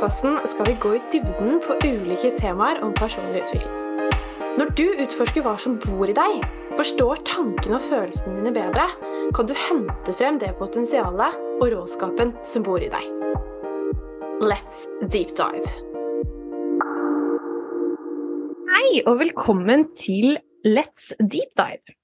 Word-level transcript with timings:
podkasten 0.00 0.38
skal 0.48 0.64
vi 0.64 0.72
gå 0.80 0.90
i 0.96 1.00
dybden 1.12 1.58
på 1.60 1.74
ulike 1.84 2.30
temaer 2.40 2.78
om 2.80 2.92
personlig 2.96 3.42
utvikling. 3.42 3.98
Når 4.56 4.70
du 4.78 4.86
utforsker 5.04 5.44
hva 5.44 5.52
som 5.60 5.74
bor 5.82 6.08
i 6.08 6.14
deg, 6.16 6.38
forstår 6.78 7.18
tankene 7.28 7.76
og 7.76 7.84
følelsene 7.84 8.38
dine 8.38 8.52
bedre, 8.54 8.86
kan 9.36 9.50
du 9.50 9.52
hente 9.52 10.14
frem 10.16 10.38
det 10.40 10.54
potensialet 10.56 11.36
og 11.58 11.66
råskapen 11.74 12.32
som 12.48 12.64
bor 12.64 12.80
i 12.80 12.88
deg. 12.88 13.10
Let's 14.40 14.86
deep 15.12 15.34
dive. 15.36 15.68
Hei, 18.70 19.02
og 19.04 19.20
velkommen 19.20 19.90
til 19.92 20.38
Let's 20.64 21.10
deep 21.20 21.52
dive. 21.60 21.98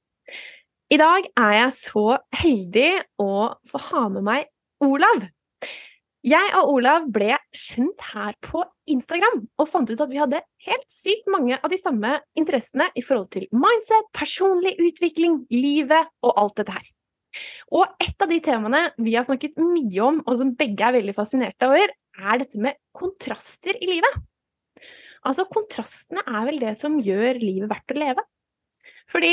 I 0.93 1.01
dag 1.01 1.31
er 1.33 1.57
jeg 1.63 1.73
så 1.79 2.05
heldig 2.43 2.93
å 3.25 3.57
få 3.73 3.83
ha 3.89 4.05
med 4.13 4.29
meg 4.29 4.53
Olav. 4.85 5.31
Jeg 6.27 6.47
og 6.59 6.73
Olav 6.75 7.05
ble 7.15 7.37
kjent 7.55 8.03
her 8.11 8.35
på 8.43 8.65
Instagram 8.91 9.45
og 9.63 9.69
fant 9.71 9.91
ut 9.93 10.01
at 10.03 10.11
vi 10.11 10.19
hadde 10.19 10.41
helt 10.67 10.89
sykt 10.91 11.29
mange 11.31 11.55
av 11.55 11.71
de 11.71 11.79
samme 11.79 12.17
interessene 12.39 12.89
i 12.99 13.05
forhold 13.07 13.29
til 13.37 13.47
mindset, 13.55 14.09
personlig 14.17 14.73
utvikling, 14.83 15.45
livet 15.55 16.11
og 16.27 16.33
alt 16.43 16.57
dette 16.59 16.75
her. 16.75 16.89
Og 17.71 18.03
et 18.03 18.25
av 18.25 18.33
de 18.33 18.41
temaene 18.43 18.81
vi 18.99 19.15
har 19.15 19.27
snakket 19.29 19.55
mye 19.61 20.03
om, 20.03 20.19
og 20.27 20.41
som 20.41 20.51
begge 20.59 20.89
er 20.89 20.97
veldig 20.99 21.15
fascinerte 21.15 21.69
over, 21.71 21.95
er 22.17 22.43
dette 22.43 22.59
med 22.65 22.75
kontraster 22.97 23.79
i 23.79 23.91
livet. 23.93 24.19
Altså, 25.27 25.47
kontrastene 25.51 26.27
er 26.27 26.43
vel 26.49 26.59
det 26.63 26.75
som 26.81 26.99
gjør 27.03 27.39
livet 27.43 27.71
verdt 27.71 27.95
å 27.95 28.01
leve. 28.03 28.27
Fordi 29.11 29.33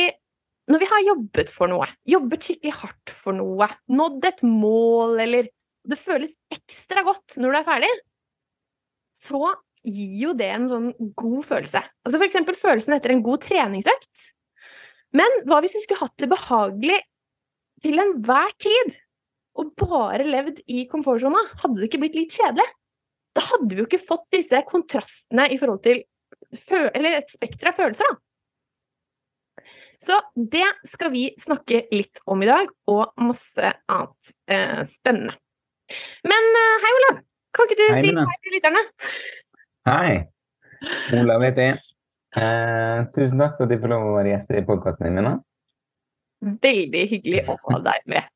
når 0.70 0.80
vi 0.86 0.94
har 0.94 1.08
jobbet 1.10 1.50
for 1.52 1.74
noe, 1.74 1.90
jobbet 2.06 2.46
skikkelig 2.46 2.78
hardt 2.84 3.18
for 3.18 3.34
noe, 3.34 3.72
nådd 3.90 4.30
et 4.30 4.46
mål 4.46 5.18
eller 5.26 5.50
det 5.90 6.00
føles 6.00 6.36
ekstra 6.54 7.04
godt 7.06 7.38
når 7.38 7.54
du 7.54 7.60
er 7.60 7.68
ferdig, 7.68 7.94
så 9.14 9.42
gir 9.84 10.14
jo 10.22 10.36
det 10.38 10.50
en 10.56 10.70
sånn 10.72 10.92
god 11.20 11.42
følelse. 11.46 11.82
Altså 12.06 12.20
for 12.20 12.28
eksempel 12.28 12.58
følelsen 12.58 12.96
etter 12.96 13.14
en 13.14 13.24
god 13.26 13.44
treningsøkt. 13.44 14.30
Men 15.14 15.42
hva 15.46 15.60
hvis 15.62 15.76
du 15.76 15.84
skulle 15.84 16.06
hatt 16.06 16.16
det 16.22 16.32
behagelig 16.32 17.02
til 17.84 18.00
enhver 18.02 18.54
tid, 18.64 18.96
og 19.60 19.74
bare 19.78 20.26
levd 20.26 20.64
i 20.72 20.88
komfortsona? 20.90 21.42
Hadde 21.62 21.78
det 21.78 21.92
ikke 21.92 22.02
blitt 22.06 22.18
litt 22.18 22.34
kjedelig? 22.34 22.66
Da 23.38 23.44
hadde 23.52 23.70
vi 23.70 23.84
jo 23.84 23.88
ikke 23.88 24.02
fått 24.02 24.26
disse 24.34 24.60
kontrastene 24.70 25.50
i 25.54 25.60
forhold 25.62 25.84
til 25.86 26.04
Eller 26.94 27.18
et 27.18 27.32
spekter 27.32 27.72
av 27.72 27.78
følelser, 27.78 28.10
da. 28.10 29.64
Så 30.04 30.18
det 30.36 30.68
skal 30.86 31.10
vi 31.14 31.24
snakke 31.40 31.86
litt 31.96 32.20
om 32.30 32.42
i 32.44 32.50
dag, 32.50 32.68
og 32.92 33.14
masse 33.24 33.72
annet 33.90 34.34
eh, 34.52 34.82
spennende. 34.86 35.34
Men 36.30 36.52
uh, 36.60 36.76
hei, 36.84 36.94
Olav. 37.00 37.24
Kan 37.54 37.70
ikke 37.70 37.80
du 37.80 37.86
hei, 37.92 38.02
si 38.02 38.14
hei 38.16 38.38
til 38.46 38.56
lytterne? 38.58 38.86
Hei. 39.90 40.14
Olav 41.20 41.44
heter 41.46 41.72
jeg. 41.72 41.82
Eh, 42.34 43.00
tusen 43.14 43.42
takk 43.42 43.58
for 43.60 43.68
at 43.68 43.74
jeg 43.76 43.82
får 43.84 43.92
lov 43.92 44.08
å 44.08 44.16
være 44.16 44.32
gjest 44.34 44.54
i 44.58 44.64
podkasten 44.66 45.20
din. 45.20 45.30
Veldig 46.64 47.04
hyggelig 47.12 47.44
å 47.52 47.58
ha 47.68 47.80
deg 47.86 48.08
med. 48.10 48.32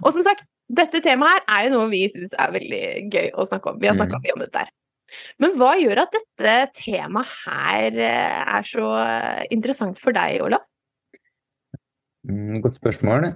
Og 0.00 0.14
som 0.16 0.24
sagt, 0.24 0.46
dette 0.72 1.02
temaet 1.04 1.44
her 1.44 1.58
er 1.58 1.66
jo 1.68 1.74
noe 1.74 1.90
vi 1.92 2.06
syns 2.08 2.32
er 2.40 2.54
veldig 2.54 2.84
gøy 3.12 3.28
å 3.36 3.44
snakke 3.48 3.74
om. 3.74 3.82
Vi 3.82 3.90
har 3.90 3.98
snakka 3.98 4.16
mm. 4.16 4.24
mye 4.24 4.36
om 4.36 4.44
dette 4.46 4.64
her. 4.64 4.72
Men 5.42 5.52
hva 5.60 5.74
gjør 5.76 6.00
at 6.06 6.16
dette 6.16 6.54
temaet 6.80 7.34
her 7.44 8.00
eh, 8.08 8.40
er 8.56 8.68
så 8.68 8.88
interessant 9.52 10.00
for 10.00 10.16
deg, 10.16 10.40
Olav? 10.46 10.64
Mm, 12.24 12.62
godt 12.64 12.80
spørsmål. 12.80 13.34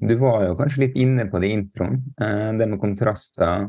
Du 0.00 0.14
var 0.20 0.44
jo 0.46 0.56
kanskje 0.58 0.84
litt 0.84 0.96
inne 1.00 1.26
på 1.30 1.40
det 1.42 1.50
i 1.50 1.56
introen. 1.58 1.96
Eh, 2.20 2.50
det 2.58 2.66
med 2.70 2.80
kontraster. 2.80 3.68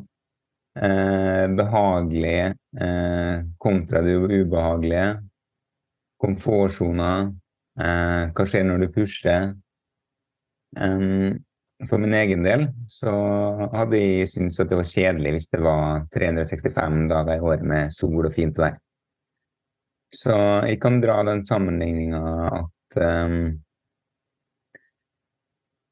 Eh, 0.79 1.45
behagelig 1.57 2.53
eh, 2.79 3.45
kontra 3.57 4.01
det 4.05 4.15
ubehagelige. 4.15 5.07
Komfortsoner. 6.19 7.31
hva 7.79 8.43
skjer 8.43 8.65
når 8.67 8.81
du 8.81 8.87
pusher? 8.91 9.53
for 11.87 11.97
min 11.97 12.13
egen 12.13 12.43
del 12.43 12.65
så 12.91 13.13
hadde 13.71 14.01
jeg 14.01 14.27
syntes 14.27 14.59
at 14.59 14.67
det 14.67 14.77
var 14.81 14.89
kjedelig 14.89 15.31
hvis 15.31 15.47
det 15.53 15.61
var 15.63 16.03
365 16.11 16.97
dager 17.07 17.37
i 17.37 17.45
året 17.47 17.63
med 17.63 17.93
sol 17.95 18.27
og 18.27 18.33
fint 18.35 18.59
vær. 18.59 18.75
Så 20.11 20.35
jeg 20.67 20.81
kan 20.83 20.99
dra 20.99 21.21
den 21.23 21.45
sammenligninga 21.47 22.21
at 22.59 22.99
um, 22.99 23.61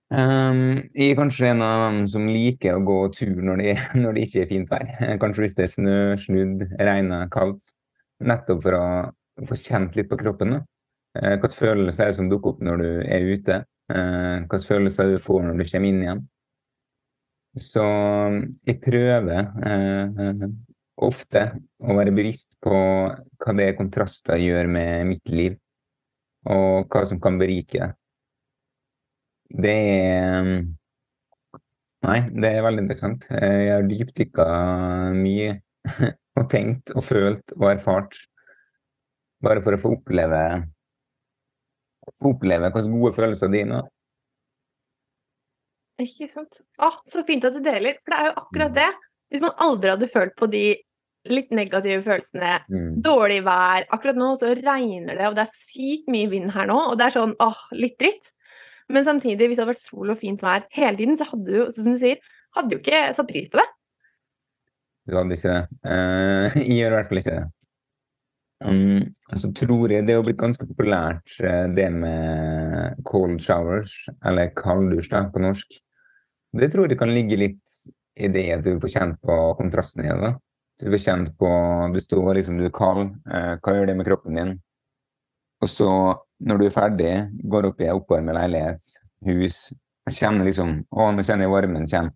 Um, 0.07 0.87
jeg 0.95 1.11
er 1.11 1.17
kanskje 1.19 1.49
en 1.49 1.61
av 1.65 1.81
dem 1.81 2.05
som 2.07 2.29
liker 2.31 2.77
å 2.77 2.83
gå 2.87 2.99
tur 3.11 3.41
når 3.43 3.59
det, 3.59 3.73
når 4.03 4.15
det 4.15 4.23
ikke 4.27 4.43
er 4.45 4.51
fint 4.51 4.71
vær. 4.71 4.85
Kanskje 5.21 5.43
hvis 5.43 5.57
det 5.57 5.65
er 5.65 5.73
snø, 5.73 5.97
snudd, 6.21 6.63
regner, 6.79 7.27
kaldt. 7.33 7.73
Nettopp 8.23 8.63
for 8.63 8.77
å 8.77 8.85
få 9.49 9.57
kjent 9.59 9.99
litt 9.99 10.09
på 10.09 10.19
kroppen. 10.21 10.55
Da. 10.55 10.61
Uh, 11.17 11.33
hvilke 11.33 11.51
følelser 11.57 12.05
er 12.05 12.13
det 12.13 12.19
som 12.21 12.31
dukker 12.31 12.55
opp 12.55 12.63
når 12.63 12.81
du 12.83 12.89
er 13.03 13.27
ute? 13.33 13.59
Uh, 13.91 14.47
hvilke 14.47 14.63
følelser 14.69 15.03
er 15.03 15.17
du 15.17 15.27
får 15.27 15.43
når 15.43 15.59
du 15.59 15.67
kommer 15.73 15.91
inn 15.91 16.01
igjen? 16.05 16.25
Så 17.67 17.83
jeg 18.69 18.79
prøver 18.83 19.47
uh, 19.59 20.49
ofte 21.03 21.47
å 21.83 21.95
være 21.97 22.13
bevisst 22.15 22.51
på 22.63 22.73
hva 22.77 23.55
det 23.57 23.71
er 23.71 23.77
kontraster 23.77 24.39
gjør 24.39 24.69
med 24.71 25.07
mitt 25.11 25.31
liv, 25.33 25.57
og 26.47 26.87
hva 26.93 27.03
som 27.09 27.19
kan 27.21 27.39
berike 27.41 27.81
det. 27.81 27.95
Det 29.47 29.73
er 29.73 30.41
um, 30.43 30.55
Nei, 32.07 32.19
det 32.29 32.49
er 32.53 32.63
veldig 32.63 32.83
interessant. 32.83 33.25
Jeg 33.33 33.71
har 33.73 33.85
dypdykka 33.89 34.45
mye 35.17 35.55
og 36.37 36.45
tenkt 36.51 36.93
og 36.93 37.03
følt 37.03 37.55
og 37.57 37.71
erfart 37.71 38.19
bare 39.43 39.63
for 39.65 39.75
å 39.75 39.79
få 39.81 39.95
oppleve 39.97 40.41
få 42.15 42.31
oppleve 42.35 42.69
hvilke 42.69 42.93
gode 42.93 43.13
følelser 43.17 43.51
dine 43.51 43.81
er. 43.81 43.89
Ikke 46.05 46.29
sant. 46.29 46.59
Å, 46.77 46.91
så 47.09 47.23
fint 47.25 47.45
at 47.47 47.55
du 47.57 47.63
deler, 47.65 47.97
for 48.03 48.13
det 48.13 48.19
er 48.19 48.29
jo 48.29 48.35
akkurat 48.43 48.73
mm. 48.73 48.77
det. 48.77 48.89
Hvis 49.33 49.43
man 49.43 49.63
aldri 49.65 49.91
hadde 49.91 50.09
følt 50.11 50.35
på 50.37 50.47
de 50.51 50.65
litt 51.27 51.49
negative 51.51 52.03
følelsene, 52.05 52.53
mm. 52.71 52.91
dårlig 53.03 53.41
vær 53.43 53.87
Akkurat 53.91 54.19
nå 54.19 54.29
så 54.39 54.53
regner 54.55 55.17
det, 55.17 55.25
og 55.27 55.35
det 55.35 55.43
er 55.43 55.51
sykt 55.51 56.11
mye 56.13 56.29
vind 56.31 56.53
her 56.55 56.69
nå, 56.69 56.77
og 56.91 56.99
det 56.99 57.09
er 57.09 57.17
sånn 57.17 57.33
åh, 57.43 57.63
litt 57.75 57.97
dritt. 57.99 58.31
Men 58.93 59.05
samtidig, 59.05 59.49
hvis 59.49 59.57
det 59.59 59.65
hadde 59.65 59.73
vært 59.73 59.83
sol 59.83 60.13
og 60.13 60.19
fint 60.19 60.43
vær 60.43 60.67
hele 60.75 60.95
tiden, 60.99 61.17
så 61.19 61.27
hadde 61.27 61.47
du 61.47 61.73
som 61.75 61.91
du 61.91 61.99
sier, 61.99 62.21
hadde 62.55 62.75
jo 62.75 62.81
ikke 62.81 63.01
satt 63.17 63.29
pris 63.29 63.51
på 63.51 63.59
det. 63.59 63.67
Du 65.07 65.15
hadde 65.15 65.37
ikke 65.37 65.53
det. 65.53 65.61
Uh, 65.87 66.57
jeg 66.61 66.79
gjør 66.81 66.93
i 66.93 66.97
hvert 66.97 67.11
fall 67.11 67.21
ikke 67.21 67.35
det. 67.35 67.45
Um, 68.65 69.03
altså 69.29 69.51
tror 69.53 69.91
jeg 69.93 70.07
Det 70.07 70.15
har 70.15 70.23
blitt 70.25 70.39
ganske 70.41 70.65
populært, 70.65 71.35
eh, 71.45 71.67
det 71.77 71.91
med 71.93 73.03
cold 73.05 73.37
showers, 73.43 73.93
eller 74.25 74.49
kalddusj 74.57 75.11
på 75.33 75.43
norsk. 75.43 75.77
Det 76.57 76.71
tror 76.73 76.89
jeg 76.89 76.97
kan 76.97 77.13
ligge 77.13 77.37
litt 77.37 77.75
i 78.17 78.31
det 78.33 78.47
at 78.55 78.63
du 78.65 78.79
får 78.81 78.93
kjent 78.95 79.19
på 79.21 79.35
kontrasten 79.59 80.07
i 80.07 80.15
det. 80.23 80.33
Du 80.81 80.89
får 80.89 81.03
kjent 81.03 81.29
på 81.37 81.49
Du 81.93 81.99
står 82.01 82.33
liksom, 82.39 82.57
du 82.57 82.65
er 82.65 82.73
kald. 82.73 83.11
Uh, 83.29 83.59
hva 83.61 83.75
gjør 83.75 83.91
det 83.91 83.97
med 83.99 84.09
kroppen 84.09 84.39
din? 84.39 84.55
Og 85.61 85.69
så 85.69 85.91
når 86.39 86.59
du 86.59 86.65
er 86.67 86.73
ferdig, 86.73 87.11
går 87.49 87.71
opp 87.71 87.81
i 87.81 87.89
oppvarmet 87.91 88.37
leilighet, 88.37 88.89
hus, 89.27 89.67
kjenner 90.13 90.47
liksom 90.47 90.79
Å, 90.87 91.09
nå 91.11 91.25
kjenner 91.25 91.47
jeg 91.47 91.53
varmen 91.53 91.87
kommer. 91.89 92.15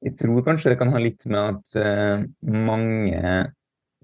Jeg 0.00 0.16
tror 0.16 0.44
kanskje 0.46 0.72
det 0.72 0.78
kan 0.80 0.92
ha 0.94 1.00
litt 1.02 1.26
med 1.28 1.40
at 1.40 1.72
uh, 1.76 2.22
mange 2.48 3.32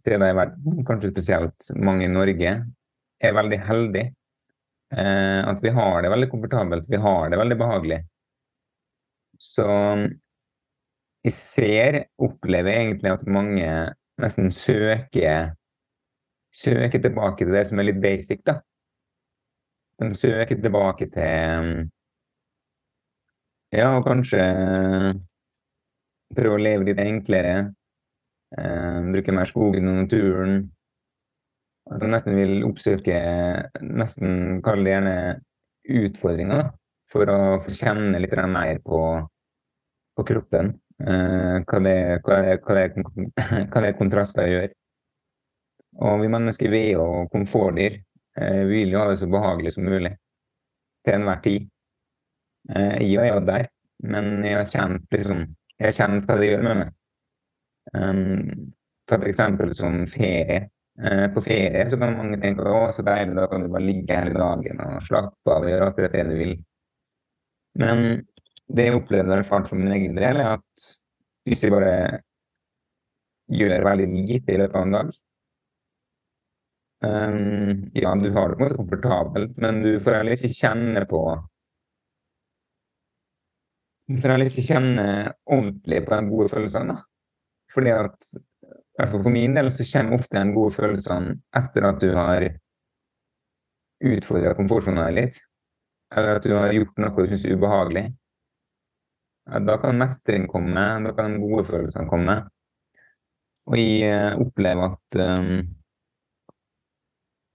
steder 0.03 0.29
i 0.29 0.37
verden, 0.37 0.83
kanskje 0.85 1.13
spesielt 1.13 1.71
mange 1.81 2.05
i 2.05 2.13
Norge, 2.13 2.53
er 3.17 3.37
veldig 3.37 3.61
heldige. 3.65 4.13
Uh, 4.93 5.41
at 5.49 5.63
vi 5.65 5.73
har 5.75 6.05
det 6.05 6.13
veldig 6.13 6.29
komfortabelt, 6.31 6.91
vi 6.91 7.01
har 7.01 7.33
det 7.33 7.41
veldig 7.41 7.59
behagelig. 7.63 8.01
Så 9.41 9.65
jeg 11.27 11.35
ser, 11.35 12.03
opplever 12.23 12.77
egentlig 12.77 13.13
at 13.13 13.25
mange 13.29 13.71
nesten 14.21 14.53
søker 14.55 15.57
søker 16.57 17.03
tilbake 17.03 17.45
til 17.45 17.53
det 17.53 17.67
som 17.69 17.81
er 17.81 17.91
litt 17.91 18.01
basic, 18.01 18.43
da. 18.47 18.61
De 19.97 20.13
søke 20.15 20.59
tilbake 20.61 21.09
til 21.13 21.87
Ja, 23.73 23.89
kanskje 24.05 24.43
prøve 26.37 26.57
å 26.57 26.63
leve 26.63 26.87
litt 26.89 27.01
enklere. 27.03 27.57
Eh, 28.57 28.99
bruke 29.13 29.35
mer 29.35 29.49
skogen 29.49 29.89
og 29.91 30.01
naturen. 30.03 30.59
At 31.91 32.03
man 32.03 32.15
nesten 32.17 32.35
vil 32.35 32.65
oppsøke 32.67 33.19
Nesten 33.85 34.61
kall 34.67 34.83
det 34.85 34.95
gjerne 34.95 35.17
utfordringer. 36.03 36.71
For 37.11 37.31
å 37.31 37.39
få 37.63 37.75
kjenne 37.75 38.19
litt 38.23 38.35
mer 38.51 38.81
på, 38.85 39.01
på 40.17 40.27
kroppen. 40.27 40.75
Eh, 41.01 41.63
hva, 41.63 41.81
det, 41.85 41.99
hva, 42.27 42.41
det, 42.43 42.59
hva, 42.65 42.75
det, 42.81 43.31
hva 43.71 43.85
det 43.85 43.95
kontraster 44.01 44.51
gjør. 44.51 44.69
Og 46.07 46.21
vi 46.21 46.33
mennesker 46.33 46.73
vi 46.73 46.83
er 46.91 46.99
jo 46.99 47.27
komfortdyr. 47.33 48.03
Eh, 48.37 48.63
vi 48.69 48.83
vil 48.83 48.93
jo 48.93 49.01
ha 49.01 49.09
det 49.11 49.21
så 49.21 49.29
behagelig 49.31 49.73
som 49.75 49.89
mulig 49.89 50.13
til 51.05 51.17
enhver 51.17 51.41
tid. 51.45 51.69
Eh, 52.75 53.03
jeg 53.07 53.23
er 53.23 53.35
jo 53.35 53.43
der, 53.47 53.69
men 54.13 54.45
jeg 54.45 54.59
har 54.59 54.71
kjent 54.71 55.19
liksom, 55.19 55.43
jeg 55.81 55.97
kjent 55.97 56.29
hva 56.29 56.39
det 56.41 56.51
gjør 56.51 56.65
med 56.67 56.81
meg. 56.83 56.95
Um, 57.95 58.73
ta 59.07 59.15
et 59.21 59.29
eksempel 59.31 59.73
som 59.79 60.01
ferie. 60.11 60.65
Eh, 60.97 61.27
på 61.33 61.43
ferie 61.45 61.85
så 61.91 61.99
kan 62.01 62.17
mange 62.19 62.41
tenke 62.43 62.67
å, 62.67 62.87
så 62.93 63.05
deilig, 63.07 63.37
da 63.39 63.47
kan 63.51 63.63
du 63.63 63.71
bare 63.73 63.87
ligge 63.87 64.17
hele 64.17 64.35
dagen 64.35 64.81
og 64.83 65.05
slappe 65.05 65.53
av 65.53 65.65
og 65.65 65.71
gjøre 65.71 65.91
akkurat 65.91 66.17
det 66.17 66.25
du 66.29 66.35
vil. 66.41 66.55
Men 67.79 68.03
det 68.67 68.89
jeg 68.89 68.97
opplevde 68.99 69.37
erfart 69.37 69.69
for 69.71 69.79
min 69.79 69.95
egen 69.95 70.17
del, 70.19 70.41
er 70.43 70.57
at 70.57 70.87
hvis 71.47 71.63
jeg 71.63 71.73
bare 71.73 72.23
gjør 73.47 73.85
veldig 73.87 74.09
lite 74.11 74.53
i 74.53 74.59
løpet 74.59 74.81
av 74.81 74.87
en 74.89 74.97
dag 74.97 75.13
um, 77.05 77.91
Ja, 77.95 78.15
du 78.15 78.31
har 78.33 78.49
det 78.49 78.59
på 78.61 78.71
komfortabelt, 78.77 79.57
men 79.57 79.83
du 79.83 79.97
får 80.01 80.21
heller 80.21 80.37
ikke 80.37 80.55
kjenne 80.55 81.05
på 81.11 81.23
Du 84.07 84.21
får 84.23 84.35
heller 84.35 84.51
ikke 84.51 84.67
kjenne 84.69 85.07
ordentlig 85.51 86.05
på 86.07 86.15
de 86.15 86.31
gode 86.31 86.49
følelsene. 86.53 86.95
Fordi 87.75 87.91
at 87.91 88.29
for 89.11 89.31
min 89.31 89.57
del 89.57 89.73
så 89.75 89.85
kommer 89.91 90.21
ofte 90.21 90.39
de 90.39 90.55
gode 90.55 90.75
følelsene 90.77 91.35
etter 91.59 91.89
at 91.89 91.99
du 92.01 92.13
har 92.15 92.47
utfordra 94.07 94.55
komfortsonen 94.57 95.15
litt. 95.17 95.41
Eller 96.15 96.39
at 96.39 96.47
du 96.47 96.55
har 96.55 96.73
gjort 96.73 97.03
noe 97.03 97.17
du 97.17 97.33
syns 97.33 97.45
er 97.45 97.57
ubehagelig. 97.59 98.05
Da 99.67 99.77
kan 99.79 99.99
mestring 99.99 100.47
komme, 100.51 100.85
da 101.05 101.13
kan 101.15 101.37
de 101.37 101.43
gode 101.43 101.67
følelsene 101.69 102.11
komme. 102.11 102.37
Og 103.67 103.79
jeg 103.79 104.11
uh, 104.15 104.41
opplever 104.43 104.95
at 104.95 105.19
um, 105.23 105.61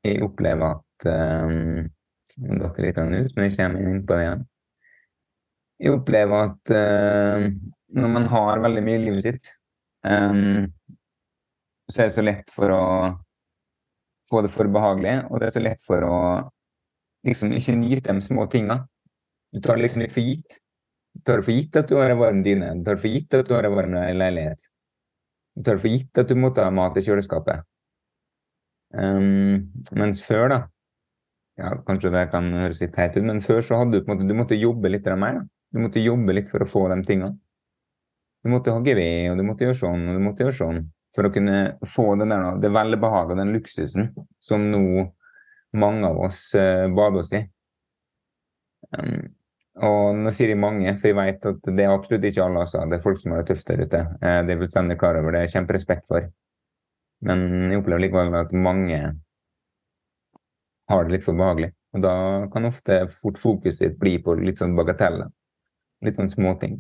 Jeg 0.02 0.22
opplever 0.26 0.78
at 0.78 1.06
um, 1.06 1.90
Det 2.32 2.58
datt 2.62 2.80
litt 2.82 2.98
ut, 2.98 3.36
men 3.36 3.46
jeg 3.46 3.58
kommer 3.58 3.82
inn 3.86 4.06
på 4.08 4.18
det 4.18 4.26
igjen. 4.26 4.46
Jeg 5.82 5.98
opplever 5.98 6.48
at 6.48 6.74
uh, 6.78 7.50
når 7.92 8.14
man 8.16 8.30
har 8.32 8.64
veldig 8.64 8.84
mye 8.86 9.00
i 9.00 9.04
livet 9.04 9.26
sitt, 9.26 9.52
um, 10.08 10.70
så 11.92 12.04
er 12.04 12.10
det 12.10 12.16
så 12.16 12.26
lett 12.26 12.54
for 12.56 12.74
å 12.74 12.84
få 14.32 14.42
det 14.46 14.54
for 14.54 14.72
behagelig, 14.72 15.18
og 15.28 15.42
det 15.42 15.50
er 15.50 15.56
så 15.58 15.64
lett 15.64 15.82
for 15.84 16.08
å 16.08 16.18
liksom 17.28 17.52
ikke 17.58 17.78
nyte 17.78 18.14
de 18.14 18.26
små 18.26 18.48
tinga. 18.52 18.80
Du 19.52 19.60
tar 19.60 19.78
det 19.78 19.86
liksom 19.86 20.06
litt 20.06 20.16
for 20.16 20.24
gitt. 20.24 20.62
Du 21.12 21.26
tar 21.28 21.42
det 21.42 21.48
for 21.50 21.58
gitt 21.58 21.82
at 21.82 21.90
du 21.92 21.98
har 22.00 22.14
en 22.14 22.22
varm 22.22 22.40
dyne, 22.46 22.72
du 22.80 22.86
tar 22.88 22.96
det 22.96 23.04
for 23.04 23.12
gitt 23.12 23.36
at 23.36 23.50
du 23.50 23.58
har 23.58 23.68
en 23.68 23.76
varm 23.76 23.98
leilighet. 23.98 24.70
Du 25.58 25.66
tar 25.66 25.76
det 25.76 25.84
for 25.84 25.92
gitt 25.92 26.24
at 26.24 26.32
du 26.32 26.40
måtte 26.40 26.64
ha 26.64 26.72
mat 26.72 26.96
i 26.98 27.04
kjøleskapet. 27.04 27.68
Um, 28.92 29.72
mens 29.96 30.20
før, 30.24 30.50
da 30.52 30.60
ja, 31.62 31.70
Kanskje 31.88 32.10
det 32.12 32.26
kan 32.32 32.50
høres 32.56 32.82
litt 32.82 32.94
teit 32.96 33.16
ut, 33.16 33.24
men 33.24 33.42
før 33.44 33.62
så 33.64 33.78
hadde 33.80 34.00
du 34.00 34.04
på 34.04 34.12
en 34.12 34.18
måte 34.18 34.28
Du 34.28 34.36
måtte 34.36 34.58
jobbe 34.60 34.92
litt 34.92 35.08
mer. 35.20 35.42
Da. 35.42 35.46
Du 35.72 35.80
måtte 35.84 36.04
jobbe 36.04 36.36
litt 36.36 36.50
for 36.52 36.64
å 36.64 36.68
få 36.68 36.88
de 36.92 37.00
tingene. 37.08 37.38
Du 38.42 38.50
måtte 38.50 38.74
hogge 38.74 38.96
ved, 38.98 39.30
og 39.32 39.38
du 39.38 39.46
måtte 39.46 39.68
gjøre 39.68 39.78
sånn, 39.78 40.08
og 40.10 40.18
du 40.18 40.24
måtte 40.26 40.46
gjøre 40.48 40.58
sånn 40.58 40.82
for 41.16 41.28
å 41.28 41.32
kunne 41.34 41.58
få 41.92 42.14
den 42.20 42.32
der, 42.32 42.56
det 42.64 42.72
velbehaget, 42.72 43.38
den 43.38 43.52
luksusen, 43.54 44.08
som 44.40 44.64
nå 44.72 44.82
mange 45.78 46.08
av 46.08 46.20
oss 46.24 46.46
uh, 46.56 46.88
bader 46.92 47.22
oss 47.22 47.34
i. 47.36 47.42
Um, 48.96 49.28
og 49.82 50.18
nå 50.20 50.32
sier 50.36 50.52
jeg 50.52 50.60
mange, 50.60 50.96
for 51.00 51.12
jeg 51.12 51.18
vet 51.20 51.50
at 51.52 51.68
det 51.68 51.84
er 51.84 51.94
absolutt 51.94 52.26
ikke 52.28 52.46
alle. 52.46 52.64
Altså. 52.64 52.84
Det 52.88 52.98
er 52.98 53.04
folk 53.04 53.20
som 53.22 53.36
har 53.36 53.44
det 53.44 53.52
tøft 53.52 53.70
der 53.70 53.84
ute. 53.86 54.02
Uh, 54.24 54.40
det 54.48 54.56
er 54.56 54.64
fullstendig 54.64 54.98
klar 55.04 55.20
over. 55.20 55.36
Det 55.36 55.44
er 55.44 55.54
kjemperespekt 55.54 56.08
for. 56.12 56.32
Men 57.28 57.70
jeg 57.70 57.82
opplever 57.82 58.06
likevel 58.06 58.38
at 58.40 58.54
mange 58.56 59.02
har 60.92 61.06
det 61.06 61.16
litt 61.16 61.26
for 61.26 61.38
behagelig. 61.38 61.72
Og 61.96 62.04
da 62.06 62.14
kan 62.52 62.70
ofte 62.70 63.04
fort 63.12 63.40
fokuset 63.40 63.98
bli 64.00 64.18
på 64.24 64.36
litt 64.40 64.62
sånn 64.62 64.78
bagateller. 64.78 65.30
Litt 66.06 66.18
sånn 66.18 66.32
småting. 66.32 66.80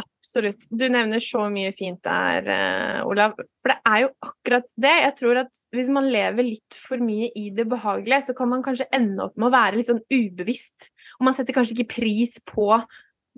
Absolutt. 0.00 0.66
Du 0.70 0.86
nevner 0.90 1.22
så 1.22 1.44
mye 1.52 1.70
fint 1.74 2.00
der, 2.06 2.48
uh, 2.48 3.00
Olav. 3.06 3.36
For 3.62 3.70
det 3.70 3.76
er 3.86 4.04
jo 4.04 4.10
akkurat 4.26 4.66
det. 4.80 4.94
Jeg 5.04 5.16
tror 5.20 5.40
at 5.44 5.60
hvis 5.76 5.90
man 5.94 6.08
lever 6.10 6.48
litt 6.48 6.78
for 6.80 7.02
mye 7.02 7.30
i 7.38 7.50
det 7.54 7.66
behagelige, 7.70 8.22
så 8.28 8.36
kan 8.36 8.50
man 8.50 8.64
kanskje 8.64 8.88
ende 8.94 9.26
opp 9.26 9.36
med 9.38 9.50
å 9.50 9.54
være 9.54 9.78
litt 9.78 9.90
sånn 9.92 10.02
ubevisst. 10.10 10.90
Og 11.20 11.28
man 11.28 11.36
setter 11.36 11.56
kanskje 11.56 11.76
ikke 11.78 12.00
pris 12.00 12.40
på 12.48 12.68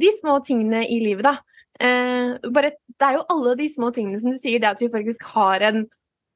de 0.00 0.12
små 0.16 0.38
tingene 0.44 0.84
i 0.88 1.00
livet, 1.02 1.26
da. 1.26 1.36
Uh, 1.76 2.36
bare, 2.54 2.72
det 2.96 3.04
er 3.04 3.18
jo 3.18 3.26
alle 3.32 3.54
de 3.58 3.68
små 3.68 3.90
tingene 3.94 4.20
som 4.22 4.32
du 4.32 4.38
sier, 4.40 4.62
det 4.62 4.70
at 4.70 4.82
vi 4.82 4.92
faktisk 4.92 5.26
har 5.34 5.64
en 5.66 5.84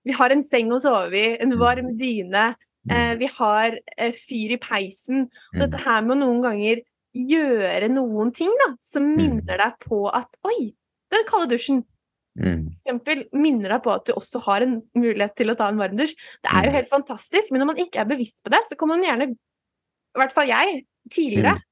vi 0.07 0.17
har 0.17 0.33
en 0.33 0.43
seng 0.47 0.73
å 0.73 0.81
sove 0.81 1.17
i, 1.17 1.37
en 1.43 1.55
varm 1.61 1.93
dyne, 2.01 2.55
eh, 2.89 3.15
vi 3.21 3.29
har 3.37 3.77
fyr 4.17 4.55
i 4.57 4.61
peisen. 4.61 5.27
Og 5.53 5.63
dette 5.65 5.83
her 5.85 6.03
med 6.07 6.23
noen 6.23 6.41
ganger 6.45 6.83
gjøre 7.17 7.91
noen 7.93 8.31
ting 8.35 8.53
da, 8.63 8.73
som 8.85 9.09
mm. 9.11 9.17
minner 9.19 9.61
deg 9.61 9.81
på 9.83 10.05
at 10.15 10.39
Oi, 10.47 10.73
den 11.13 11.27
kalde 11.29 11.51
dusjen. 11.55 11.85
Mm. 12.41 12.71
eksempel 12.79 13.25
minner 13.35 13.73
deg 13.75 13.81
på 13.85 13.91
at 13.91 14.05
du 14.07 14.13
også 14.15 14.39
har 14.45 14.63
en 14.65 14.77
mulighet 14.97 15.35
til 15.37 15.51
å 15.51 15.57
ta 15.59 15.67
en 15.69 15.81
varm 15.81 15.99
dusj. 15.99 16.15
Det 16.41 16.49
er 16.49 16.69
jo 16.69 16.71
mm. 16.71 16.77
helt 16.79 16.93
fantastisk, 16.93 17.51
men 17.51 17.61
når 17.61 17.73
man 17.73 17.83
ikke 17.83 18.01
er 18.01 18.09
bevisst 18.09 18.39
på 18.45 18.53
det, 18.55 18.63
så 18.69 18.79
kan 18.79 18.93
man 18.93 19.03
gjerne 19.05 19.33
I 19.35 20.23
hvert 20.23 20.33
fall 20.35 20.49
jeg, 20.49 20.85
tidligere 21.13 21.57
mm. 21.59 21.67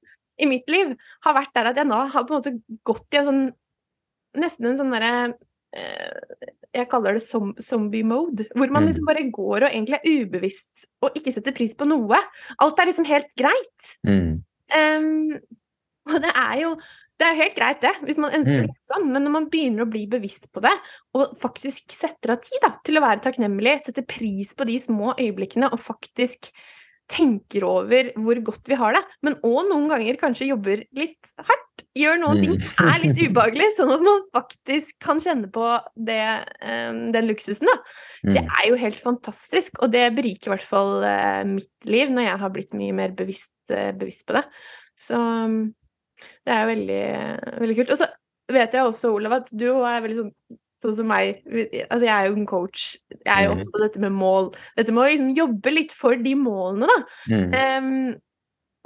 i 0.44 0.50
mitt 0.50 0.68
liv, 0.70 0.92
har 1.24 1.36
vært 1.38 1.54
der 1.56 1.70
at 1.70 1.78
jeg 1.78 1.88
nå 1.88 2.02
har 2.10 2.26
på 2.26 2.34
en 2.34 2.42
måte 2.42 2.80
gått 2.90 3.14
i 3.14 3.22
en 3.22 3.28
sånn 3.30 3.44
Nesten 4.38 4.70
en 4.70 4.78
sånn 4.80 4.94
derre 4.94 5.12
eh, 5.76 6.48
jeg 6.76 6.88
kaller 6.90 7.16
det 7.16 7.24
zombie 7.64 8.06
mode. 8.06 8.46
Hvor 8.54 8.70
man 8.70 8.84
mm. 8.84 8.90
liksom 8.90 9.08
bare 9.08 9.26
går 9.32 9.66
og 9.66 9.68
egentlig 9.70 9.98
er 9.98 10.22
ubevisst 10.22 10.88
og 11.04 11.16
ikke 11.18 11.32
setter 11.34 11.56
pris 11.56 11.74
på 11.78 11.88
noe. 11.88 12.20
Alt 12.62 12.80
er 12.80 12.90
liksom 12.90 13.08
helt 13.08 13.30
greit. 13.38 13.92
Mm. 14.06 14.40
Um, 14.68 15.36
og 16.08 16.18
det 16.24 16.32
er 16.34 16.56
jo 16.62 16.72
det 17.18 17.26
er 17.26 17.38
helt 17.40 17.56
greit, 17.58 17.80
det, 17.82 17.90
hvis 18.06 18.18
man 18.22 18.30
ønsker 18.36 18.60
mm. 18.60 18.66
det 18.68 18.86
sånn, 18.86 19.08
men 19.10 19.24
når 19.26 19.32
man 19.34 19.46
begynner 19.50 19.82
å 19.82 19.90
bli 19.90 20.04
bevisst 20.06 20.44
på 20.54 20.62
det, 20.62 20.70
og 21.18 21.32
faktisk 21.40 21.90
setter 21.90 22.36
av 22.36 22.44
tid 22.46 22.62
da, 22.62 22.70
til 22.86 23.00
å 23.00 23.02
være 23.02 23.24
takknemlig, 23.24 23.72
setter 23.82 24.06
pris 24.06 24.52
på 24.54 24.68
de 24.68 24.76
små 24.78 25.16
øyeblikkene 25.16 25.72
og 25.74 25.82
faktisk 25.82 26.52
tenker 27.08 27.64
over 27.64 28.12
hvor 28.20 28.42
godt 28.50 28.68
vi 28.68 28.78
har 28.78 28.96
det, 28.96 29.02
men 29.24 29.38
òg 29.46 29.70
noen 29.70 29.88
ganger 29.90 30.20
kanskje 30.20 30.50
jobber 30.50 30.84
litt 30.96 31.32
hardt, 31.40 31.84
gjør 31.98 32.18
noen 32.20 32.40
ting 32.42 32.54
som 32.60 32.88
er 32.90 33.00
litt 33.02 33.16
mm. 33.16 33.32
ubehagelig, 33.32 33.68
sånn 33.74 33.92
at 33.94 34.04
man 34.04 34.24
faktisk 34.36 34.98
kan 35.02 35.22
kjenne 35.24 35.48
på 35.52 35.70
det, 36.08 36.22
um, 36.62 37.08
den 37.14 37.30
luksusen, 37.30 37.70
da. 37.70 37.78
Det 38.28 38.42
mm. 38.44 38.50
er 38.60 38.66
jo 38.68 38.80
helt 38.84 39.00
fantastisk, 39.02 39.80
og 39.82 39.94
det 39.96 40.04
beriker 40.18 40.52
i 40.52 40.54
hvert 40.56 40.68
fall 40.68 40.98
uh, 41.00 41.42
mitt 41.48 41.88
liv 41.88 42.12
når 42.12 42.28
jeg 42.28 42.42
har 42.44 42.54
blitt 42.54 42.76
mye 42.76 42.96
mer 43.00 43.16
bevisst 43.16 43.52
Eh, 43.70 43.92
bevisst 43.92 44.26
på 44.26 44.32
det. 44.32 44.44
Så 44.98 45.18
mm, 45.18 45.60
det 46.46 46.54
er 46.54 46.62
jo 46.62 46.70
veldig, 46.72 47.02
veldig 47.60 47.76
kult. 47.80 47.92
Og 47.94 48.00
så 48.00 48.08
vet 48.52 48.74
jeg 48.74 48.88
også, 48.88 49.12
Olav, 49.16 49.38
at 49.42 49.52
du 49.52 49.68
er 49.72 50.02
veldig 50.04 50.18
sånn 50.22 50.32
sånn 50.82 50.94
som 51.00 51.10
meg. 51.10 51.42
Altså, 51.88 52.04
jeg 52.06 52.14
er 52.14 52.28
jo 52.28 52.38
en 52.38 52.48
coach. 52.48 52.86
Jeg 53.16 53.32
er 53.34 53.46
jo 53.46 53.56
ofte 53.56 53.66
opptatt 53.66 53.80
av 53.80 53.84
dette 53.86 54.04
med 54.04 54.16
mål. 54.18 54.52
Dette 54.78 54.94
med 54.94 55.02
å 55.02 55.08
liksom 55.10 55.34
jobbe 55.38 55.74
litt 55.74 55.96
for 55.96 56.22
de 56.22 56.36
målene, 56.38 56.88
da. 56.90 57.00
Mm. 57.32 57.58
Um, 57.58 58.16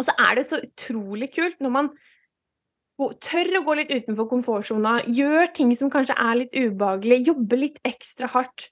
og 0.00 0.08
så 0.08 0.16
er 0.25 0.38
det 0.38 0.49
så 0.49 0.58
utrolig 0.62 1.28
kult 1.34 1.61
når 1.62 1.75
man 1.75 1.92
tør 3.22 3.58
å 3.58 3.62
gå 3.66 3.76
litt 3.78 3.92
utenfor 3.92 4.28
komfortsona, 4.30 5.00
gjør 5.11 5.49
ting 5.56 5.72
som 5.75 5.90
kanskje 5.90 6.14
er 6.20 6.42
litt 6.42 6.52
ubehagelig, 6.54 7.22
jobber 7.32 7.62
litt 7.64 7.80
ekstra 7.88 8.28
hardt. 8.30 8.68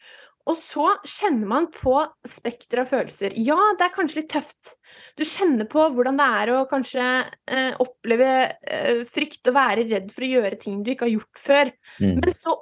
Og 0.49 0.57
så 0.57 0.87
kjenner 1.07 1.47
man 1.51 1.67
på 1.73 1.93
spekteret 2.27 2.87
av 2.87 2.91
følelser. 2.91 3.35
Ja, 3.39 3.59
det 3.79 3.87
er 3.87 3.93
kanskje 3.95 4.23
litt 4.23 4.31
tøft. 4.33 4.73
Du 5.19 5.23
kjenner 5.27 5.69
på 5.71 5.85
hvordan 5.95 6.19
det 6.19 6.29
er 6.41 6.53
å 6.55 6.63
kanskje 6.71 7.07
eh, 7.51 7.77
oppleve 7.83 8.31
eh, 8.49 9.03
frykt 9.07 9.51
og 9.51 9.59
være 9.59 9.87
redd 9.91 10.09
for 10.15 10.27
å 10.27 10.33
gjøre 10.33 10.59
ting 10.63 10.81
du 10.83 10.95
ikke 10.95 11.07
har 11.07 11.15
gjort 11.19 11.43
før. 11.45 11.73
Mm. 12.01 12.17
Men 12.23 12.35
så 12.35 12.57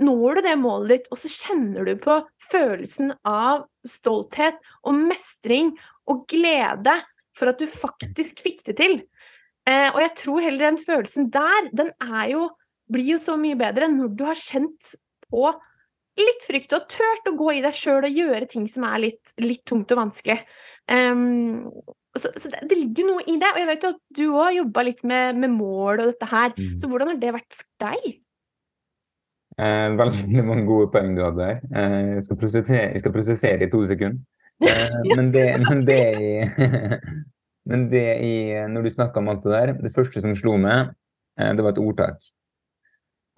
når 0.00 0.38
du 0.38 0.42
det 0.46 0.56
målet 0.60 0.92
ditt, 0.94 1.08
og 1.12 1.20
så 1.20 1.28
kjenner 1.28 1.84
du 1.88 1.96
på 2.00 2.16
følelsen 2.48 3.12
av 3.28 3.66
stolthet 3.86 4.60
og 4.88 4.96
mestring 4.96 5.74
og 6.08 6.24
glede 6.30 6.96
for 7.36 7.52
at 7.52 7.60
du 7.60 7.68
faktisk 7.68 8.40
fikk 8.44 8.64
det 8.70 8.78
til. 8.80 8.98
Eh, 9.68 9.88
og 9.92 10.00
jeg 10.02 10.14
tror 10.18 10.44
heller 10.44 10.70
den 10.70 10.80
følelsen 10.80 11.28
der, 11.32 11.68
den 11.76 11.92
er 12.02 12.32
jo 12.32 12.48
blir 12.92 13.14
jo 13.14 13.20
så 13.20 13.38
mye 13.40 13.58
bedre 13.58 13.88
når 13.88 14.12
du 14.16 14.24
har 14.26 14.38
kjent 14.38 14.94
på 15.32 15.46
litt 16.20 16.44
frykt 16.44 16.74
og 16.76 16.88
turt 16.92 17.28
å 17.28 17.36
gå 17.38 17.54
i 17.56 17.62
deg 17.64 17.76
sjøl 17.76 18.04
og 18.04 18.18
gjøre 18.20 18.48
ting 18.50 18.66
som 18.68 18.84
er 18.88 19.00
litt, 19.06 19.32
litt 19.40 19.62
tungt 19.68 19.92
og 19.94 20.02
vanskelig. 20.02 20.42
Um, 20.90 21.70
så, 22.12 22.28
så 22.36 22.50
det, 22.52 22.66
det, 22.68 22.76
ligger 22.76 23.08
noe 23.08 23.24
i 23.24 23.38
det. 23.40 23.48
Og 23.54 23.60
jeg 23.62 23.70
vet 23.70 23.86
jo 23.86 23.92
at 23.94 24.02
du 24.18 24.24
òg 24.26 24.42
har 24.42 24.58
jobba 24.58 24.84
litt 24.84 25.00
med, 25.08 25.40
med, 25.40 25.54
mål 25.56 26.02
og 26.02 26.12
dette 26.12 26.28
her. 26.28 26.52
Mm. 26.58 26.74
Så 26.82 26.90
hvordan 26.90 27.14
har 27.14 27.22
det 27.22 27.32
vært 27.38 27.56
for 27.56 27.68
deg? 27.86 28.10
Eh, 29.58 29.88
veldig 30.00 30.44
mange 30.46 30.66
gode 30.68 30.90
poeng 30.92 31.16
du 31.16 31.24
hadde 31.26 31.40
der. 31.40 31.60
Eh, 31.76 31.98
jeg, 32.16 32.24
skal 32.28 32.40
prosessere, 32.40 32.84
jeg 32.92 33.04
skal 33.04 33.14
prosessere 33.14 33.66
i 33.66 33.70
to 33.72 33.84
sekunder. 33.90 34.20
Eh, 34.62 34.98
men 35.16 35.32
det, 35.34 35.46
men 35.66 35.86
det 35.86 36.00
i, 36.16 36.32
men 37.70 37.88
det 37.90 38.06
i 38.24 38.34
Når 38.70 38.86
du 38.86 38.90
snakka 38.90 39.20
om 39.20 39.32
alt 39.32 39.44
det 39.44 39.56
der, 39.56 39.74
det 39.82 39.94
første 39.94 40.22
som 40.24 40.36
slo 40.38 40.56
meg, 40.60 40.94
eh, 41.38 41.52
det 41.56 41.64
var 41.64 41.76
et 41.76 41.82
ordtak. 41.82 42.28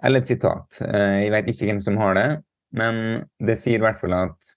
Eller 0.05 0.23
et 0.23 0.29
sitat. 0.29 0.83
Eh, 0.85 1.25
jeg 1.25 1.33
vet 1.35 1.49
ikke 1.51 1.71
hvem 1.71 1.81
som 1.85 1.97
har 2.03 2.19
det, 2.19 2.29
men 2.75 3.25
det 3.39 3.59
sier 3.63 3.81
i 3.81 3.85
hvert 3.85 4.01
fall 4.03 4.17
at 4.19 4.51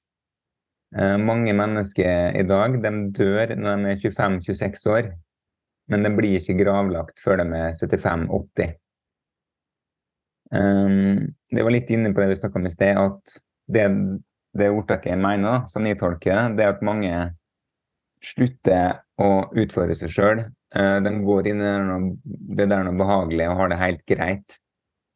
eh, 0.97 1.15
mange 1.21 1.53
mennesker 1.55 2.37
i 2.37 2.43
dag 2.47 2.81
de 2.83 2.91
dør 3.15 3.55
når 3.55 3.85
de 3.85 3.93
er 3.93 4.03
25-26 4.03 4.89
år, 4.93 5.13
men 5.87 6.03
de 6.03 6.11
blir 6.17 6.41
ikke 6.41 6.57
gravlagt 6.59 7.21
før 7.23 7.39
de 7.43 7.47
er 7.55 7.77
75-80. 7.79 8.75
Um, 10.53 11.33
det 11.51 11.63
var 11.63 11.73
litt 11.73 11.89
inne 11.91 12.13
på 12.13 12.23
det 12.23 12.31
vi 12.31 12.39
snakka 12.39 12.59
om 12.59 12.69
i 12.69 12.71
sted, 12.71 12.99
at 12.99 13.33
det, 13.67 13.87
det 14.57 14.69
ordtaket 14.71 15.19
mener, 15.19 15.65
som 15.67 15.87
jeg 15.87 15.99
tolker 15.99 16.31
det, 16.33 16.59
det 16.59 16.65
er 16.65 16.75
at 16.75 16.85
mange 16.85 17.13
slutter 18.23 19.01
å 19.21 19.31
utfordre 19.57 19.97
seg 19.97 20.13
sjøl. 20.13 20.45
Uh, 20.75 20.97
de 21.03 21.13
går 21.25 21.51
inn 21.51 21.63
i 21.63 21.73
det 22.57 22.69
der 22.69 22.87
noe 22.87 22.99
behagelig 22.99 23.49
og 23.51 23.59
har 23.61 23.71
det 23.71 23.81
helt 23.81 24.03
greit 24.09 24.57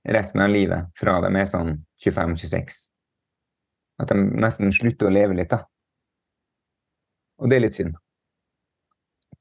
resten 0.07 0.41
av 0.41 0.49
livet 0.49 0.89
fra 0.97 1.19
de 1.21 1.31
er 1.37 1.49
sånn 1.49 1.75
25-26. 2.01 2.79
At 4.01 4.09
de 4.09 4.17
nesten 4.17 4.71
slutter 4.73 5.09
å 5.09 5.13
leve 5.13 5.35
litt, 5.37 5.51
da. 5.51 5.61
Og 7.41 7.49
det 7.49 7.57
er 7.57 7.65
litt 7.67 7.77
synd. 7.77 7.97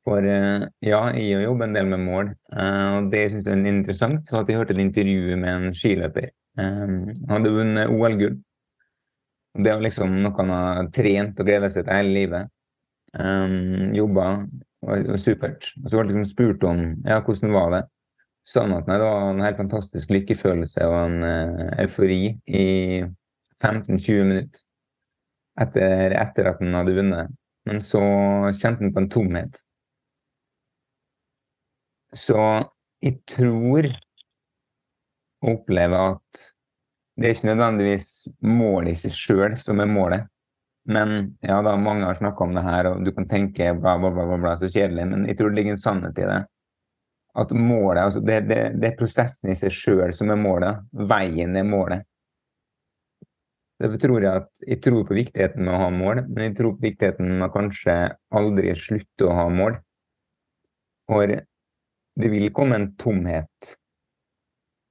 For 0.08 0.24
uh, 0.24 0.66
ja, 0.84 1.00
jeg 1.12 1.44
jobber 1.44 1.68
en 1.68 1.76
del 1.76 1.90
med 1.90 2.04
mål, 2.06 2.30
uh, 2.54 3.00
og 3.00 3.10
det 3.12 3.26
syns 3.32 3.48
jeg 3.48 3.58
er 3.58 3.72
interessant. 3.72 4.22
Så 4.28 4.40
at 4.40 4.48
jeg 4.48 4.60
hørte 4.60 4.76
et 4.76 4.84
intervju 4.84 5.36
med 5.36 5.50
en 5.50 5.76
skiløper. 5.76 6.30
Han 6.60 7.12
hadde 7.30 7.52
vunnet 7.54 7.92
OL-gull. 7.92 8.40
Det 9.60 9.70
er 9.70 9.82
liksom 9.82 10.18
noe 10.22 10.34
han 10.36 10.50
har 10.54 10.88
trent 10.94 11.38
og 11.40 11.46
gleda 11.46 11.70
seg 11.72 11.86
til 11.86 11.96
hele 11.96 12.12
livet. 12.14 12.50
Um, 13.18 13.90
jobba, 13.96 14.26
og, 14.86 15.06
var 15.10 15.20
supert. 15.20 15.72
Og 15.82 15.88
så 15.90 15.98
ble 15.98 16.10
liksom 16.10 16.28
spurt 16.28 16.66
om 16.68 16.84
ja, 17.04 17.18
hvordan 17.24 17.56
var 17.56 17.74
det 17.74 17.86
Sånn 18.50 18.72
at 18.74 18.86
nei, 18.88 18.96
det 18.98 19.06
var 19.06 19.28
en 19.30 19.42
helt 19.44 19.58
fantastisk 19.60 20.10
lykkefølelse 20.10 20.86
og 20.88 20.94
en 20.96 21.18
uh, 21.22 21.66
eufori 21.84 22.32
i 22.48 22.64
15-20 23.60 24.24
minutter 24.26 24.62
etter, 25.60 26.14
etter 26.16 26.48
at 26.48 26.62
han 26.64 26.74
hadde 26.78 26.94
vunnet. 26.96 27.34
Men 27.68 27.82
så 27.84 28.00
kjente 28.56 28.86
han 28.86 28.94
på 28.96 29.02
en 29.02 29.10
tomhet. 29.12 29.60
Så 32.16 32.38
jeg 33.00 33.20
tror 33.30 33.86
å 35.40 35.54
oppleve 35.54 36.00
at 36.14 36.42
det 37.20 37.28
er 37.28 37.36
ikke 37.36 37.50
nødvendigvis 37.50 38.10
målet 38.48 38.94
i 38.94 39.00
seg 39.02 39.14
sjøl 39.14 39.56
som 39.60 39.80
er 39.82 39.90
målet. 39.90 40.28
Men 40.90 41.36
ja, 41.44 41.60
da 41.62 41.76
mange 41.78 42.06
har 42.08 42.16
snakka 42.16 42.46
om 42.46 42.54
det 42.56 42.64
her, 42.64 42.88
og 42.90 43.04
du 43.04 43.12
kan 43.14 43.28
tenke 43.28 43.74
bla, 43.76 43.98
bla, 44.00 44.10
bla, 44.16 44.38
bla 44.40 44.54
så 44.58 44.70
kjedelig, 44.70 45.04
men 45.10 45.26
jeg 45.28 45.38
tror 45.38 45.52
det 45.52 45.60
ligger 45.60 45.76
en 45.76 45.82
sannhet 45.82 46.18
i 46.18 46.28
det. 46.30 46.38
At 47.40 47.52
målet, 47.54 48.02
altså 48.08 48.22
det, 48.26 48.40
det, 48.48 48.60
det 48.80 48.88
er 48.88 48.96
prosessen 48.98 49.52
i 49.52 49.58
seg 49.58 49.74
sjøl 49.74 50.14
som 50.16 50.32
er 50.32 50.40
målet. 50.40 50.80
Veien 50.90 51.54
er 51.60 51.68
målet. 51.68 52.08
Derfor 53.80 54.00
tror 54.02 54.24
jeg 54.24 54.42
at 54.42 54.64
jeg 54.66 54.80
tror 54.84 55.06
på 55.08 55.16
viktigheten 55.16 55.64
med 55.64 55.72
å 55.76 55.84
ha 55.84 55.92
mål, 55.94 56.24
men 56.26 56.48
jeg 56.48 56.56
tror 56.58 56.74
på 56.76 56.88
viktigheten 56.88 57.30
med 57.36 57.46
å 57.46 57.54
kanskje 57.54 57.94
aldri 58.36 58.74
slutte 58.76 59.28
å 59.28 59.36
ha 59.36 59.46
mål. 59.52 59.78
For 61.08 61.32
det 62.18 62.30
vil 62.32 62.50
komme 62.54 62.78
en 62.78 62.92
tomhet. 62.98 63.74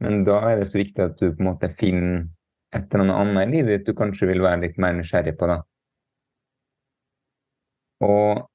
Men 0.03 0.23
da 0.27 0.39
er 0.49 0.61
det 0.61 0.69
så 0.71 0.79
viktig 0.79 1.03
at 1.03 1.17
du 1.19 1.31
på 1.33 1.43
en 1.43 1.49
måte 1.49 1.71
finner 1.79 2.27
et 2.75 2.93
eller 2.93 3.15
annet 3.17 3.47
i 3.47 3.51
livet 3.57 3.79
ditt 3.79 3.89
du 3.89 3.97
kanskje 3.97 4.29
vil 4.29 4.43
være 4.45 4.63
litt 4.63 4.77
mer 4.81 4.95
nysgjerrig 4.95 5.35
på. 5.39 5.49
da. 5.49 5.59
Og 8.05 8.45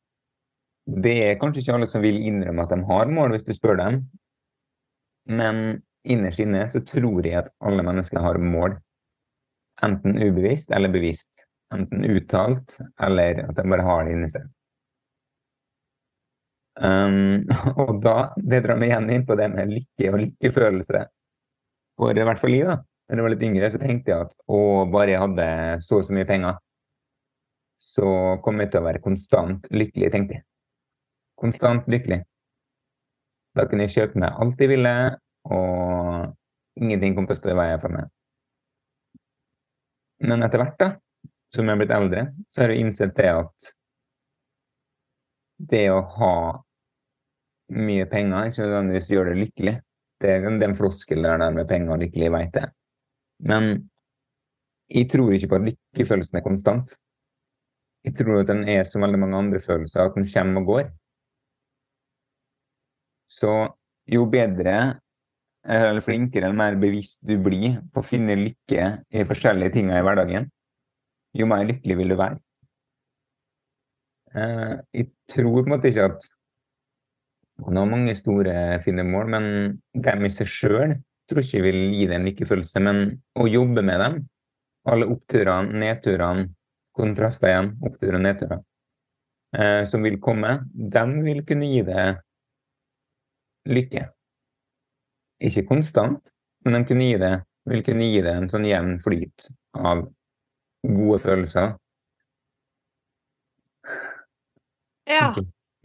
det 1.05 1.17
er 1.27 1.39
kanskje 1.41 1.63
ikke 1.63 1.77
alle 1.79 1.89
som 1.91 2.05
vil 2.05 2.21
innrømme 2.21 2.65
at 2.65 2.73
de 2.73 2.81
har 2.89 3.13
mål, 3.13 3.35
hvis 3.35 3.47
du 3.47 3.53
spør 3.57 3.79
dem. 3.81 4.03
Men 5.29 5.83
innerst 6.05 6.43
inne 6.45 6.67
så 6.73 6.83
tror 6.85 7.25
jeg 7.25 7.41
at 7.41 7.53
alle 7.65 7.85
mennesker 7.85 8.21
har 8.21 8.41
mål. 8.41 8.77
Enten 9.85 10.21
ubevisst 10.21 10.73
eller 10.73 10.93
bevisst. 10.93 11.47
Enten 11.75 12.05
uttalt 12.07 12.79
eller 13.03 13.47
at 13.49 13.57
de 13.57 13.65
bare 13.69 13.87
har 13.89 14.05
det 14.05 14.15
inni 14.15 14.31
seg. 14.31 14.47
Um, 16.75 17.45
og 17.81 18.01
da, 18.03 18.33
det 18.37 18.65
drar 18.65 18.81
meg 18.81 18.91
igjen 18.91 19.13
inn 19.15 19.27
på 19.29 19.37
det 19.39 19.49
med 19.53 19.71
lykke 19.71 20.11
og 20.11 20.21
lykkefølelse. 20.23 21.05
For 22.01 22.19
i 22.19 22.27
hvert 22.27 22.43
fall 22.43 22.57
jeg, 22.57 22.69
da. 22.71 22.81
Da 23.05 23.19
jeg 23.19 23.27
var 23.27 23.35
litt 23.35 23.45
yngre, 23.45 23.69
så 23.71 23.79
tenkte 23.81 24.11
jeg 24.11 24.27
at 24.27 24.33
å, 24.49 24.61
bare 24.91 25.13
jeg 25.13 25.21
hadde 25.21 25.49
så 25.85 25.99
og 26.01 26.07
så 26.07 26.15
mye 26.17 26.29
penger, 26.29 26.57
så 27.85 28.07
kom 28.45 28.63
jeg 28.63 28.73
til 28.73 28.81
å 28.81 28.87
være 28.87 29.03
konstant 29.05 29.69
lykkelig, 29.75 30.09
tenkte 30.15 30.39
jeg. 30.39 30.45
Konstant 31.39 31.91
lykkelig. 31.93 32.23
Da 33.55 33.67
kunne 33.69 33.85
jeg 33.85 33.95
kjøpe 33.95 34.23
meg 34.23 34.41
alt 34.41 34.63
jeg 34.65 34.73
ville, 34.73 34.95
og 35.53 36.81
ingenting 36.81 37.15
kom 37.15 37.29
til 37.29 37.37
å 37.37 37.43
stå 37.43 37.53
i 37.53 37.59
veien 37.61 37.83
for 37.83 37.95
meg. 37.95 38.09
Men 40.25 40.47
etter 40.47 40.63
hvert, 40.63 40.79
da, 40.81 40.89
som 41.55 41.69
jeg 41.69 41.77
har 41.77 41.83
blitt 41.83 41.95
eldre, 41.95 42.27
så 42.49 42.65
har 42.65 42.73
jeg 42.73 42.87
innsett 42.87 43.15
det 43.19 43.31
at 43.31 43.69
det 45.59 45.87
å 45.93 46.01
ha 46.19 46.37
mye 47.75 48.07
penger 48.11 48.49
ikke 48.49 48.65
nødvendigvis 48.65 49.11
gjør 49.13 49.31
det 49.31 49.41
lykkelig. 49.41 49.75
Det 50.21 50.31
er 50.31 50.47
en 50.49 50.77
floskel 50.79 51.23
der, 51.25 51.39
der 51.39 51.55
med 51.55 51.69
penger 51.69 51.95
og 51.95 52.03
lykkelig, 52.03 52.27
jeg 52.29 52.35
veit 52.35 52.55
det. 52.55 52.67
Men 53.45 53.71
jeg 54.89 55.09
tror 55.11 55.33
ikke 55.35 55.51
på 55.51 55.59
at 55.59 55.67
lykkefølelsen 55.69 56.39
er 56.39 56.45
konstant. 56.45 56.97
Jeg 58.05 58.17
tror 58.19 58.43
at 58.43 58.51
den 58.51 58.67
er 58.69 58.85
som 58.85 59.03
veldig 59.05 59.21
mange 59.21 59.39
andre 59.39 59.61
følelser, 59.61 60.05
at 60.05 60.17
den 60.17 60.29
kommer 60.29 60.61
og 60.61 60.67
går. 60.67 60.91
Så 63.33 63.53
jo 64.13 64.27
bedre 64.31 65.01
eller 65.65 66.05
flinkere 66.05 66.45
eller 66.45 66.59
mer 66.59 66.77
bevisst 66.77 67.23
du 67.25 67.39
blir 67.41 67.79
på 67.93 68.03
å 68.03 68.07
finne 68.07 68.37
lykke 68.37 68.89
i 69.09 69.25
forskjellige 69.25 69.73
ting 69.79 69.89
i 69.89 70.03
hverdagen, 70.05 70.51
jo 71.35 71.49
mer 71.49 71.65
lykkelig 71.65 71.97
vil 71.99 72.13
du 72.13 72.19
være. 72.21 72.39
Eh, 74.35 74.77
jeg 74.95 75.11
tror 75.31 75.61
på 75.61 75.67
en 75.69 75.75
måte 75.77 75.91
ikke 75.91 76.09
at 76.11 76.29
man 77.65 77.79
har 77.79 77.87
mange 77.87 78.15
store, 78.19 78.55
fine 78.83 79.05
mål, 79.07 79.29
men 79.31 79.45
dem 79.95 80.27
i 80.27 80.33
seg 80.35 80.51
sjøl 80.51 80.95
tror 81.31 81.41
ikke 81.41 81.61
jeg 81.61 81.65
vil 81.65 81.81
gi 81.95 82.07
det 82.11 82.19
en 82.19 82.29
lykkefølelse. 82.29 82.83
Men 82.83 83.01
å 83.39 83.47
jobbe 83.49 83.85
med 83.87 84.01
dem, 84.03 84.19
alle 84.91 85.09
oppturene, 85.09 85.79
nedturene, 85.81 86.49
kontraster 86.95 87.51
igjen, 87.51 87.71
oppturer 87.83 88.19
og 88.19 88.23
nedturer, 88.23 88.61
eh, 89.57 89.83
som 89.91 90.05
vil 90.07 90.21
komme, 90.23 90.59
dem 90.75 91.17
vil 91.27 91.43
kunne 91.47 91.71
gi 91.71 91.81
det 91.87 92.05
lykke. 93.71 94.05
Ikke 95.45 95.65
konstant, 95.67 96.35
men 96.65 96.79
de 96.79 96.85
kunne 96.91 97.09
gi 97.09 97.17
det, 97.23 97.33
vil 97.71 97.83
kunne 97.87 98.11
gi 98.11 98.21
det 98.23 98.37
en 98.39 98.51
sånn 98.53 98.69
jevn 98.69 98.99
flyt 99.03 99.49
av 99.75 100.05
gode 100.85 101.19
følelser. 101.23 101.75
Ja. 105.15 105.29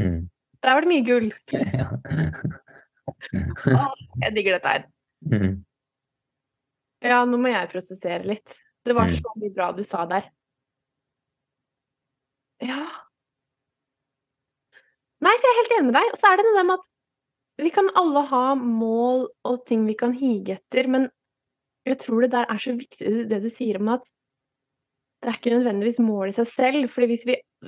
Mm. 0.01 0.21
Der 0.63 0.75
var 0.75 0.83
det 0.85 0.89
mye 0.91 1.05
gull. 1.07 1.29
ja. 1.79 1.89
Åh, 3.79 3.93
jeg 4.23 4.35
digger 4.35 4.57
dette 4.57 4.73
her. 4.73 4.83
Mm. 5.29 5.53
Ja, 7.03 7.21
nå 7.27 7.39
må 7.39 7.51
jeg 7.51 7.69
prosessere 7.71 8.25
litt. 8.27 8.57
Det 8.85 8.95
var 8.95 9.07
Mm. 9.09 9.15
så 9.19 9.33
mye 9.39 9.53
bra 9.55 9.69
du 9.75 9.83
sa 9.87 10.05
der. 10.09 10.27
Ja. 12.63 12.79
Nei, 15.23 15.33
for 15.35 15.47
jeg 15.47 15.51
er 15.53 15.59
helt 15.61 15.75
enig 15.77 15.87
med 15.89 15.97
deg. 15.99 16.11
Og 16.13 16.19
så 16.19 16.31
er 16.31 16.39
det 16.39 16.47
det 16.47 16.65
med 16.67 16.75
at 16.79 16.87
vi 17.59 17.71
kan 17.75 17.89
alle 17.99 18.21
ha 18.29 18.43
mål 18.55 19.25
og 19.47 19.57
ting 19.67 19.83
vi 19.87 19.95
kan 19.99 20.13
hige 20.15 20.55
etter, 20.55 20.87
men 20.87 21.09
jeg 21.87 21.97
tror 21.99 22.23
det 22.23 22.31
der 22.31 22.47
er 22.51 22.59
så 22.61 22.71
viktig, 22.77 23.27
det 23.31 23.41
du 23.43 23.49
sier 23.51 23.79
om 23.81 23.89
at 23.95 24.05
det 25.19 25.27
er 25.33 25.39
ikke 25.39 25.51
nødvendigvis 25.57 25.99
mål 25.99 26.29
i 26.31 26.35
seg 26.37 26.47
selv. 26.47 26.87
for 26.93 27.03
hvis, 27.09 27.25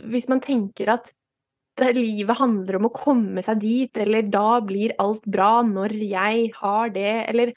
hvis 0.08 0.30
man 0.32 0.40
tenker 0.40 0.94
at 0.94 1.12
livet 1.96 2.38
handler 2.38 2.78
om 2.78 2.88
å 2.90 2.94
komme 2.94 3.42
seg 3.46 3.62
dit, 3.62 3.98
eller 3.98 4.28
da 4.30 4.60
blir 4.62 4.94
alt 5.00 5.24
bra 5.26 5.62
når 5.66 5.96
jeg 6.04 6.52
har 6.60 6.90
det, 6.90 7.14
eller 7.32 7.54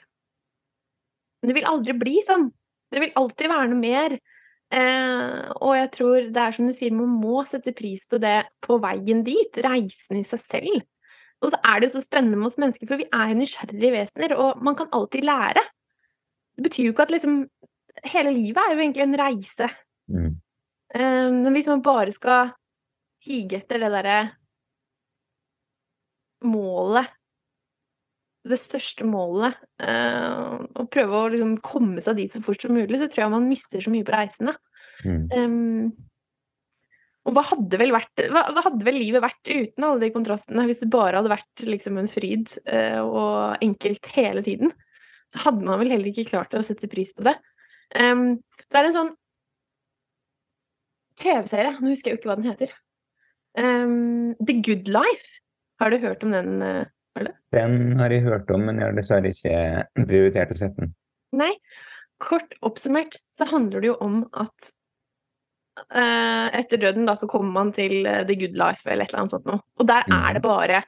Det 1.45 1.53
vil 1.53 1.67
aldri 1.69 1.93
bli 1.93 2.21
sånn. 2.25 2.47
Det 2.89 3.01
vil 3.03 3.11
alltid 3.13 3.51
være 3.51 3.67
noe 3.69 3.77
mer. 3.77 4.15
Eh, 4.73 5.51
og 5.61 5.75
jeg 5.77 5.89
tror 5.93 6.29
det 6.33 6.41
er 6.41 6.55
som 6.55 6.65
du 6.65 6.73
sier, 6.73 6.95
man 6.95 7.11
må 7.21 7.43
sette 7.45 7.73
pris 7.75 8.07
på 8.09 8.17
det 8.17 8.47
på 8.65 8.79
veien 8.81 9.21
dit. 9.21 9.59
Reisen 9.61 10.17
i 10.17 10.23
seg 10.25 10.41
selv. 10.41 10.81
Og 11.43 11.51
så 11.53 11.59
er 11.61 11.79
det 11.79 11.89
jo 11.89 11.99
så 11.99 12.01
spennende 12.05 12.39
med 12.39 12.49
oss 12.49 12.57
mennesker, 12.57 12.89
for 12.89 12.97
vi 12.97 13.05
er 13.13 13.29
jo 13.29 13.37
nysgjerrige 13.37 13.93
vesener, 13.93 14.33
og 14.39 14.63
man 14.65 14.77
kan 14.79 14.89
alltid 14.95 15.27
lære. 15.27 15.61
Det 16.55 16.65
betyr 16.65 16.87
jo 16.87 16.95
ikke 16.95 17.07
at 17.09 17.15
liksom 17.15 17.43
Hele 18.11 18.33
livet 18.35 18.59
er 18.59 18.73
jo 18.75 18.81
egentlig 18.83 19.01
en 19.05 19.15
reise. 19.17 19.67
Mm. 20.11 20.33
Eh, 20.93 21.29
men 21.31 21.53
hvis 21.55 21.69
man 21.71 21.81
bare 21.81 22.11
skal 22.11 22.49
hige 23.25 23.59
etter 23.61 23.81
det 23.81 23.91
derre 23.93 24.17
målet 26.45 27.13
Det 28.45 28.57
største 28.61 29.05
målet, 29.09 29.55
eh, 29.81 30.57
og 30.77 30.89
prøve 30.93 31.17
å 31.17 31.29
liksom 31.33 31.55
komme 31.65 32.03
seg 32.05 32.19
dit 32.19 32.29
så 32.29 32.43
fort 32.45 32.61
som 32.61 32.75
mulig, 32.77 32.99
så 33.01 33.07
tror 33.09 33.23
jeg 33.23 33.33
man 33.33 33.47
mister 33.49 33.81
så 33.81 33.89
mye 33.89 34.05
på 34.05 34.13
reisene. 34.13 34.53
Mm. 35.01 35.23
Um, 35.33 35.87
og 37.25 37.33
hva 37.33 37.41
hadde 37.49 37.79
vel 37.81 37.95
vært 37.95 38.21
hva, 38.29 38.43
hva 38.53 38.63
hadde 38.67 38.85
vel 38.85 38.99
livet 39.01 39.23
vært 39.25 39.49
uten 39.49 39.87
alle 39.87 40.03
de 40.03 40.11
kontrastene, 40.13 40.67
hvis 40.69 40.83
det 40.83 40.91
bare 40.93 41.17
hadde 41.17 41.33
vært 41.33 41.65
liksom 41.65 41.97
en 41.97 42.11
fryd 42.11 42.53
uh, 42.69 43.01
og 43.01 43.65
enkelt 43.65 44.13
hele 44.13 44.45
tiden? 44.45 44.69
Så 45.33 45.41
hadde 45.47 45.65
man 45.65 45.81
vel 45.81 45.95
heller 45.95 46.13
ikke 46.13 46.29
klart 46.29 46.53
å 46.53 46.61
sette 46.65 46.91
pris 46.91 47.17
på 47.17 47.25
det. 47.25 47.33
Um, 47.97 48.35
det 48.69 48.77
er 48.77 48.91
en 48.91 48.97
sånn 48.99 49.13
TV-serie, 51.17 51.79
nå 51.79 51.95
husker 51.95 52.11
jeg 52.11 52.19
jo 52.19 52.21
ikke 52.21 52.29
hva 52.29 52.37
den 52.37 52.51
heter. 52.51 52.77
Um, 53.57 54.35
The 54.45 54.59
Good 54.61 54.87
Life. 54.91 55.41
Har 55.79 55.91
du 55.91 55.97
hørt 56.03 56.23
om 56.23 56.31
den? 56.31 56.61
eh? 56.61 56.85
Den 57.55 57.99
har 57.99 58.11
jeg 58.11 58.25
hørt 58.25 58.49
om, 58.51 58.65
men 58.67 58.79
jeg 58.79 58.89
har 58.89 58.95
dessverre 58.97 59.31
ikke 59.31 60.07
prioritert 60.07 60.51
å 60.51 60.57
sette 60.59 60.83
den. 60.83 60.95
Nei, 61.35 61.53
kort 62.23 62.55
oppsummert 62.65 63.19
så 63.35 63.47
handler 63.47 63.83
det 63.83 63.93
jo 63.93 63.95
om 64.03 64.17
at 64.35 64.71
uh, 65.95 66.51
etter 66.55 66.81
døden 66.81 67.07
da 67.07 67.15
så 67.19 67.29
kommer 67.31 67.53
man 67.55 67.71
til 67.75 68.03
uh, 68.03 68.23
the 68.27 68.37
good 68.39 68.59
life 68.59 68.83
eller 68.87 69.05
et 69.05 69.13
eller 69.13 69.23
annet 69.23 69.35
sånt 69.35 69.47
noe. 69.47 69.63
Og 69.79 69.87
der 69.87 70.07
mm. 70.09 70.17
er 70.17 70.37
det 70.37 70.43
bare 70.43 70.83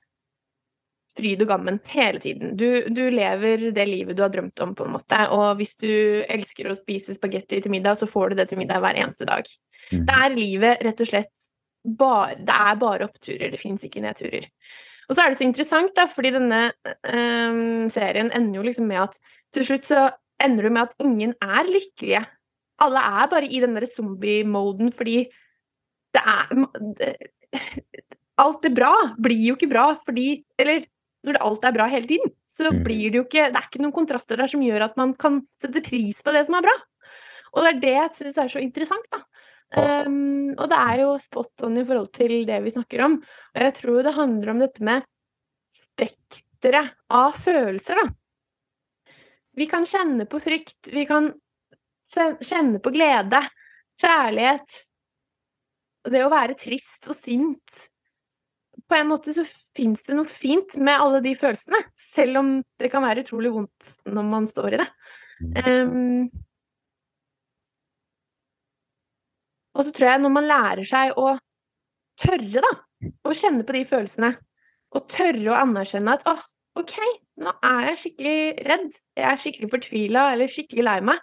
fryd 1.17 1.41
og 1.41 1.49
gammen 1.49 1.79
hele 1.89 2.21
tiden. 2.21 2.53
Du, 2.59 2.67
du, 2.93 3.07
lever 3.13 3.69
det 3.73 3.87
livet 3.89 4.17
du 4.17 4.23
har 4.25 4.33
drømt 4.33 4.59
om, 4.61 4.75
på 4.77 4.85
en 4.85 4.93
måte. 4.93 5.23
Og 5.33 5.57
hvis 5.61 5.73
du 5.81 5.89
elsker 6.27 6.69
å 6.69 6.77
spise 6.77 7.15
spagetti 7.17 7.61
til 7.63 7.73
middag, 7.73 7.97
så 7.97 8.09
får 8.09 8.31
du 8.31 8.41
det 8.41 8.49
til 8.51 8.61
middag 8.61 8.83
hver 8.83 8.99
eneste 8.99 9.25
dag. 9.29 9.47
Mm. 9.89 10.03
Det 10.05 10.17
er 10.19 10.35
livet 10.35 10.85
rett 10.85 11.01
og 11.03 11.09
slett 11.09 11.46
bare 11.83 12.35
Det 12.39 12.53
er 12.53 12.79
bare 12.81 13.07
oppturer, 13.07 13.51
det 13.51 13.59
fins 13.61 13.83
ikke 13.85 14.03
nedturer. 14.03 14.47
Og 15.07 15.15
så 15.15 15.23
er 15.23 15.31
det 15.31 15.39
så 15.39 15.45
interessant, 15.47 15.93
da, 15.95 16.03
fordi 16.11 16.33
denne 16.35 16.61
um, 17.07 17.87
serien 17.93 18.31
ender 18.35 18.59
jo 18.59 18.65
liksom 18.65 18.89
med 18.89 19.05
at 19.05 19.15
til 19.55 19.67
slutt 19.67 19.87
så 19.87 20.09
ender 20.43 20.67
du 20.67 20.73
med 20.73 20.89
at 20.89 20.97
ingen 21.03 21.31
er 21.41 21.69
lykkelige. 21.69 22.25
Alle 22.83 23.03
er 23.21 23.29
bare 23.31 23.47
i 23.47 23.61
den 23.63 23.77
derre 23.77 23.89
zombie-moden 23.89 24.91
fordi 24.93 25.23
det 26.13 26.23
er 26.23 27.15
Alt 28.37 28.61
det 28.61 28.73
bra 28.77 28.91
blir 29.17 29.39
jo 29.47 29.55
ikke 29.57 29.69
bra 29.71 29.87
fordi 29.97 30.43
Eller 30.61 30.83
når 31.25 31.39
alt 31.41 31.65
er 31.65 31.73
bra 31.73 31.87
hele 31.89 32.07
tiden, 32.07 32.29
så 32.47 32.69
mm. 32.69 32.83
blir 32.85 33.09
det 33.11 33.19
jo 33.19 33.23
ikke 33.25 33.47
Det 33.49 33.59
er 33.59 33.65
ikke 33.65 33.81
noen 33.81 33.95
kontraster 33.95 34.39
der 34.39 34.51
som 34.51 34.61
gjør 34.63 34.85
at 34.85 34.99
man 34.99 35.15
kan 35.17 35.41
sette 35.59 35.81
pris 35.83 36.21
på 36.23 36.33
det 36.35 36.45
som 36.47 36.59
er 36.59 36.67
bra. 36.67 36.75
Og 37.55 37.63
det 37.63 37.71
er 37.71 37.81
det 37.81 37.95
jeg 37.95 38.13
syns 38.19 38.37
er 38.43 38.53
så 38.53 38.61
interessant, 38.61 39.07
da. 39.11 39.23
Um, 39.75 40.53
og 40.55 40.69
det 40.71 40.77
er 40.79 41.01
jo 41.03 41.09
spot 41.19 41.65
on 41.67 41.75
i 41.75 41.83
forhold 41.83 42.11
til 42.15 42.45
det 42.47 42.61
vi 42.63 42.71
snakker 42.71 43.03
om. 43.03 43.17
Og 43.55 43.65
jeg 43.65 43.75
tror 43.81 44.05
det 44.05 44.15
handler 44.15 44.53
om 44.53 44.63
dette 44.63 44.85
med 44.85 45.03
spekteret 45.73 46.95
av 47.13 47.35
følelser, 47.35 47.99
da. 47.99 48.07
Vi 49.57 49.65
kan 49.65 49.85
kjenne 49.89 50.27
på 50.29 50.39
frykt, 50.39 50.91
vi 50.93 51.03
kan 51.09 51.31
kjenne 52.07 52.79
på 52.79 52.93
glede, 52.95 53.41
kjærlighet 53.99 54.75
Det 56.07 56.19
å 56.23 56.29
være 56.31 56.55
trist 56.55 57.07
og 57.09 57.15
sint 57.17 57.79
På 58.87 58.95
en 58.95 59.09
måte 59.09 59.33
så 59.35 59.43
fins 59.75 60.05
det 60.05 60.15
noe 60.15 60.29
fint 60.29 60.77
med 60.77 61.01
alle 61.01 61.19
de 61.25 61.33
følelsene, 61.35 61.81
selv 61.99 62.39
om 62.39 62.51
det 62.79 62.91
kan 62.93 63.03
være 63.03 63.25
utrolig 63.25 63.51
vondt 63.55 63.89
når 64.05 64.29
man 64.29 64.45
står 64.47 64.77
i 64.77 64.79
det. 64.83 64.87
Um, 65.65 66.29
Og 69.77 69.85
så 69.85 69.93
tror 69.93 70.09
jeg 70.09 70.23
når 70.23 70.33
man 70.33 70.49
lærer 70.49 70.89
seg 70.89 71.17
å 71.21 71.35
tørre, 72.17 72.63
da, 72.65 72.73
å 73.29 73.33
kjenne 73.37 73.65
på 73.65 73.75
de 73.77 73.85
følelsene, 73.87 74.33
og 74.97 75.09
tørre 75.11 75.51
å 75.53 75.57
anerkjenne 75.61 76.15
at 76.17 76.25
åh, 76.29 76.43
OK, 76.77 76.95
nå 77.41 77.53
er 77.65 77.91
jeg 77.91 77.99
skikkelig 78.01 78.39
redd, 78.65 78.87
jeg 79.17 79.27
er 79.29 79.41
skikkelig 79.41 79.71
fortvila 79.73 80.27
eller 80.33 80.51
skikkelig 80.51 80.85
lei 80.85 80.97
meg. 81.09 81.21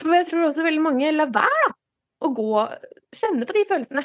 For 0.00 0.16
jeg 0.16 0.28
tror 0.28 0.46
også 0.48 0.64
veldig 0.64 0.84
mange 0.84 1.12
lar 1.12 1.32
være, 1.32 1.62
da, 1.66 1.72
å 2.22 2.32
gå 2.36 2.50
Kjenne 3.12 3.44
på 3.44 3.52
de 3.52 3.64
følelsene. 3.68 4.02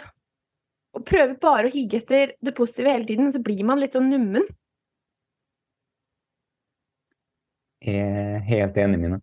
Og 0.98 1.04
prøver 1.08 1.38
bare 1.40 1.70
å 1.70 1.72
hige 1.72 2.02
etter 2.02 2.34
det 2.44 2.52
positive 2.58 2.92
hele 2.92 3.08
tiden, 3.08 3.30
så 3.32 3.40
blir 3.44 3.64
man 3.68 3.80
litt 3.80 3.96
sånn 3.96 4.10
nummen. 4.12 4.44
Jeg 7.88 8.04
er 8.04 8.44
helt 8.50 8.80
enig, 8.84 9.00
Mine. 9.00 9.22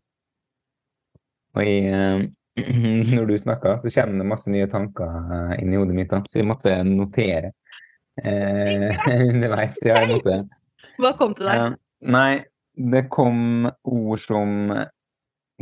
Og 1.55 1.69
jeg 1.69 1.91
eh, 1.91 2.25
når 3.15 3.27
du 3.27 3.39
snakka, 3.39 3.79
så 3.83 3.91
kommer 3.91 4.23
det 4.23 4.31
masse 4.31 4.51
nye 4.53 4.67
tanker 4.71 5.15
eh, 5.37 5.55
inn 5.63 5.75
i 5.75 5.79
hodet 5.81 5.97
mitt. 5.97 6.11
Da. 6.11 6.23
Så 6.29 6.41
jeg 6.41 6.49
måtte 6.49 6.75
notere 6.87 7.53
eh, 8.23 9.07
underveis. 9.33 9.81
Ja, 9.83 10.03
jeg 10.05 10.19
måtte. 10.19 10.43
Hva 11.03 11.14
kom 11.19 11.35
til 11.35 11.51
deg? 11.51 11.62
Eh, 11.62 11.79
nei, 12.14 12.45
det 12.95 13.07
kom 13.12 13.67
ord 13.67 14.23
som 14.23 14.71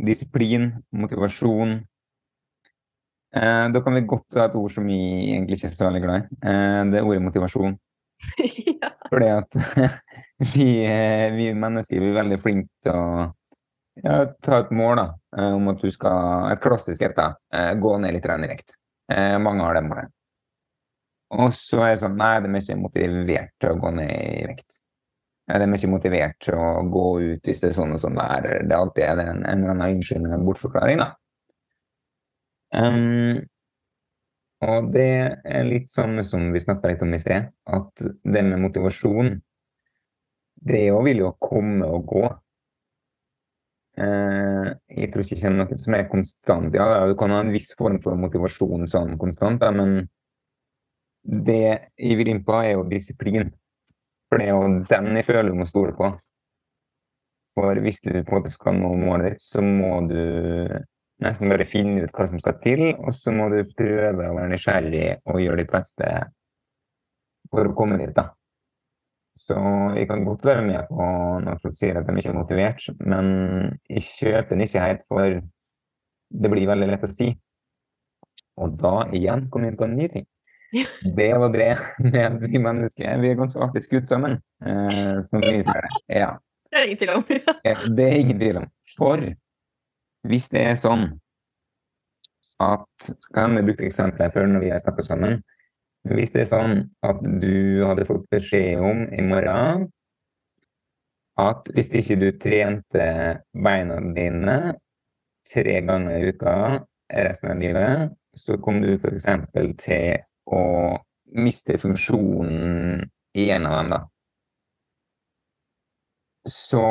disiplin, 0.03 0.71
motivasjon. 0.93 1.79
Eh, 3.35 3.65
da 3.73 3.81
kan 3.81 3.97
vi 3.97 4.05
godt 4.05 4.29
ta 4.33 4.45
et 4.45 4.57
ord 4.57 4.73
som 4.73 4.85
vi 4.85 4.99
egentlig 5.31 5.57
ikke 5.57 5.71
er 5.71 5.77
så 5.77 5.87
veldig 5.87 6.03
glad 6.03 6.19
i. 6.21 6.41
Eh, 6.45 6.81
det 6.91 6.99
er 6.99 7.07
ordet 7.07 7.25
motivasjon. 7.25 7.77
ja. 8.83 8.91
Fordi 9.09 9.29
at 9.33 9.57
vi, 10.53 10.67
eh, 10.85 11.29
vi 11.33 11.49
mennesker 11.57 12.01
vi 12.01 12.11
er 12.11 12.19
veldig 12.21 12.39
flinke 12.41 12.69
til 12.85 12.93
å 12.97 13.07
ja, 14.01 14.25
ta 14.41 14.59
et 14.63 14.71
mål 14.73 14.97
da, 14.97 15.05
eh, 15.37 15.53
om 15.53 15.69
at 15.73 15.81
du 15.81 15.89
skal 15.93 16.51
Et 16.51 16.61
klassisk 16.61 17.01
et, 17.01 17.15
da. 17.15 17.35
Eh, 17.53 17.73
gå 17.77 17.97
ned 18.01 18.15
litt 18.15 18.25
i 18.25 18.49
vekt. 18.49 18.77
Eh, 19.11 19.37
mange 19.37 19.61
har 19.61 19.75
det 19.75 19.83
målet. 19.85 20.11
Og 21.33 21.53
så 21.53 21.81
er 21.81 21.93
det 21.93 22.01
sånn 22.03 22.17
Nei, 22.17 22.39
de 22.41 22.49
er 22.49 22.61
ikke 22.61 22.81
motivert 22.81 23.53
til 23.59 23.73
å 23.73 23.79
gå 23.81 23.93
ned 23.93 24.11
i 24.11 24.47
vekt. 24.49 24.81
De 25.47 25.59
er 25.59 25.75
ikke 25.75 25.91
motivert 25.91 26.37
til 26.39 26.55
å 26.55 26.83
gå 26.87 27.07
ut 27.21 27.49
hvis 27.49 27.59
det 27.61 27.71
er 27.71 27.75
sånn 27.75 27.95
og 27.95 27.99
sånn 27.99 28.15
vær. 28.15 28.45
Det 28.63 28.71
er 28.71 28.77
alltid 28.79 29.23
en, 29.25 29.41
en 29.43 29.63
eller 29.63 29.73
annen 29.73 29.97
unnskyldning 29.97 30.35
og 30.37 30.45
bortforklaring, 30.47 31.01
da. 31.01 31.09
Um, 32.73 33.43
og 34.63 34.87
det 34.93 35.09
er 35.43 35.67
litt 35.67 35.91
sånn 35.91 36.21
som 36.25 36.47
vi 36.53 36.61
snakka 36.63 36.89
litt 36.89 37.03
om 37.05 37.11
i 37.13 37.19
sted, 37.21 37.51
at 37.69 38.05
det 38.23 38.45
med 38.47 38.63
motivasjon 38.63 39.35
Det 40.63 40.85
òg 40.95 41.03
vil 41.09 41.25
jo 41.25 41.33
komme 41.43 41.89
og 41.91 42.05
gå. 42.07 42.23
Eh, 43.93 44.69
jeg 44.89 45.11
tror 45.13 45.21
ikke 45.21 45.35
jeg 45.35 45.43
kjenner 45.43 45.67
noe 45.67 45.77
som 45.77 45.95
er 45.97 46.09
konstant. 46.09 46.75
Ja, 46.77 47.05
du 47.09 47.15
kan 47.19 47.33
ha 47.33 47.43
en 47.43 47.53
viss 47.53 47.71
form 47.77 47.99
for 48.01 48.17
motivasjon 48.17 48.87
sånn 48.89 49.17
konstant, 49.21 49.65
men 49.77 50.07
det 51.23 51.61
jeg 51.63 52.17
vil 52.19 52.33
inn 52.33 52.43
på, 52.45 52.57
er 52.57 52.73
jo 52.73 52.87
disiplin. 52.89 53.51
For 54.27 54.41
det 54.41 54.49
er 54.49 54.55
jo 54.57 54.85
den 54.89 55.19
jeg 55.19 55.27
føler 55.27 55.51
du 55.51 55.59
må 55.59 55.69
stole 55.69 55.93
på. 55.97 56.09
For 57.53 57.79
hvis 57.85 58.01
du 58.01 58.09
på 58.15 58.33
en 58.33 58.39
måte 58.39 58.51
skal 58.51 58.79
nå 58.79 58.89
målet 58.97 59.35
ditt, 59.35 59.45
så 59.45 59.61
må 59.61 59.99
du 60.09 60.17
nesten 61.23 61.51
bare 61.53 61.69
finne 61.69 62.03
ut 62.03 62.15
hva 62.17 62.25
som 62.27 62.41
skal 62.41 62.57
til, 62.63 62.87
og 62.97 63.13
så 63.15 63.31
må 63.35 63.51
du 63.53 63.59
prøve 63.77 64.25
å 64.25 64.37
være 64.39 64.49
nysgjerrig 64.55 65.09
og 65.29 65.43
gjøre 65.43 65.61
ditt 65.61 65.75
beste 65.75 66.09
for 67.53 67.69
å 67.69 67.75
komme 67.77 67.99
dit. 68.01 68.15
da. 68.15 68.31
Så 69.43 69.55
jeg 69.97 70.07
kan 70.07 70.23
godt 70.23 70.45
være 70.47 70.63
med 70.63 70.85
på 70.87 71.05
noen 71.43 71.59
som 71.59 71.73
sier 71.75 71.97
at 71.99 72.07
de 72.07 72.15
ikke 72.15 72.31
er 72.31 72.37
motivert, 72.37 72.85
men 73.03 73.31
jeg 73.91 74.05
kjøper 74.05 74.53
den 74.53 74.63
ikke 74.63 74.83
helt, 74.83 75.01
for 75.11 75.41
det 76.43 76.51
blir 76.53 76.69
veldig 76.69 76.87
lett 76.93 77.03
å 77.03 77.09
si. 77.11 77.33
Og 78.63 78.77
da 78.79 78.93
igjen 79.17 79.49
kom 79.51 79.65
jeg 79.65 79.73
inn 79.73 79.79
på 79.81 79.87
en 79.89 79.97
ny 79.97 80.07
ting. 80.13 80.29
Det 81.17 81.27
var 81.37 81.51
det 81.53 81.73
med 82.01 82.39
vi 82.49 82.57
mennesker 82.57 83.19
vi 83.21 83.29
er 83.29 83.37
ganske 83.37 83.61
artig 83.61 83.83
skutt 83.85 84.07
sammen. 84.09 84.39
Eh, 84.65 85.19
som 85.29 85.43
vi 85.43 85.59
ser 85.61 85.85
det. 85.85 85.99
Ja. 86.09 86.31
Det 86.71 86.79
er 86.79 86.87
ingen 86.87 87.01
tvil 87.03 87.11
om. 87.13 87.25
det 87.97 88.07
er 88.07 88.15
ingen 88.17 88.39
tvil 88.39 88.61
om. 88.63 88.65
For 88.97 89.21
hvis 90.29 90.49
det 90.49 90.63
er 90.71 90.79
sånn 90.81 91.11
at 92.63 93.09
Kan 93.35 93.57
vi 93.57 93.63
bruke 93.67 93.83
eksempelet 93.83 94.31
før 94.31 94.45
når 94.47 94.61
vi 94.63 94.69
har 94.71 94.79
snakket 94.79 95.07
sammen? 95.09 95.41
Hvis 96.03 96.33
det 96.33 96.43
er 96.43 96.49
sånn 96.51 96.79
at 97.05 97.21
du 97.23 97.83
hadde 97.87 98.07
fått 98.07 98.25
beskjed 98.33 98.81
om 98.83 99.05
i 99.15 99.23
morgen 99.23 99.87
at 101.39 101.69
hvis 101.73 101.89
ikke 101.97 102.17
du 102.19 102.27
trente 102.37 103.05
beina 103.55 103.99
dine 104.13 104.57
tre 105.47 105.79
ganger 105.87 106.19
i 106.19 106.33
uka 106.33 106.55
resten 107.13 107.53
av 107.53 107.61
livet, 107.61 108.13
så 108.35 108.57
kom 108.61 108.81
du 108.83 108.93
f.eks. 108.95 109.27
til 109.81 110.21
å 110.49 110.63
miste 111.39 111.77
funksjonen 111.81 113.03
i 113.37 113.49
en 113.53 113.65
av 113.69 113.77
dem, 113.79 113.93
da. 113.93 113.99
Så 116.49 116.83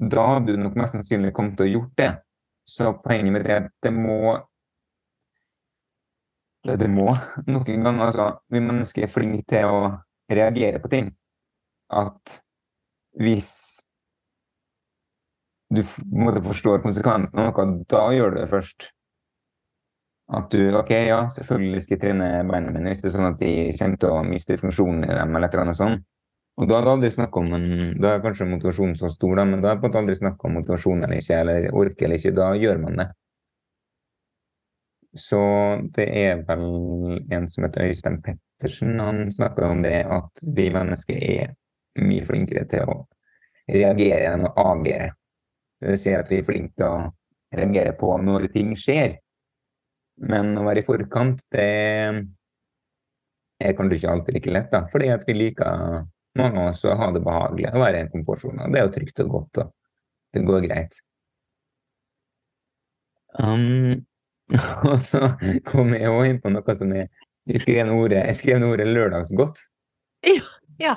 da 0.00 0.26
hadde 0.34 0.54
du 0.54 0.60
nok 0.60 0.76
mest 0.78 0.96
sannsynlig 0.96 1.32
kommet 1.36 1.56
til 1.58 1.68
å 1.68 1.74
gjort 1.74 1.94
det. 2.00 2.10
Så 2.68 2.92
poenget 3.02 3.34
med 3.34 3.44
det 3.46 3.54
er 3.54 3.66
at 3.66 3.72
det 3.84 3.92
må 3.94 4.36
det 6.64 6.90
må 6.92 7.08
noen 7.52 7.84
ganger 7.86 8.10
altså, 8.10 8.30
Vi 8.52 8.60
mennesker 8.60 9.06
er 9.06 9.12
flinke 9.12 9.46
til 9.48 9.68
å 9.70 9.82
reagere 10.30 10.80
på 10.82 10.90
ting. 10.92 11.10
At 11.90 12.40
hvis 13.18 13.50
du 15.70 15.82
måte, 16.14 16.42
forstår 16.42 16.82
konsekvensen 16.82 17.38
av 17.38 17.50
noe, 17.50 17.66
da 17.90 18.04
gjør 18.14 18.34
du 18.34 18.40
det 18.40 18.48
først. 18.50 18.90
At 20.30 20.52
du 20.54 20.76
OK, 20.78 20.90
ja, 21.08 21.24
selvfølgelig 21.34 21.82
skal 21.82 21.96
jeg 21.96 22.02
trene 22.04 22.28
beina 22.46 22.70
mine 22.70 22.92
hvis 22.92 23.02
det 23.02 23.10
er 23.10 23.16
sånn 23.16 23.32
at 23.32 23.40
de 23.40 23.52
kommer 23.78 23.98
til 24.02 24.14
å 24.14 24.22
miste 24.26 24.58
funksjonen 24.60 25.06
i 25.08 25.14
dem, 25.14 25.34
eller 25.34 25.48
et 25.48 25.56
eller 25.56 25.66
annet 25.66 25.78
sånt. 25.80 26.06
Og 26.60 26.68
da 26.68 26.76
er 26.76 26.86
det 26.86 26.92
aldri 26.92 27.10
snakk 27.14 27.36
om 27.40 27.54
en, 27.56 27.66
Da 28.02 28.14
er 28.14 28.22
kanskje 28.22 28.46
motivasjonen 28.50 28.98
så 28.98 29.08
stor, 29.10 29.38
da, 29.38 29.46
men 29.48 29.62
da 29.64 29.72
er 29.72 29.80
det 29.82 29.96
aldri 29.96 30.16
snakk 30.18 30.44
om 30.44 30.58
motivasjon 30.58 31.06
eller 31.06 31.22
ikke, 31.22 31.38
eller 31.40 31.68
orke 31.82 32.06
eller 32.06 32.20
ikke. 32.20 32.34
Da 32.36 32.50
gjør 32.58 32.82
man 32.82 33.00
det. 33.00 33.08
Så 35.16 35.40
det 35.96 36.06
er 36.06 36.42
vel 36.46 36.66
en 37.34 37.48
som 37.50 37.64
heter 37.66 37.88
Øystein 37.88 38.20
Pettersen. 38.22 38.98
Han 39.00 39.32
snakker 39.34 39.66
om 39.66 39.82
det 39.82 40.04
at 40.06 40.42
vi 40.56 40.68
mennesker 40.70 41.16
er 41.18 41.54
mye 42.00 42.26
flinkere 42.26 42.66
til 42.70 42.86
å 42.86 43.00
reagere 43.70 44.34
enn 44.34 44.46
å 44.46 44.52
agere. 44.70 45.10
Vil 45.82 45.98
si 45.98 46.14
at 46.14 46.30
vi 46.30 46.38
er 46.40 46.46
flinke 46.46 46.76
til 46.78 46.86
å 46.86 47.10
reagere 47.56 47.96
på 47.98 48.12
når 48.22 48.50
ting 48.54 48.76
skjer. 48.78 49.16
Men 50.30 50.52
å 50.60 50.66
være 50.66 50.82
i 50.82 50.86
forkant, 50.86 51.42
det 51.50 51.66
er 53.60 53.76
kanskje 53.76 53.98
ikke 53.98 54.14
alltid 54.14 54.36
like 54.36 54.54
lett, 54.54 54.70
da. 54.72 54.84
Fordi 54.92 55.10
at 55.14 55.24
vi 55.26 55.36
liker 55.38 56.04
mange 56.38 56.62
av 56.62 56.72
oss 56.74 56.84
å 56.86 56.96
ha 57.00 57.10
det 57.14 57.22
behagelig 57.24 57.72
å 57.72 57.82
være 57.82 57.98
i 57.98 58.04
en 58.04 58.12
komfortsone. 58.12 58.68
Det 58.70 58.80
er 58.80 58.86
jo 58.86 58.94
trygt 58.94 59.22
og 59.24 59.32
godt, 59.34 59.62
og 59.64 59.72
det 60.36 60.44
går 60.46 60.66
greit. 60.68 61.00
Um, 63.38 64.04
og 64.90 64.96
så 65.02 65.32
kom 65.68 65.94
jeg 65.96 66.10
òg 66.10 66.28
inn 66.28 66.40
på 66.42 66.52
noe 66.52 66.76
som 66.76 66.94
jeg 66.96 67.10
Jeg 67.50 67.62
skrev 67.62 67.88
ordet, 67.90 68.20
jeg 68.28 68.36
skrev 68.36 68.62
ordet 68.62 68.84
'lørdagsgodt'. 68.86 69.62
Ja. 70.28 70.42
ja. 70.78 70.94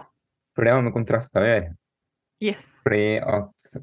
For 0.53 0.67
det 0.67 0.73
har 0.75 0.83
med 0.85 0.93
kontraster 0.93 1.41
å 1.41 1.47
gjøre. 1.47 1.69
Yes. 2.43 2.65
Fordi 2.83 3.07
at 3.23 3.77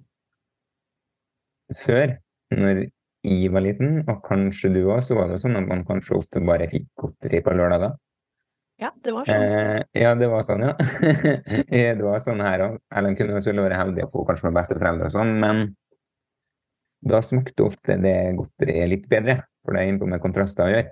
før, 1.80 2.12
når 2.52 2.84
jeg 3.24 3.52
var 3.52 3.64
liten, 3.64 4.04
og 4.04 4.20
kanskje 4.28 4.70
du 4.76 4.82
òg, 4.84 5.00
så 5.02 5.16
var 5.18 5.32
det 5.32 5.40
sånn 5.42 5.58
at 5.58 5.66
man 5.66 5.82
kanskje 5.88 6.18
ofte 6.20 6.44
bare 6.44 6.68
fikk 6.70 6.86
godteri 7.00 7.42
på 7.44 7.56
lørdager. 7.56 7.96
Ja, 8.80 8.92
det 9.04 9.12
var 9.12 9.28
sånn. 9.28 9.42
Eh, 9.44 9.82
ja, 10.00 10.14
det 10.16 10.28
var 10.30 10.44
sånn, 10.46 10.62
ja. 10.64 10.72
det 11.98 12.04
var 12.04 12.22
sånn 12.24 12.40
her 12.44 12.64
òg. 12.64 12.78
Ellen 12.96 13.16
kunne 13.18 13.36
også 13.36 13.56
være 13.56 13.80
heldig 13.80 14.06
å 14.06 14.12
få 14.12 14.24
kanskje 14.28 14.48
med 14.48 14.56
besteforeldre 14.56 15.10
og 15.10 15.16
sånn, 15.16 15.34
men 15.42 15.66
da 17.00 17.20
smakte 17.24 17.64
ofte 17.64 17.96
det 18.00 18.16
godteriet 18.36 18.90
litt 18.92 19.06
bedre, 19.08 19.40
for 19.64 19.74
det 19.74 19.82
er 19.82 19.92
innpå 19.92 20.08
med 20.08 20.22
kontraster 20.22 20.66
å 20.66 20.72
gjøre. 20.74 20.90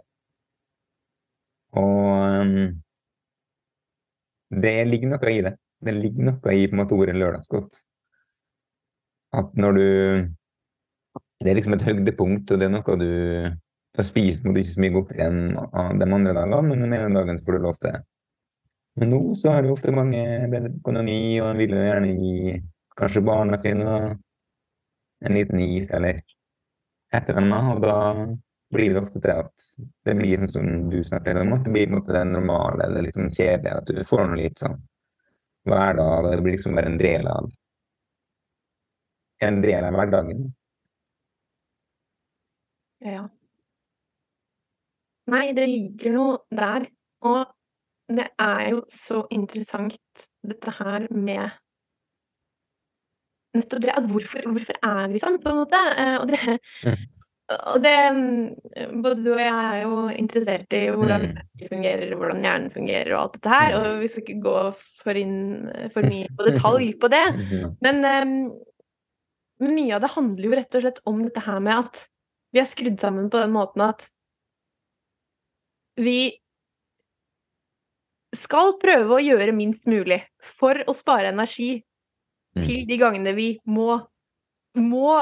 Og 1.76 2.44
um, 2.48 2.54
det 4.48 4.76
ligger 4.88 5.12
noe 5.12 5.32
i 5.32 5.42
det. 5.44 5.54
Det 5.84 5.94
ligger 5.94 6.30
noe 6.30 6.56
i 6.56 6.66
på 6.66 6.74
en 6.74 6.82
måte 6.82 6.96
ordet 6.96 7.16
lørdagsgodt. 7.18 7.82
At 9.36 9.54
når 9.54 9.72
du 9.72 9.88
Det 11.38 11.50
er 11.52 11.54
liksom 11.54 11.74
et 11.76 11.84
høydepunkt, 11.86 12.50
og 12.50 12.58
det 12.58 12.66
er 12.66 12.72
noe 12.72 12.94
du 12.98 13.10
Da 13.94 14.00
har 14.02 14.06
spist 14.08 14.42
ikke 14.42 14.62
så 14.64 14.80
mye 14.82 14.94
godteri 14.94 15.22
enn 15.22 15.52
de 15.54 16.06
andre 16.06 16.32
dagene, 16.34 16.62
men 16.62 16.82
den 16.82 16.94
ene 16.94 17.14
dagen 17.14 17.38
får 17.42 17.56
du 17.56 17.64
lov 17.66 17.78
til. 17.82 17.98
Men 18.98 19.10
nå 19.10 19.20
så 19.38 19.54
har 19.54 19.62
du 19.62 19.72
ofte 19.72 19.94
mange 19.94 20.22
bedre 20.50 20.70
økonomi, 20.70 21.38
og 21.42 21.58
vil 21.58 21.74
jo 21.74 21.82
gjerne 21.82 22.12
gi 22.14 22.58
kanskje 22.98 23.22
barna 23.26 23.58
sine 23.62 24.18
en 25.24 25.34
liten 25.34 25.60
is 25.64 25.90
eller 25.94 26.20
et 27.14 27.30
eller 27.30 27.40
annet, 27.40 27.70
og 27.74 27.82
da 27.82 27.98
blir 28.74 28.92
det 28.92 29.00
ofte 29.00 29.20
til 29.24 29.32
at 29.32 29.66
det 30.04 30.14
blir 30.18 30.42
sånn 30.42 30.52
som 30.52 30.68
du 30.92 30.98
snakker 31.04 31.40
om, 31.40 31.54
at 31.56 31.64
det 31.64 31.72
blir 31.72 31.88
det 32.10 32.24
normale 32.28 32.84
eller 32.84 33.06
litt 33.06 33.16
sånn 33.16 33.32
kjedelig, 33.32 33.72
at 33.72 33.88
du 33.88 34.02
får 34.04 34.26
noe 34.26 34.40
litt 34.42 34.60
sånn 34.60 34.76
hverdag, 35.68 36.30
det 36.32 36.42
blir 36.44 36.56
liksom 36.56 36.76
bare 36.76 36.92
en 36.92 37.00
del 37.00 37.28
av 37.32 37.48
en 39.48 39.60
del 39.62 39.84
av 39.86 39.94
hverdagen. 39.94 40.48
Ja. 43.06 43.28
Nei, 45.30 45.52
det 45.54 45.68
ligger 45.68 46.14
noe 46.16 46.38
der, 46.50 46.88
og 47.28 47.54
det 48.08 48.26
er 48.40 48.62
jo 48.72 48.82
så 48.90 49.22
interessant 49.34 50.24
dette 50.42 50.72
her 50.80 51.06
med 51.12 51.52
nettopp 53.56 53.80
det 53.84 53.94
at 53.96 54.08
hvorfor, 54.10 54.44
hvorfor 54.52 54.76
er 54.84 55.08
vi 55.12 55.20
sånn, 55.22 55.38
på 55.42 55.52
en 55.52 55.60
måte? 55.62 55.80
Eh, 55.96 56.16
og 56.20 56.28
det, 56.28 56.98
og 57.48 57.78
det 57.80 57.94
Både 59.00 59.22
du 59.24 59.30
og 59.32 59.40
jeg 59.40 59.54
er 59.54 59.78
jo 59.86 60.02
interessert 60.12 60.74
i 60.76 60.82
hvordan 60.92 61.22
Mm. 61.24 61.30
mennesker 61.32 61.70
fungerer, 61.72 62.14
hvordan 62.14 62.44
hjernen 62.44 62.70
fungerer 62.74 63.12
og 63.14 63.20
alt 63.22 63.38
dette 63.38 63.54
her, 63.54 63.76
og 63.78 64.02
vi 64.02 64.08
skal 64.12 64.24
ikke 64.26 64.42
gå 64.44 64.56
for, 65.02 65.16
inn, 65.16 65.38
for 65.94 66.02
mye 66.04 66.28
på 66.36 66.48
detalj 66.50 66.90
på 67.02 67.08
det. 67.14 67.24
Mhm. 67.38 67.76
Men 67.80 68.04
um, 68.04 68.34
mye 69.72 69.94
av 69.96 70.04
det 70.04 70.12
handler 70.12 70.44
jo 70.44 70.54
rett 70.60 70.76
og 70.78 70.84
slett 70.84 71.00
om 71.08 71.24
dette 71.24 71.40
her 71.46 71.60
med 71.64 71.80
at 71.86 72.04
vi 72.52 72.60
er 72.60 72.68
skrudd 72.68 73.00
sammen 73.00 73.30
på 73.32 73.40
den 73.42 73.50
måten 73.52 73.82
at 73.84 74.06
vi 75.98 76.38
skal 78.36 78.76
prøve 78.78 79.16
å 79.16 79.24
gjøre 79.24 79.56
minst 79.56 79.88
mulig 79.90 80.20
for 80.44 80.78
å 80.86 80.94
spare 80.94 81.32
energi 81.32 81.82
til 82.64 82.86
de 82.88 82.98
gangene 83.00 83.34
vi 83.36 83.48
må, 83.70 83.98
må 84.78 85.18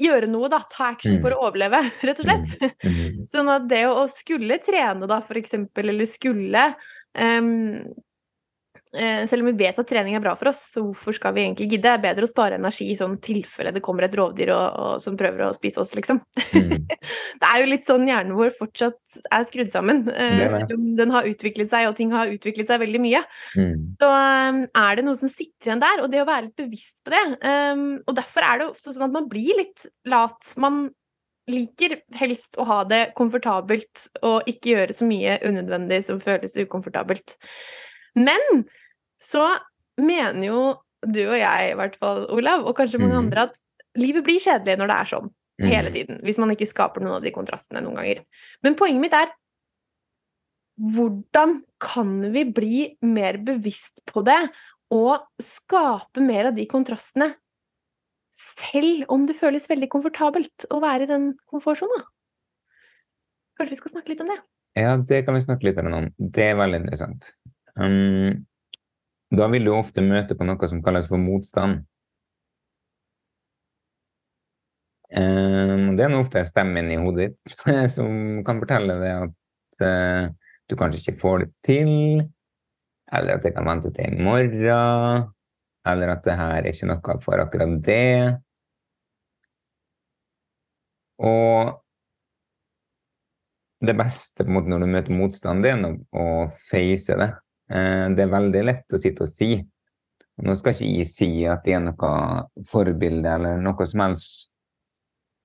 gjøre 0.00 0.28
noe, 0.30 0.50
da. 0.50 0.60
Ta 0.70 0.90
action 0.92 1.20
for 1.22 1.34
å 1.34 1.46
overleve, 1.48 1.80
rett 2.08 2.22
og 2.22 2.28
slett. 2.28 2.54
Mhm. 2.84 3.24
Sånn 3.30 3.50
at 3.52 3.68
det 3.70 3.84
å 3.90 4.06
skulle 4.10 4.58
trene, 4.62 5.08
da, 5.10 5.20
for 5.24 5.40
eksempel, 5.40 5.92
eller 5.94 6.08
skulle 6.10 6.66
eh, 7.14 7.52
Selv 8.94 9.42
om 9.42 9.48
vi 9.50 9.64
vet 9.64 9.78
at 9.80 9.88
trening 9.88 10.14
er 10.16 10.22
bra 10.22 10.34
for 10.38 10.50
oss, 10.50 10.60
så 10.74 10.84
hvorfor 10.84 11.16
skal 11.16 11.34
vi 11.36 11.42
egentlig 11.44 11.66
gidde? 11.72 11.82
Det 11.84 11.92
er 11.92 12.02
bedre 12.04 12.28
å 12.28 12.30
spare 12.30 12.58
energi 12.60 12.86
i 12.92 12.96
sånn 12.98 13.16
tilfelle 13.22 13.72
det 13.74 13.82
kommer 13.84 14.06
et 14.06 14.14
rovdyr 14.16 14.52
og, 14.54 14.64
og, 14.78 14.92
som 15.02 15.16
prøver 15.18 15.48
å 15.48 15.54
spise 15.56 15.82
oss, 15.82 15.94
liksom. 15.98 16.22
Mm. 16.54 16.86
Det 17.40 17.48
er 17.48 17.60
jo 17.60 17.68
litt 17.68 17.86
sånn 17.86 18.06
hjernen 18.08 18.36
vår 18.38 18.52
fortsatt 18.54 19.18
er 19.34 19.46
skrudd 19.48 19.70
sammen, 19.72 20.04
eh, 20.12 20.36
Det 20.38 20.44
det. 20.44 20.50
selv 20.54 20.74
om 20.76 20.84
den 20.98 21.14
har 21.14 21.28
utviklet 21.28 21.72
seg, 21.72 21.88
og 21.88 21.96
ting 21.98 22.12
har 22.14 22.30
utviklet 22.30 22.70
seg 22.70 22.82
veldig 22.82 23.00
mye. 23.02 23.22
Mm. 23.58 23.78
Så 24.00 24.10
um, 24.10 24.60
er 24.84 24.98
det 24.98 25.06
noe 25.06 25.18
som 25.18 25.32
sitter 25.32 25.70
igjen 25.70 25.82
der, 25.82 26.04
og 26.04 26.10
det 26.12 26.22
å 26.22 26.28
være 26.28 26.48
litt 26.48 26.62
bevisst 26.62 27.00
på 27.04 27.14
det. 27.14 27.24
Um, 27.42 27.88
og 28.04 28.18
derfor 28.18 28.46
er 28.46 28.60
det 28.60 28.68
ofte 28.70 28.94
sånn 28.94 29.08
at 29.08 29.16
man 29.16 29.28
blir 29.30 29.58
litt 29.58 29.86
lat. 30.10 30.54
Man 30.60 30.86
liker 31.50 31.98
helst 32.16 32.56
å 32.56 32.64
ha 32.68 32.78
det 32.88 33.02
komfortabelt 33.18 34.06
og 34.24 34.48
ikke 34.48 34.76
gjøre 34.76 34.96
så 34.96 35.08
mye 35.08 35.36
unødvendig 35.44 36.00
som 36.06 36.22
føles 36.22 36.56
ukomfortabelt. 36.56 37.36
Men 38.16 38.64
så 39.24 39.46
mener 40.00 40.48
jo 40.48 40.60
du 41.04 41.22
og 41.26 41.36
jeg, 41.36 41.70
i 41.70 41.78
hvert 41.78 41.96
fall, 42.00 42.24
Olav, 42.32 42.64
og 42.68 42.76
kanskje 42.78 43.00
mange 43.00 43.16
mm. 43.16 43.22
andre, 43.26 43.48
at 43.50 44.00
livet 44.00 44.24
blir 44.26 44.42
kjedelig 44.42 44.78
når 44.80 44.90
det 44.90 44.98
er 44.98 45.10
sånn 45.12 45.32
hele 45.62 45.90
Mhm. 45.90 45.94
tiden. 45.94 46.20
Hvis 46.24 46.38
man 46.38 46.50
ikke 46.50 46.66
skaper 46.66 47.04
noen 47.04 47.18
av 47.20 47.22
de 47.22 47.32
kontrastene 47.34 47.82
noen 47.84 48.00
ganger. 48.00 48.24
Men 48.62 48.74
poenget 48.74 49.00
mitt 49.00 49.14
er 49.14 49.32
hvordan 50.80 51.62
kan 51.78 52.32
vi 52.32 52.44
bli 52.44 52.78
mer 53.02 53.38
bevisst 53.38 54.02
på 54.10 54.24
det 54.26 54.40
og 54.90 55.22
skape 55.38 56.20
mer 56.20 56.50
av 56.50 56.56
de 56.56 56.66
kontrastene 56.66 57.30
selv 58.34 59.04
om 59.14 59.26
det 59.28 59.36
føles 59.38 59.68
veldig 59.70 59.88
komfortabelt 59.92 60.66
å 60.74 60.80
være 60.82 61.06
i 61.06 61.10
den 61.12 61.28
komfortsona? 61.46 62.02
Kanskje 63.54 63.76
vi 63.76 63.78
skal 63.78 63.94
snakke 63.94 64.10
litt 64.10 64.24
om 64.24 64.32
det? 64.32 64.40
Ja, 64.74 64.96
det 64.96 65.20
kan 65.24 65.36
vi 65.36 65.44
snakke 65.44 65.68
litt 65.68 65.78
om. 65.78 66.10
Det 66.18 66.48
er 66.50 66.58
veldig 66.58 66.80
interessant. 66.82 67.30
Um, 67.78 68.42
da 69.38 69.48
vil 69.52 69.66
du 69.66 69.74
ofte 69.74 70.04
møte 70.04 70.36
på 70.36 70.46
noe 70.46 70.68
som 70.70 70.82
kalles 70.84 71.08
for 71.10 71.20
motstand. 71.20 71.84
Um, 75.14 75.92
det 75.94 76.06
er 76.06 76.10
nå 76.10 76.22
ofte 76.24 76.42
stemmen 76.48 76.88
i 76.90 76.98
hodet 76.98 77.28
ditt 77.28 77.60
som 77.96 78.40
kan 78.46 78.58
fortelle 78.58 78.96
deg 78.98 79.28
at 79.28 79.84
eh, 79.86 80.32
du 80.66 80.74
kanskje 80.80 81.02
ikke 81.04 81.20
får 81.20 81.44
det 81.44 81.50
til, 81.62 81.92
eller 83.14 83.36
at 83.36 83.44
det 83.44 83.52
kan 83.54 83.68
vente 83.68 83.92
til 83.94 84.16
i 84.16 84.24
morgen, 84.26 85.28
eller 85.86 86.14
at 86.16 86.24
det 86.26 86.34
her 86.40 86.56
er 86.58 86.70
ikke 86.72 86.88
noe 86.90 87.16
for 87.22 87.44
akkurat 87.44 87.78
det. 87.86 88.40
Og 91.22 91.78
det 93.84 93.94
beste 93.98 94.46
måte 94.48 94.72
når 94.72 94.82
du 94.82 94.90
møter 94.96 95.16
motstand, 95.16 95.62
det 95.64 95.74
er 95.74 95.84
å 96.16 96.26
face 96.70 97.18
det. 97.20 97.30
Eh, 97.74 98.08
Det 98.14 98.22
er 98.22 98.32
veldig 98.32 98.64
lett 98.64 98.94
å 98.94 99.00
sitte 99.00 99.26
og 99.26 99.32
si. 99.32 99.56
Nå 100.44 100.54
skal 100.58 100.74
ikke 100.74 100.90
jeg 100.90 101.06
si 101.10 101.30
at 101.46 101.62
det 101.66 101.76
er 101.76 101.82
noe 101.84 102.10
forbilde 102.66 103.30
eller 103.36 103.60
noe 103.62 103.86
som 103.86 104.02
helst 104.02 104.50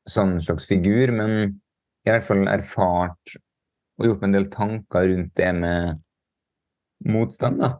sånn 0.10 0.40
slags 0.42 0.66
figur, 0.70 1.12
men 1.14 1.60
jeg 2.02 2.10
har 2.10 2.16
i 2.16 2.20
hvert 2.20 2.30
fall 2.30 2.50
erfart 2.50 3.36
og 4.00 4.08
gjort 4.08 4.22
meg 4.24 4.30
en 4.30 4.38
del 4.38 4.48
tanker 4.54 5.10
rundt 5.12 5.34
det 5.38 5.50
med 5.54 6.00
motstand, 7.06 7.60
da. 7.62 7.74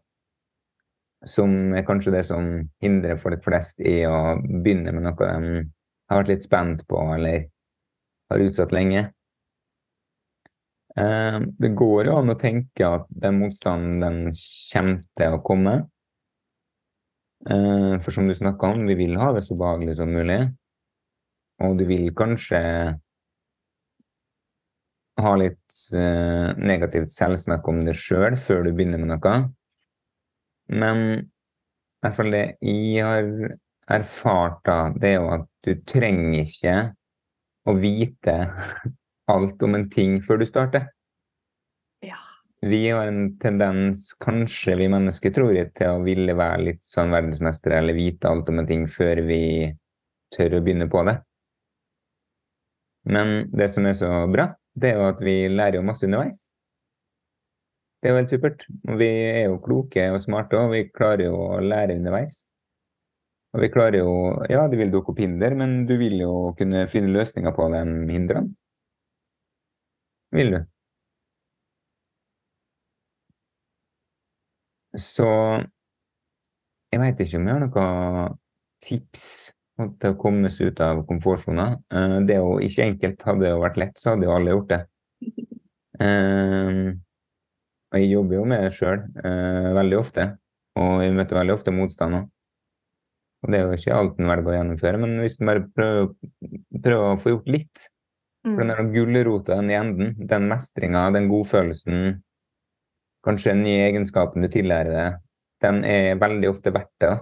Som 1.26 1.74
er 1.76 1.88
kanskje 1.88 2.14
det 2.14 2.26
som 2.28 2.46
hindrer 2.84 3.20
folk 3.20 3.42
flest 3.44 3.82
i 3.82 4.04
å 4.08 4.38
begynne 4.40 4.94
med 4.96 5.08
noe 5.08 5.16
de 5.18 5.64
har 6.10 6.22
vært 6.22 6.32
litt 6.32 6.46
spent 6.46 6.86
på 6.90 7.00
eller 7.16 7.48
har 8.30 8.46
utsatt 8.46 8.76
lenge. 8.76 9.10
Eh, 10.98 11.40
Det 11.60 11.70
går 11.78 12.06
jo 12.10 12.18
an 12.18 12.34
å 12.34 12.38
tenke 12.40 12.88
at 12.88 13.06
den 13.10 13.40
motstanden 13.44 14.00
den 14.02 14.20
kommer 14.34 15.04
til 15.20 15.36
å 15.36 15.44
komme. 15.46 15.76
Eh, 17.50 18.00
For 18.00 18.12
som 18.12 18.28
du 18.28 18.34
snakka 18.34 18.74
om, 18.74 18.86
vi 18.88 18.96
vil 18.96 19.18
ha 19.18 19.32
det 19.34 19.44
så 19.48 19.58
behagelig 19.60 19.98
som 20.00 20.12
mulig. 20.12 20.42
Og 21.62 21.78
du 21.78 21.86
vil 21.86 22.10
kanskje 22.16 22.60
ha 25.20 25.32
litt 25.36 25.80
eh, 25.94 26.56
negativt 26.56 27.12
selvsnakk 27.12 27.68
om 27.68 27.84
det 27.86 27.98
sjøl 28.00 28.38
før 28.40 28.64
du 28.64 28.72
begynner 28.72 29.02
med 29.02 29.12
noe. 29.12 29.34
Men 30.70 31.02
i 31.20 32.06
hvert 32.06 32.16
fall 32.16 32.32
det 32.32 32.44
jeg 32.64 33.04
har 33.04 33.28
erfart, 33.90 34.62
da, 34.64 34.78
det 34.96 35.10
er 35.10 35.18
jo 35.18 35.32
at 35.34 35.48
du 35.66 35.74
trenger 35.90 36.46
ikke 36.46 36.76
å 37.68 37.76
vite 37.76 38.38
alt 39.30 39.64
om 39.66 39.78
en 39.78 39.88
ting 39.92 40.20
før 40.26 40.42
du 40.42 40.48
starter. 40.50 40.90
Ja. 42.06 42.20
Vi 42.62 42.82
har 42.90 43.08
en 43.08 43.38
tendens, 43.40 44.10
kanskje 44.20 44.76
vi 44.82 44.90
mennesker 44.92 45.32
tror 45.36 45.54
jeg, 45.56 45.72
til 45.80 45.96
å 45.96 46.04
ville 46.04 46.36
være 46.36 46.66
litt 46.72 46.84
sånn 46.84 47.14
verdensmestere 47.14 47.80
eller 47.80 47.96
vite 47.96 48.28
alt 48.28 48.52
om 48.52 48.60
en 48.60 48.68
ting 48.68 48.86
før 48.92 49.24
vi 49.28 49.42
tør 50.36 50.58
å 50.58 50.64
begynne 50.66 50.90
på 50.92 51.04
det. 51.08 51.20
Men 53.10 53.48
det 53.56 53.70
som 53.72 53.88
er 53.88 53.96
så 53.98 54.12
bra, 54.32 54.52
det 54.76 54.92
er 54.92 55.00
jo 55.00 55.08
at 55.08 55.24
vi 55.24 55.36
lærer 55.52 55.80
jo 55.80 55.88
masse 55.88 56.06
underveis. 56.06 56.50
Det 58.00 58.10
er 58.10 58.14
jo 58.14 58.20
helt 58.22 58.32
supert. 58.32 58.68
Og 58.88 59.00
vi 59.00 59.10
er 59.10 59.42
jo 59.48 59.60
kloke 59.64 60.06
og 60.14 60.22
smarte, 60.24 60.60
og 60.60 60.76
vi 60.76 60.86
klarer 60.92 61.30
jo 61.30 61.40
å 61.56 61.64
lære 61.64 61.98
underveis. 62.00 62.42
Og 63.56 63.64
vi 63.64 63.72
klarer 63.74 64.04
jo 64.04 64.12
Ja, 64.52 64.68
det 64.70 64.78
vil 64.80 64.92
dukke 64.94 65.14
opp 65.14 65.20
hinder, 65.20 65.56
men 65.58 65.86
du 65.90 65.96
vil 66.00 66.20
jo 66.22 66.34
kunne 66.60 66.86
finne 66.92 67.16
løsninger 67.16 67.56
på 67.56 67.72
de 67.74 67.82
hindrene. 68.12 68.54
Vil 70.32 70.52
du? 70.54 70.60
Så 74.98 75.26
jeg 76.90 77.02
veit 77.02 77.20
ikke 77.22 77.38
om 77.38 77.48
jeg 77.48 77.56
har 77.56 77.64
noen 77.66 78.38
tips 78.86 79.26
til 80.02 80.14
å 80.14 80.18
komme 80.20 80.50
seg 80.52 80.74
ut 80.74 80.82
av 80.84 81.04
komfortsona. 81.08 81.68
Eh, 81.94 82.16
det 82.28 82.36
er 82.36 82.42
jo 82.44 82.58
ikke 82.64 82.88
enkelt. 82.88 83.28
Hadde 83.28 83.46
det 83.46 83.60
vært 83.62 83.78
lett, 83.80 84.00
så 84.00 84.14
hadde 84.14 84.28
jo 84.28 84.34
alle 84.36 84.56
gjort 84.56 84.74
det. 84.74 84.82
Um, 86.00 87.00
og 87.92 88.00
jeg 88.00 88.12
jobber 88.14 88.38
jo 88.38 88.44
med 88.48 88.66
det 88.66 88.74
sjøl 88.76 89.02
uh, 89.20 89.70
veldig 89.76 89.98
ofte, 90.00 90.26
og 90.80 91.02
jeg 91.04 91.16
møter 91.18 91.40
veldig 91.40 91.56
ofte 91.58 91.74
motstand 91.76 92.20
òg. 92.20 92.28
Og 93.40 93.52
det 93.52 93.60
er 93.60 93.66
jo 93.66 93.80
ikke 93.80 93.96
alt 93.96 94.20
en 94.20 94.30
velger 94.30 94.52
å 94.52 94.58
gjennomføre, 94.58 95.00
men 95.00 95.16
hvis 95.24 95.38
en 95.40 95.50
bare 95.50 95.64
prøver, 95.76 96.10
prøver 96.84 97.06
å 97.08 97.20
få 97.20 97.34
gjort 97.34 97.52
litt 97.56 97.86
For 98.46 98.62
den 98.62 98.72
der 98.72 98.92
gulrota 98.94 99.58
i 99.60 99.76
enden, 99.76 100.14
den 100.30 100.46
mestringa, 100.48 101.10
den 101.12 101.28
godfølelsen, 101.28 102.22
kanskje 103.26 103.52
den 103.52 103.66
nye 103.66 103.82
egenskapen 103.90 104.46
du 104.46 104.48
tillærer 104.52 104.94
deg, 104.96 105.18
den 105.60 105.82
er 105.84 106.16
veldig 106.22 106.48
ofte 106.54 106.72
verdt 106.72 106.94
det. 107.04 107.18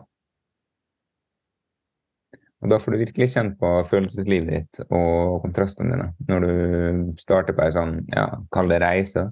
Og 2.61 2.69
da 2.69 2.77
får 2.81 2.93
du 2.93 2.99
virkelig 3.01 3.31
kjent 3.33 3.57
på 3.57 3.71
følelseslivet 3.89 4.49
ditt 4.53 4.79
og 4.87 5.41
kontrastene 5.43 5.93
dine 5.93 6.07
når 6.29 6.45
du 6.45 6.53
starter 7.21 7.57
på 7.57 7.65
ei 7.65 7.73
sånn, 7.73 7.97
ja, 8.13 8.27
kall 8.53 8.69
det 8.69 8.79
reise. 8.85 9.25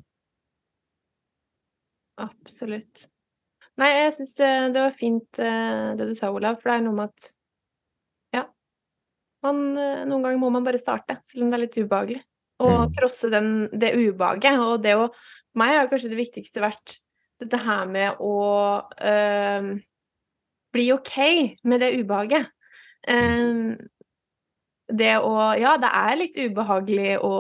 Absolutt. 2.22 3.08
Nei, 3.78 3.92
jeg 3.92 4.14
syns 4.18 4.36
det 4.40 4.82
var 4.82 4.94
fint 4.96 5.38
det 5.38 6.06
du 6.06 6.14
sa, 6.18 6.34
Olav, 6.34 6.62
for 6.62 6.72
det 6.72 6.80
er 6.80 6.86
noe 6.86 6.98
med 6.98 7.14
at 7.14 7.35
man, 9.46 9.62
noen 10.10 10.22
ganger 10.26 10.42
må 10.42 10.50
man 10.54 10.66
bare 10.66 10.82
starte, 10.82 11.20
selv 11.26 11.46
om 11.46 11.52
det 11.54 11.60
er 11.60 11.64
litt 11.68 11.78
ubehagelig. 11.80 12.22
Og 12.64 12.86
Mm. 12.86 12.92
trosse 12.96 13.30
den, 13.32 13.50
det 13.76 13.94
ubehaget. 14.00 14.60
Og 14.64 14.78
det 14.84 14.94
å 14.96 15.10
For 15.56 15.60
meg 15.64 15.74
har 15.78 15.88
kanskje 15.92 16.10
det 16.12 16.20
viktigste 16.20 16.60
vært 16.64 16.98
dette 17.40 17.60
her 17.64 17.86
med 17.88 18.18
å 18.24 18.36
øh, 18.96 19.68
bli 20.76 20.86
ok 20.92 21.16
med 21.64 21.80
det 21.84 21.94
ubehaget. 22.00 22.48
Eh, 23.08 23.76
det 24.92 25.14
å 25.20 25.36
Ja, 25.60 25.76
det 25.82 25.92
er 25.92 26.16
litt 26.20 26.36
ubehagelig 26.38 27.16
å, 27.24 27.32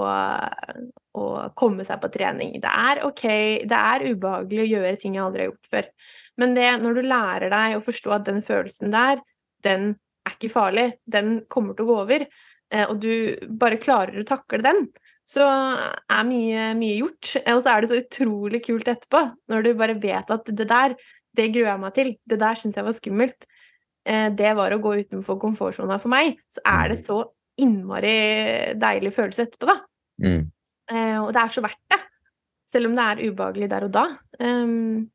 å 1.16 1.26
komme 1.56 1.86
seg 1.88 2.00
på 2.04 2.12
trening. 2.14 2.56
Det 2.64 2.72
er 2.72 3.04
ok, 3.08 3.26
det 3.68 3.80
er 3.82 4.08
ubehagelig 4.12 4.64
å 4.64 4.72
gjøre 4.72 4.96
ting 5.02 5.16
jeg 5.16 5.24
aldri 5.26 5.46
har 5.46 5.52
gjort 5.52 5.72
før. 5.76 5.90
Men 6.42 6.56
det, 6.58 6.70
når 6.84 6.98
du 6.98 7.02
lærer 7.08 7.52
deg 7.54 7.78
å 7.78 7.84
forstå 7.86 8.16
at 8.18 8.26
den 8.28 8.42
følelsen 8.44 8.92
der, 8.96 9.22
den 9.64 9.94
er 10.26 10.36
ikke 10.36 10.54
farlig, 10.54 10.86
den 11.06 11.40
kommer 11.52 11.76
til 11.76 11.86
å 11.86 11.90
gå 11.90 11.98
over, 12.04 12.26
eh, 12.74 12.86
og 12.86 13.02
du 13.04 13.12
bare 13.62 13.82
klarer 13.82 14.22
å 14.22 14.28
takle 14.28 14.64
den, 14.66 14.88
så 15.26 15.46
er 15.46 16.26
mye, 16.28 16.70
mye 16.78 17.00
gjort. 17.00 17.32
Og 17.50 17.62
så 17.66 17.74
er 17.74 17.82
det 17.82 17.92
så 17.92 18.02
utrolig 18.02 18.62
kult 18.68 18.90
etterpå, 18.92 19.24
når 19.50 19.66
du 19.66 19.72
bare 19.78 19.98
vet 20.02 20.34
at 20.34 20.52
det 20.52 20.68
der, 20.70 20.98
det 21.36 21.52
gruer 21.54 21.72
jeg 21.72 21.82
meg 21.82 21.96
til, 21.98 22.12
det 22.30 22.42
der 22.42 22.60
syns 22.60 22.78
jeg 22.78 22.88
var 22.88 22.98
skummelt, 22.98 23.48
eh, 24.06 24.28
det 24.34 24.54
var 24.58 24.76
å 24.76 24.82
gå 24.84 24.98
utenfor 25.02 25.40
komfortsona 25.42 25.98
for 26.02 26.14
meg, 26.14 26.38
så 26.54 26.66
er 26.76 26.94
det 26.94 27.00
så 27.02 27.24
innmari 27.62 28.18
deilig 28.78 29.14
følelse 29.16 29.48
etterpå, 29.48 29.72
da. 29.72 29.80
Mm. 30.22 30.44
Eh, 30.92 31.18
og 31.22 31.32
det 31.34 31.42
er 31.42 31.54
så 31.54 31.64
verdt 31.66 31.82
det. 31.94 32.02
Selv 32.70 32.90
om 32.90 32.96
det 32.98 33.06
er 33.06 33.22
ubehagelig 33.30 33.70
der 33.72 33.86
og 33.88 33.94
da. 33.94 34.06
Um, 34.42 35.06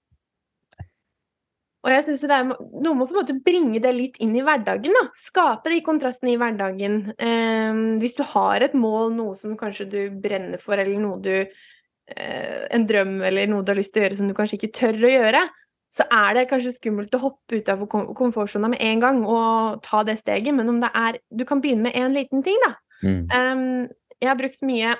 og 1.81 1.88
jeg 1.95 2.05
synes 2.05 2.23
det 2.29 2.37
er 2.37 2.49
noe 2.51 2.97
må 2.97 3.07
på 3.09 3.14
en 3.14 3.19
måte 3.23 3.37
bringe 3.40 3.81
det 3.81 3.93
litt 3.97 4.19
inn 4.21 4.35
i 4.37 4.43
hverdagen. 4.45 4.93
da. 4.93 5.07
Skape 5.16 5.73
de 5.73 5.81
kontrastene 5.85 6.35
i 6.35 6.40
hverdagen. 6.40 6.99
Um, 7.16 7.85
hvis 8.03 8.19
du 8.19 8.25
har 8.35 8.66
et 8.66 8.75
mål, 8.77 9.14
noe 9.16 9.37
som 9.38 9.57
kanskje 9.61 9.87
du 9.88 10.01
brenner 10.21 10.61
for, 10.61 10.77
eller 10.77 11.01
noe 11.01 11.16
du 11.25 11.33
uh, 11.40 12.61
En 12.77 12.85
drøm 12.88 13.23
eller 13.25 13.49
noe 13.49 13.64
du 13.64 13.73
har 13.73 13.81
lyst 13.81 13.95
til 13.95 14.03
å 14.03 14.07
gjøre 14.07 14.19
som 14.19 14.29
du 14.29 14.37
kanskje 14.37 14.59
ikke 14.59 14.75
tør 14.77 15.01
å 15.09 15.14
gjøre, 15.14 15.43
så 15.90 16.05
er 16.14 16.37
det 16.37 16.49
kanskje 16.51 16.75
skummelt 16.77 17.16
å 17.16 17.23
hoppe 17.23 17.59
ut 17.59 17.71
av 17.73 17.81
komfortsona 17.88 18.69
med 18.71 18.83
en 18.85 19.01
gang 19.03 19.23
og 19.25 19.81
ta 19.87 20.05
det 20.07 20.19
steget. 20.21 20.53
Men 20.55 20.69
om 20.71 20.83
det 20.83 20.90
er 20.95 21.19
Du 21.33 21.47
kan 21.49 21.64
begynne 21.64 21.88
med 21.88 21.97
én 21.97 22.12
liten 22.12 22.45
ting, 22.45 22.61
da. 22.66 22.75
Mm. 23.01 23.25
Um, 23.33 23.88
jeg 24.21 24.29
har 24.29 24.37
brukt 24.37 24.61
mye 24.69 24.99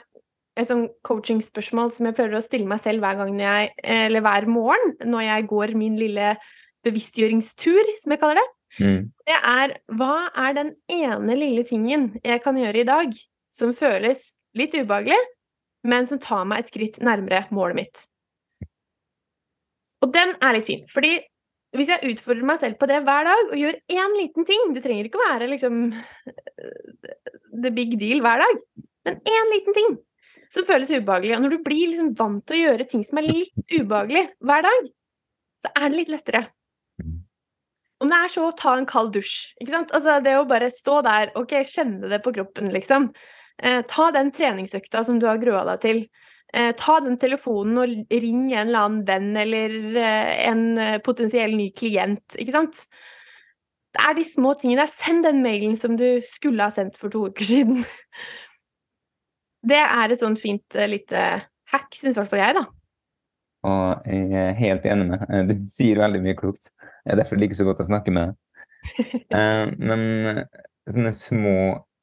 et 0.57 0.69
sånn 0.69 0.87
coachingspørsmål 1.07 1.93
som 1.95 2.09
jeg 2.09 2.16
prøver 2.16 2.38
å 2.38 2.45
stille 2.45 2.69
meg 2.69 2.81
selv 2.83 3.05
hver 3.05 3.21
gang 3.21 3.37
jeg, 3.38 3.69
eller 3.85 4.25
hver 4.25 4.49
morgen 4.51 4.97
når 5.05 5.27
jeg 5.27 5.47
går 5.53 5.75
min 5.79 6.01
lille 6.01 6.33
bevisstgjøringstur, 6.87 7.95
som 8.01 8.14
jeg 8.14 8.21
kaller 8.23 8.40
det. 8.40 8.49
Mm. 8.81 9.01
Det 9.27 9.37
er 9.37 9.75
hva 9.99 10.14
er 10.38 10.55
den 10.57 10.71
ene 10.93 11.37
lille 11.38 11.64
tingen 11.66 12.12
jeg 12.23 12.43
kan 12.45 12.59
gjøre 12.59 12.83
i 12.83 12.88
dag 12.88 13.16
som 13.51 13.75
føles 13.75 14.31
litt 14.57 14.77
ubehagelig, 14.79 15.19
men 15.87 16.07
som 16.07 16.21
tar 16.23 16.47
meg 16.49 16.62
et 16.62 16.71
skritt 16.71 17.01
nærmere 17.05 17.47
målet 17.55 17.81
mitt. 17.81 18.05
Og 20.01 20.12
den 20.14 20.37
er 20.40 20.57
litt 20.57 20.69
fin, 20.69 20.87
fordi 20.88 21.19
hvis 21.77 21.90
jeg 21.93 22.14
utfordrer 22.14 22.47
meg 22.47 22.61
selv 22.62 22.79
på 22.81 22.88
det 22.90 23.03
hver 23.07 23.27
dag 23.29 23.51
og 23.53 23.59
gjør 23.59 23.77
én 23.95 24.14
liten 24.19 24.47
ting 24.49 24.73
Det 24.75 24.81
trenger 24.83 25.07
ikke 25.07 25.21
å 25.21 25.27
være 25.29 25.47
liksom 25.53 25.77
the 27.62 27.71
big 27.75 27.95
deal 28.01 28.23
hver 28.25 28.43
dag, 28.43 28.62
men 29.07 29.21
én 29.21 29.53
liten 29.55 29.77
ting 29.77 29.99
som 30.51 30.66
føles 30.66 30.90
ubehagelig. 30.90 31.37
Og 31.37 31.45
når 31.45 31.55
du 31.55 31.66
blir 31.66 31.93
liksom 31.93 32.14
vant 32.19 32.43
til 32.49 32.57
å 32.59 32.62
gjøre 32.64 32.87
ting 32.90 33.05
som 33.07 33.21
er 33.21 33.29
litt 33.29 33.71
ubehagelig 33.71 34.25
hver 34.43 34.66
dag, 34.66 34.88
så 35.62 35.71
er 35.77 35.87
det 35.87 36.01
litt 36.01 36.11
lettere. 36.11 36.43
Om 38.00 38.08
det 38.08 38.16
er 38.16 38.32
så 38.32 38.46
å 38.48 38.56
ta 38.56 38.72
en 38.78 38.88
kald 38.88 39.12
dusj, 39.12 39.34
ikke 39.60 39.74
sant. 39.74 39.92
Altså 39.96 40.16
det 40.24 40.38
å 40.38 40.46
bare 40.48 40.70
stå 40.72 41.00
der, 41.04 41.34
ok, 41.36 41.58
kjenne 41.68 42.08
det 42.08 42.22
på 42.24 42.32
kroppen, 42.32 42.70
liksom. 42.72 43.10
Eh, 43.60 43.82
ta 43.88 44.08
den 44.16 44.30
treningsøkta 44.32 45.02
som 45.04 45.18
du 45.20 45.26
har 45.28 45.40
grua 45.42 45.66
deg 45.68 45.82
til. 45.84 46.02
Eh, 46.56 46.70
ta 46.80 46.96
den 47.04 47.18
telefonen 47.20 47.78
og 47.82 48.14
ring 48.24 48.46
en 48.54 48.70
eller 48.70 48.86
annen 48.86 49.04
venn 49.06 49.28
eller 49.38 49.76
eh, 50.00 50.32
en 50.48 50.64
potensiell 51.04 51.52
ny 51.58 51.68
klient, 51.76 52.40
ikke 52.40 52.56
sant. 52.56 52.86
Det 53.90 54.00
er 54.06 54.16
de 54.16 54.24
små 54.24 54.54
tingene 54.56 54.86
der. 54.86 54.90
Send 54.90 55.26
den 55.26 55.44
mailen 55.44 55.76
som 55.76 55.98
du 56.00 56.22
skulle 56.24 56.64
ha 56.64 56.72
sendt 56.72 56.96
for 57.00 57.12
to 57.12 57.26
uker 57.28 57.46
siden. 57.52 57.84
Det 59.60 59.84
er 59.84 60.08
et 60.08 60.22
sånt 60.22 60.40
fint 60.40 60.80
lite 60.88 61.24
hack, 61.70 61.90
syns 61.92 62.16
i 62.16 62.22
hvert 62.22 62.32
fall 62.32 62.46
jeg, 62.46 62.56
da. 62.56 62.64
Og 63.68 64.09
jeg 64.09 64.31
er 64.40 64.57
helt 64.57 64.87
enig 64.88 65.07
med 65.11 65.25
deg. 65.27 65.51
Du 65.51 65.73
sier 65.77 66.01
veldig 66.01 66.23
mye 66.25 66.38
klokt. 66.38 66.70
Det 67.05 67.12
er 67.12 67.20
derfor 67.20 67.37
det 67.37 67.44
liker 67.44 67.59
så 67.59 67.66
godt 67.68 67.83
å 67.85 67.88
snakke 67.90 68.14
med 68.14 68.31
deg. 68.31 68.38
Eh, 69.31 69.68
men 69.79 70.01
sånne 70.90 71.12
små, 71.14 71.57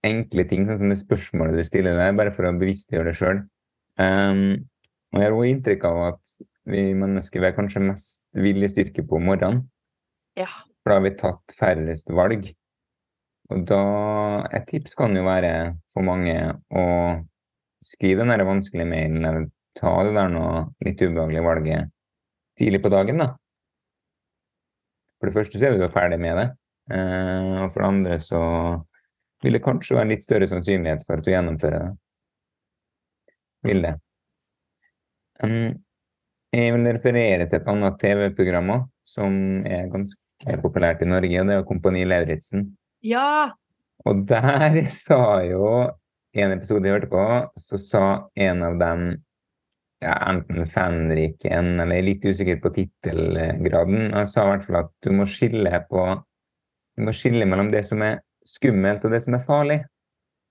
enkle 0.05 0.45
ting, 0.47 0.67
sånn 0.67 0.79
som 0.79 0.91
det 0.93 0.99
spørsmålet 1.01 1.57
du 1.57 1.63
stiller 1.65 1.97
deg, 1.97 2.13
bare 2.15 2.31
for 2.35 2.47
å 2.47 2.53
bevisstgjøre 2.55 3.09
det 3.09 3.17
sjøl. 3.17 3.41
Um, 3.97 4.67
og 5.11 5.19
jeg 5.19 5.25
har 5.25 5.35
også 5.35 5.49
inntrykk 5.51 5.87
av 5.89 5.99
at 6.11 6.35
vi 6.69 6.83
mennesker 6.95 7.47
er 7.47 7.55
kanskje 7.57 7.83
mest 7.83 8.21
viljestyrke 8.37 9.03
på 9.09 9.19
morgenen. 9.23 9.65
Ja. 10.37 10.49
For 10.83 10.93
da 10.93 10.99
har 10.99 11.05
vi 11.07 11.13
tatt 11.19 11.55
færrest 11.57 12.11
valg. 12.13 12.49
Og 13.51 13.63
da 13.67 13.83
Et 14.53 14.67
tips 14.69 14.95
kan 14.95 15.15
jo 15.15 15.23
være 15.25 15.51
for 15.93 16.05
mange 16.05 16.35
å 16.69 16.85
skrive 17.83 18.23
den 18.23 18.33
der 18.33 18.47
vanskelige 18.47 18.89
mailen 18.89 19.25
eller 19.25 19.47
ta 19.77 19.93
det 20.07 20.15
der 20.17 20.31
noe 20.33 20.63
litt 20.85 21.01
ubehagelige 21.03 21.45
valget 21.45 21.93
tidlig 22.57 22.81
på 22.83 22.91
dagen, 22.93 23.21
da. 23.21 23.31
For 25.17 25.29
det 25.29 25.35
første 25.37 25.59
så 25.59 25.67
er 25.67 25.75
du 25.75 25.83
jo 25.85 25.93
ferdig 25.93 26.19
med 26.21 26.37
det. 26.39 26.47
Eh, 26.93 27.53
og 27.63 27.71
for 27.73 27.81
det 27.81 27.89
andre 27.89 28.19
så 28.21 28.41
vil 29.43 29.57
det 29.57 29.63
kanskje 29.65 29.97
være 29.97 30.11
litt 30.13 30.25
større 30.25 30.49
sannsynlighet 30.49 31.05
for 31.05 31.19
at 31.19 31.25
du 31.25 31.31
gjennomfører 31.33 31.85
det. 31.85 31.93
Vil 33.67 33.83
det. 33.83 33.95
Jeg 36.53 36.73
vil 36.73 36.87
referere 36.87 37.45
til 37.45 37.59
et 37.59 37.69
annet 37.69 37.97
TV-program 38.01 38.71
som 39.07 39.33
er 39.67 39.89
ganske 39.91 40.57
populært 40.63 41.01
i 41.03 41.09
Norge, 41.09 41.41
og 41.41 41.49
det 41.49 41.57
er 41.57 41.65
Kompani 41.67 42.05
Lauritzen. 42.07 42.69
Ja! 43.05 43.53
Og 44.05 44.25
der 44.29 44.83
sa 45.05 45.41
jo 45.45 45.89
en 46.37 46.53
episode 46.53 46.85
jeg 46.85 46.97
hørte 46.97 47.11
på, 47.11 47.23
så 47.57 47.79
sa 47.81 48.05
en 48.37 48.63
av 48.65 48.77
dem 48.81 49.07
ja, 50.03 50.13
enten 50.29 50.67
fanriken 50.69 51.79
eller 51.81 51.97
er 51.97 52.05
litt 52.05 52.25
usikker 52.25 52.59
på 52.61 52.73
tittelgraden. 52.75 54.11
Jeg 54.13 54.31
sa 54.31 54.45
i 54.45 54.51
hvert 54.53 54.65
fall 54.67 54.81
at 54.83 54.91
du 55.05 55.13
må 55.17 55.25
skille 55.29 55.83
på 55.89 56.07
du 56.97 57.05
må 57.05 57.13
skille 57.13 57.45
mellom 57.45 57.69
det 57.69 57.83
som 57.85 58.01
er 58.01 58.23
skummelt 58.47 59.03
og 59.05 59.13
det 59.13 59.21
som 59.21 59.35
er 59.37 59.43
farlig. 59.45 59.77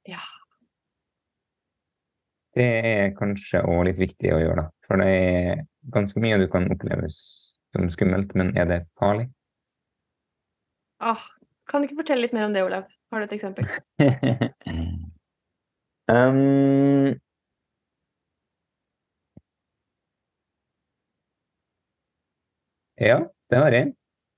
Ja. 0.07 0.23
Det 2.57 2.67
er 2.89 3.17
kanskje 3.19 3.65
òg 3.67 3.83
litt 3.89 3.99
viktig 4.01 4.31
å 4.33 4.39
gjøre, 4.41 4.63
da. 4.63 4.67
For 4.87 5.03
det 5.03 5.09
er 5.11 5.65
ganske 5.93 6.23
mye 6.23 6.39
du 6.41 6.47
kan 6.53 6.71
oppleves 6.73 7.17
som 7.75 7.91
skummelt, 7.93 8.31
men 8.39 8.55
er 8.57 8.71
det 8.71 8.79
farlig? 9.01 9.27
Ah, 11.03 11.27
kan 11.69 11.83
du 11.83 11.91
ikke 11.91 12.01
fortelle 12.05 12.25
litt 12.25 12.37
mer 12.37 12.47
om 12.47 12.55
det, 12.55 12.63
Olav? 12.65 12.87
Har 13.13 13.21
du 13.21 13.27
et 13.27 13.37
eksempel? 13.37 13.67
um, 16.15 17.11
Ja, 23.07 23.21
det 23.51 23.61
har 23.63 23.77
jeg. 23.77 23.93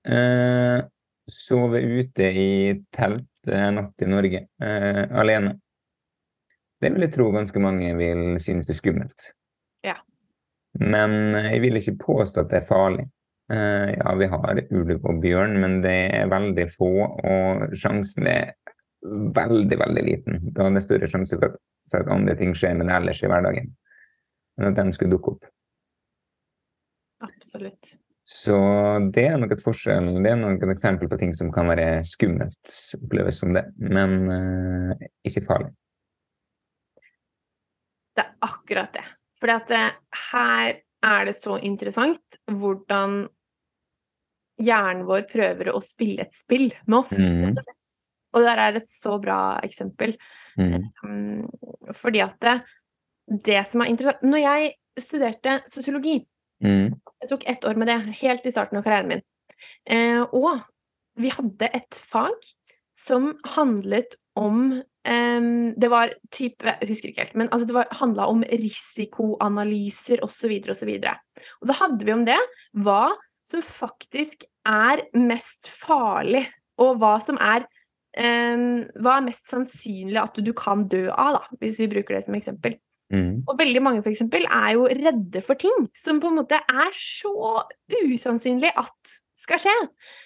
Eh, 0.08 0.82
sove 1.28 1.80
ute 1.80 2.28
i 2.28 2.50
telt 2.94 3.48
en 3.48 3.78
natt 3.80 4.04
i 4.04 4.08
Norge 4.08 4.44
eh, 4.62 5.02
alene. 5.20 5.54
Det 6.78 6.92
vil 6.94 7.06
jeg 7.06 7.14
tro 7.16 7.30
ganske 7.34 7.60
mange 7.62 7.90
vil 7.98 8.38
synes 8.42 8.68
er 8.70 8.78
skummelt. 8.78 9.30
Ja. 9.86 9.96
Men 10.78 11.34
jeg 11.48 11.62
vil 11.64 11.80
ikke 11.80 11.96
påstå 12.04 12.44
at 12.44 12.52
det 12.52 12.60
er 12.60 12.68
farlig. 12.68 13.08
Eh, 13.50 13.94
ja, 13.96 14.12
vi 14.20 14.28
har 14.30 14.62
ulv 14.68 14.98
og 14.98 15.22
bjørn, 15.22 15.56
men 15.62 15.80
det 15.84 15.98
er 16.20 16.30
veldig 16.30 16.68
få, 16.76 16.92
og 17.08 17.74
sjansen 17.78 18.28
er 18.30 18.52
veldig, 19.02 19.78
veldig 19.80 20.04
liten. 20.04 20.40
Da 20.52 20.68
er 20.68 20.76
det 20.76 20.84
større 20.84 21.10
sjanse 21.10 21.40
for 21.40 21.56
for 21.90 22.04
at 22.04 22.12
andre 22.12 22.36
ting 22.36 22.54
skjer 22.56 22.76
med 22.76 22.88
det 22.88 22.96
ellers 22.98 23.22
i 23.22 23.30
hverdagen, 23.30 23.72
enn 24.58 24.70
at 24.70 24.78
de 24.78 24.96
skulle 24.96 25.16
dukke 25.16 25.34
opp. 25.34 25.48
Absolutt. 27.24 27.96
Så 28.28 28.56
det 29.14 29.24
er 29.24 29.38
nok 29.40 29.54
et 29.54 29.62
forskjell, 29.64 30.10
det 30.20 30.28
er 30.28 30.36
nok 30.36 30.60
et 30.66 30.72
eksempel 30.74 31.08
på 31.08 31.16
ting 31.16 31.30
som 31.36 31.48
kan 31.54 31.70
være 31.70 32.02
skummelt, 32.04 32.72
oppleves 32.98 33.38
som 33.40 33.54
det, 33.56 33.62
men 33.80 34.18
uh, 34.28 35.06
ikke 35.24 35.46
farlig. 35.46 35.70
Det 38.12 38.26
er 38.26 38.34
akkurat 38.44 38.92
det. 38.98 39.06
Fordi 39.40 39.54
at 39.54 39.74
her 40.28 40.76
er 41.08 41.24
det 41.24 41.34
så 41.38 41.56
interessant 41.64 42.38
hvordan 42.50 43.22
hjernen 44.60 45.06
vår 45.08 45.24
prøver 45.30 45.72
å 45.72 45.80
spille 45.80 46.26
et 46.26 46.36
spill 46.36 46.68
med 46.84 46.98
oss. 47.00 47.14
Mm. 47.14 47.56
Og 48.36 48.44
der 48.44 48.60
er 48.60 48.76
et 48.76 48.90
så 48.90 49.16
bra 49.22 49.40
eksempel. 49.64 50.18
Mm. 50.58 50.88
Um, 51.00 51.92
fordi 51.96 52.20
at 52.26 52.36
det, 52.44 52.58
det 53.46 53.62
som 53.70 53.84
er 53.84 53.92
interessant 53.92 54.24
Når 54.26 54.40
jeg 54.42 54.72
studerte 54.98 55.60
sosiologi, 55.70 56.18
Mm. 56.64 56.96
jeg 57.22 57.30
tok 57.30 57.44
ett 57.46 57.64
år 57.68 57.78
med 57.78 57.86
det 57.86 57.98
helt 58.18 58.46
i 58.46 58.50
starten 58.50 58.80
av 58.80 58.86
karrieren 58.86 59.12
min, 59.12 59.24
eh, 59.90 60.22
og 60.34 60.64
vi 61.18 61.30
hadde 61.34 61.70
et 61.74 62.00
fag 62.10 62.34
som 62.98 63.32
handlet 63.54 64.16
om 64.38 64.72
eh, 65.06 65.46
Det 65.78 65.90
var 65.90 66.12
type 66.34 66.66
Jeg 66.66 66.90
husker 66.90 67.10
ikke 67.10 67.24
helt, 67.26 67.38
men 67.38 67.50
altså 67.54 67.66
det 67.66 67.86
handla 68.00 68.26
om 68.30 68.42
risikoanalyser 68.42 70.22
osv. 70.26 70.58
osv. 70.70 70.92
Og 71.62 71.70
da 71.70 71.78
hadde 71.78 72.06
vi 72.06 72.14
om 72.14 72.26
det 72.26 72.38
hva 72.78 73.14
som 73.48 73.64
faktisk 73.64 74.44
er 74.68 75.02
mest 75.16 75.70
farlig, 75.72 76.44
og 76.78 76.98
hva 77.00 77.16
som 77.22 77.38
er 77.40 77.64
um, 78.18 78.84
Hva 79.00 79.18
er 79.18 79.26
mest 79.28 79.48
sannsynlig 79.50 80.20
at 80.20 80.38
du 80.44 80.52
kan 80.56 80.84
dø 80.90 81.06
av, 81.08 81.38
da, 81.38 81.58
hvis 81.62 81.80
vi 81.82 81.90
bruker 81.94 82.18
det 82.18 82.26
som 82.26 82.36
eksempel. 82.38 82.76
Mm. 83.12 83.44
Og 83.48 83.54
veldig 83.56 83.80
mange 83.84 84.02
for 84.04 84.12
eksempel 84.12 84.44
er 84.44 84.74
jo 84.76 84.88
redde 84.88 85.40
for 85.44 85.56
ting 85.60 85.86
som 85.96 86.20
på 86.20 86.28
en 86.28 86.42
måte 86.42 86.58
er 86.60 86.90
så 86.96 87.62
usannsynlig 88.04 88.74
at 88.76 89.16
skal 89.38 89.62
skje. 89.62 89.76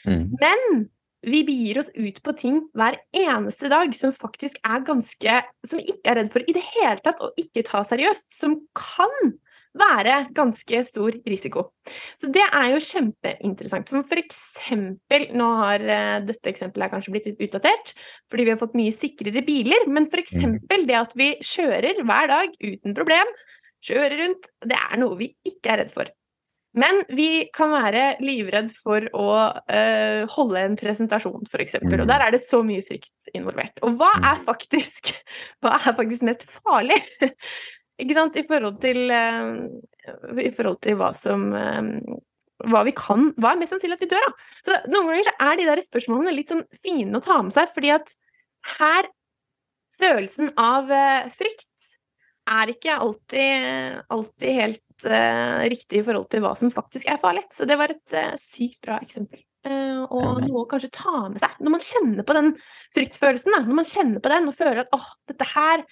Mm. 0.09 0.25
Men 0.41 0.87
vi 1.23 1.45
begir 1.47 1.79
oss 1.83 1.93
ut 1.95 2.19
på 2.25 2.35
ting 2.35 2.59
hver 2.75 2.97
eneste 3.15 3.71
dag 3.71 3.93
som 3.95 4.15
faktisk 4.15 4.57
er 4.67 4.83
ganske 4.83 5.37
Som 5.63 5.79
vi 5.79 5.93
ikke 5.93 6.11
er 6.11 6.19
redd 6.19 6.33
for 6.35 6.43
i 6.43 6.55
det 6.57 6.65
hele 6.73 6.99
tatt, 7.05 7.23
å 7.23 7.31
ikke 7.39 7.63
ta 7.69 7.85
seriøst. 7.87 8.33
Som 8.35 8.59
kan 8.75 9.37
være 9.79 10.17
ganske 10.37 10.83
stor 10.85 11.17
risiko. 11.29 11.65
Så 12.19 12.31
det 12.33 12.45
er 12.45 12.69
jo 12.75 12.83
kjempeinteressant. 12.85 13.89
Som 13.89 14.05
for 14.07 14.21
eksempel 14.21 15.29
Nå 15.37 15.49
har 15.63 15.85
uh, 15.87 16.19
dette 16.27 16.53
eksempelet 16.53 16.93
kanskje 16.93 17.15
blitt 17.15 17.29
litt 17.31 17.45
utdatert, 17.49 17.95
fordi 18.31 18.47
vi 18.47 18.55
har 18.55 18.61
fått 18.61 18.77
mye 18.79 18.95
sikrere 18.95 19.45
biler, 19.47 19.87
men 19.89 20.09
for 20.09 20.23
eksempel 20.23 20.87
det 20.89 20.99
at 20.99 21.15
vi 21.19 21.33
kjører 21.41 22.03
hver 22.05 22.33
dag 22.33 22.57
uten 22.61 22.97
problem, 22.97 23.37
kjører 23.83 24.19
rundt, 24.23 24.51
det 24.67 24.79
er 24.79 25.01
noe 25.01 25.19
vi 25.19 25.33
ikke 25.49 25.73
er 25.75 25.83
redd 25.83 25.95
for. 25.95 26.11
Men 26.73 27.03
vi 27.13 27.51
kan 27.53 27.73
være 27.75 28.05
livredd 28.25 28.71
for 28.73 29.05
å 29.13 29.29
øh, 29.53 30.23
holde 30.33 30.63
en 30.63 30.77
presentasjon, 30.81 31.45
f.eks. 31.51 31.77
Og 31.83 31.91
Mm. 31.93 32.07
der 32.09 32.25
er 32.25 32.33
det 32.33 32.41
så 32.41 32.63
mye 32.65 32.85
frykt 32.87 33.29
involvert. 33.37 33.77
Og 33.85 33.99
hva 34.01 34.09
er 34.33 34.41
faktisk, 34.41 35.13
hva 35.61 35.77
er 35.77 35.97
faktisk 35.99 36.25
mest 36.25 36.47
farlig? 36.49 36.97
Ikke 38.01 38.17
sant? 38.17 38.37
I 38.41 38.47
forhold 38.49 38.79
til, 38.83 39.05
uh, 39.13 40.37
i 40.41 40.53
forhold 40.55 40.81
til 40.85 40.97
hva 41.01 41.13
som 41.17 41.51
uh, 41.53 41.83
Hva 42.73 42.85
vi 42.89 42.95
kan 42.97 43.29
Hva 43.37 43.53
er 43.53 43.61
mest 43.61 43.75
sannsynlig 43.75 43.99
at 43.99 44.07
vi 44.07 44.13
dør 44.15 44.29
av? 44.29 44.39
Så 44.65 44.79
noen 44.89 45.11
ganger 45.11 45.29
så 45.29 45.35
er 45.49 45.59
de 45.59 45.67
der 45.69 45.83
spørsmålene 45.85 46.37
litt 46.37 46.53
sånn 46.55 46.65
fine 46.85 47.19
å 47.19 47.25
ta 47.25 47.41
med 47.45 47.55
seg, 47.55 47.73
fordi 47.75 47.93
at 47.95 48.15
her 48.79 49.11
Følelsen 49.93 50.49
av 50.59 50.89
uh, 50.89 51.29
frykt 51.31 51.69
er 52.51 52.73
ikke 52.73 52.95
alltid, 52.99 54.03
alltid 54.11 54.57
helt 54.57 55.07
uh, 55.07 55.63
riktig 55.71 56.01
i 56.01 56.05
forhold 56.07 56.29
til 56.33 56.43
hva 56.43 56.55
som 56.59 56.73
faktisk 56.75 57.09
er 57.11 57.21
farlig. 57.23 57.45
Så 57.55 57.67
det 57.69 57.79
var 57.79 57.93
et 57.93 58.15
uh, 58.17 58.33
sykt 58.41 58.81
bra 58.85 58.99
eksempel. 59.03 59.43
Uh, 59.63 60.03
og 60.11 60.41
noe 60.43 60.65
å 60.65 60.69
kanskje 60.71 60.91
ta 60.97 61.29
med 61.29 61.39
seg 61.39 61.61
når 61.63 61.75
man 61.77 61.85
kjenner 61.85 62.27
på 62.27 62.35
den 62.39 62.51
fryktfølelsen. 62.97 63.55
Da. 63.55 63.63
Når 63.69 63.79
man 63.79 63.89
kjenner 63.89 64.25
på 64.25 64.33
den 64.33 64.51
og 64.51 64.59
føler 64.59 64.83
at 64.83 64.97
åh, 64.97 65.07
dette 65.31 65.49
her, 65.53 65.87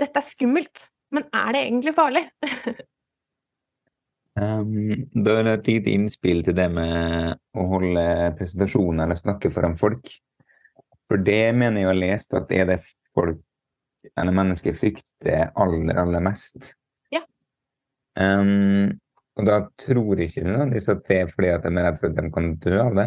dette 0.00 0.20
er 0.20 0.26
skummelt. 0.26 0.88
Men 1.12 1.26
er 1.34 1.54
det 1.54 1.64
egentlig 1.66 1.94
farlig? 1.96 2.26
Um, 4.34 5.04
da 5.14 5.36
er 5.38 5.44
det 5.46 5.50
et 5.52 5.68
lite 5.68 5.92
innspill 5.94 6.40
til 6.42 6.56
det 6.58 6.64
med 6.74 7.36
å 7.54 7.66
holde 7.70 8.02
presentasjoner 8.34 9.06
eller 9.06 9.18
snakke 9.20 9.50
foran 9.54 9.76
folk. 9.78 10.10
For 11.06 11.22
det 11.22 11.52
mener 11.54 11.84
jeg 11.84 11.86
å 11.86 11.92
ha 11.92 11.98
lest 12.00 12.34
at 12.34 12.50
er 12.50 12.66
det 12.72 12.80
folk 13.14 13.38
eller 14.18 14.36
mennesker 14.36 14.74
frykter 14.76 15.52
aller, 15.54 16.00
aller 16.02 16.24
mest. 16.24 16.72
Ja. 17.14 17.22
Um, 18.18 18.90
og 19.38 19.48
da 19.48 19.60
tror 19.80 20.18
jeg 20.18 20.30
ikke 20.30 20.46
nødvendigvis 20.46 20.90
at 20.92 21.06
det 21.08 21.20
er 21.20 21.30
fordi 21.30 21.52
at 21.54 21.64
de 21.64 21.72
er 21.72 21.88
redd 21.88 22.00
for 22.00 22.10
at 22.10 22.18
de 22.18 22.32
kan 22.34 22.50
dø 22.66 22.74
av 22.82 22.98
det. 22.98 23.06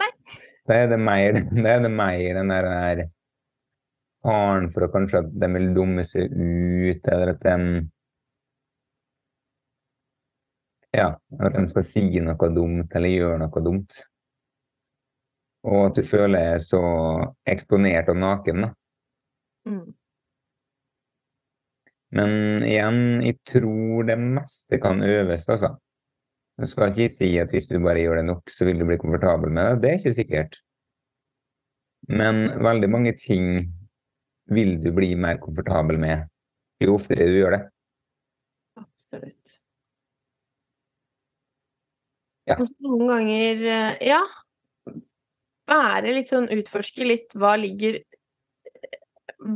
Nei. 0.00 0.10
Da 0.68 0.76
er 0.76 0.92
det 0.92 1.00
mer, 1.02 1.40
da 1.64 1.72
er 1.72 1.82
det 1.86 1.92
mer 1.94 2.38
den 2.40 2.54
der, 2.54 2.70
der 2.70 3.02
faren 4.24 4.68
for 4.72 4.86
at 4.86 4.94
kanskje 4.94 5.22
at 5.24 5.32
de 5.42 5.48
vil 5.54 5.72
dumme 5.76 6.04
seg 6.06 6.32
ut, 6.32 7.10
eller 7.12 7.34
at 7.34 7.42
de 7.46 7.56
ja, 10.96 11.08
at 11.38 11.54
de 11.54 11.66
skal 11.70 11.86
si 11.86 12.04
noe 12.24 12.50
dumt 12.54 12.96
eller 12.98 13.14
gjøre 13.14 13.38
noe 13.44 13.62
dumt. 13.64 14.00
Og 15.70 15.90
at 15.90 15.98
du 16.00 16.06
føler 16.06 16.54
deg 16.54 16.64
så 16.64 16.82
eksponert 17.48 18.08
og 18.10 18.18
naken. 18.18 18.64
da. 18.64 18.70
Mm. 19.68 19.88
Men 22.16 22.32
igjen, 22.66 23.02
jeg 23.22 23.38
tror 23.46 24.08
det 24.08 24.16
meste 24.18 24.80
kan 24.82 25.02
øves, 25.04 25.46
altså. 25.52 25.76
Du 26.60 26.66
skal 26.68 26.90
ikke 26.90 27.12
si 27.12 27.28
at 27.40 27.52
hvis 27.54 27.68
du 27.70 27.78
bare 27.80 28.02
gjør 28.02 28.18
det 28.20 28.24
nok, 28.26 28.50
så 28.52 28.66
vil 28.66 28.80
du 28.80 28.88
bli 28.88 28.98
komfortabel 29.00 29.52
med 29.52 29.68
det. 29.68 29.82
Det 29.82 29.90
er 29.90 30.00
ikke 30.00 30.16
sikkert. 30.16 30.58
Men 32.08 32.42
veldig 32.64 32.90
mange 32.90 33.12
ting 33.16 33.70
vil 34.50 34.76
du 34.82 34.90
bli 34.94 35.14
mer 35.18 35.38
komfortabel 35.42 35.98
med 36.00 36.26
jo 36.80 36.94
oftere 36.96 37.26
du 37.28 37.36
gjør 37.36 37.56
det. 37.58 37.64
Absolutt. 38.80 39.56
Ja. 42.48 42.56
Og 42.56 42.66
så 42.66 42.74
noen 42.82 43.10
ganger, 43.10 43.60
eh, 43.68 43.98
ja 44.08 44.20
Være 45.70 46.14
litt 46.16 46.30
sånn 46.30 46.48
Utforske 46.50 47.04
litt 47.06 47.36
hva 47.38 47.52
ligger 47.60 48.00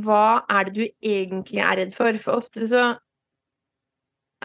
Hva 0.05 0.45
er 0.53 0.69
det 0.69 0.75
du 0.75 0.83
egentlig 0.85 1.63
er 1.65 1.79
redd 1.81 1.95
for? 1.97 2.15
For 2.21 2.39
ofte 2.39 2.69
så 2.69 2.83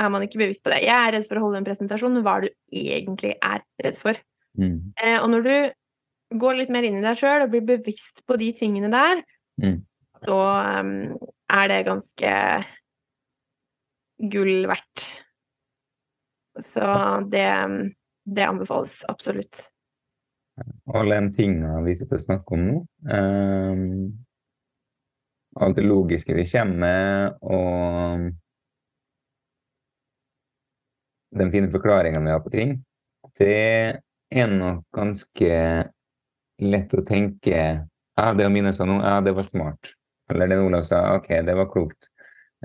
er 0.00 0.08
man 0.10 0.24
ikke 0.24 0.40
bevisst 0.40 0.64
på 0.64 0.72
det. 0.72 0.80
Jeg 0.86 0.96
er 0.96 1.12
redd 1.12 1.26
for 1.28 1.36
å 1.36 1.42
holde 1.44 1.60
en 1.60 1.66
presentasjon, 1.66 2.14
men 2.16 2.24
hva 2.24 2.38
er 2.38 2.46
det 2.46 2.50
du 2.50 2.78
egentlig 2.80 3.34
er 3.36 3.60
redd 3.84 3.98
for? 4.00 4.16
Mm. 4.56 4.94
Eh, 4.96 5.18
og 5.20 5.28
når 5.32 5.44
du 5.44 6.38
går 6.40 6.56
litt 6.56 6.72
mer 6.72 6.86
inn 6.88 6.96
i 6.96 7.04
deg 7.04 7.18
sjøl 7.20 7.44
og 7.44 7.52
blir 7.52 7.66
bevisst 7.68 8.22
på 8.24 8.38
de 8.40 8.50
tingene 8.56 8.88
der, 8.92 9.20
Mm. 9.60 9.82
Så 10.24 10.38
um, 10.80 10.92
er 11.52 11.68
det 11.72 11.86
ganske 11.88 12.32
gull 14.30 14.66
verdt. 14.68 15.04
Så 16.66 16.86
det, 17.32 17.46
det 18.24 18.48
anbefales 18.48 19.00
absolutt. 19.08 19.62
Alle 20.92 21.20
de 21.20 21.32
tingene 21.32 21.80
vi 21.86 21.94
sitter 21.96 22.18
og 22.18 22.24
snakker 22.26 22.58
om 22.58 22.66
nå. 22.66 22.80
Um, 23.08 23.86
alt 25.60 25.76
det 25.76 25.86
logiske 25.86 26.34
vi 26.36 26.44
kommer 26.46 26.78
med, 26.84 27.38
og 27.42 28.28
den 31.40 31.50
fine 31.52 31.70
forklaringen 31.72 32.24
vi 32.24 32.34
har 32.34 32.42
på 32.44 32.52
ting, 32.54 32.76
det 33.38 34.00
er 34.30 34.52
nok 34.52 34.84
ganske 34.94 35.54
lett 36.60 36.94
å 36.94 37.04
tenke 37.06 37.56
ja, 37.56 38.32
det 38.36 38.46
å 38.46 38.52
minne 38.52 38.72
seg 38.76 38.90
nå, 38.90 39.00
ja, 39.02 39.18
det 39.24 39.34
var 39.34 39.46
smart. 39.48 39.94
Eller 40.30 40.50
det 40.50 40.60
Olav 40.62 40.86
sa, 40.86 41.02
ok, 41.18 41.28
det 41.46 41.56
var 41.58 41.68
klokt. 41.72 42.10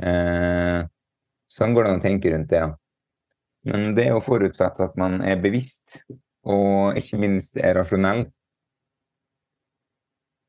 Eh, 0.02 0.86
sånn 1.50 1.76
går 1.76 1.86
det 1.86 1.92
an 1.92 2.02
å 2.02 2.06
tenke 2.06 2.32
rundt 2.34 2.52
det, 2.52 2.62
ja. 2.62 2.72
Men 3.66 3.96
det 3.98 4.06
er 4.06 4.14
jo 4.14 4.22
forutsatt 4.22 4.80
at 4.86 4.98
man 5.02 5.22
er 5.26 5.42
bevisst, 5.42 6.04
og 6.46 6.98
ikke 7.00 7.20
minst 7.22 7.58
er 7.58 7.80
rasjonell. 7.80 8.28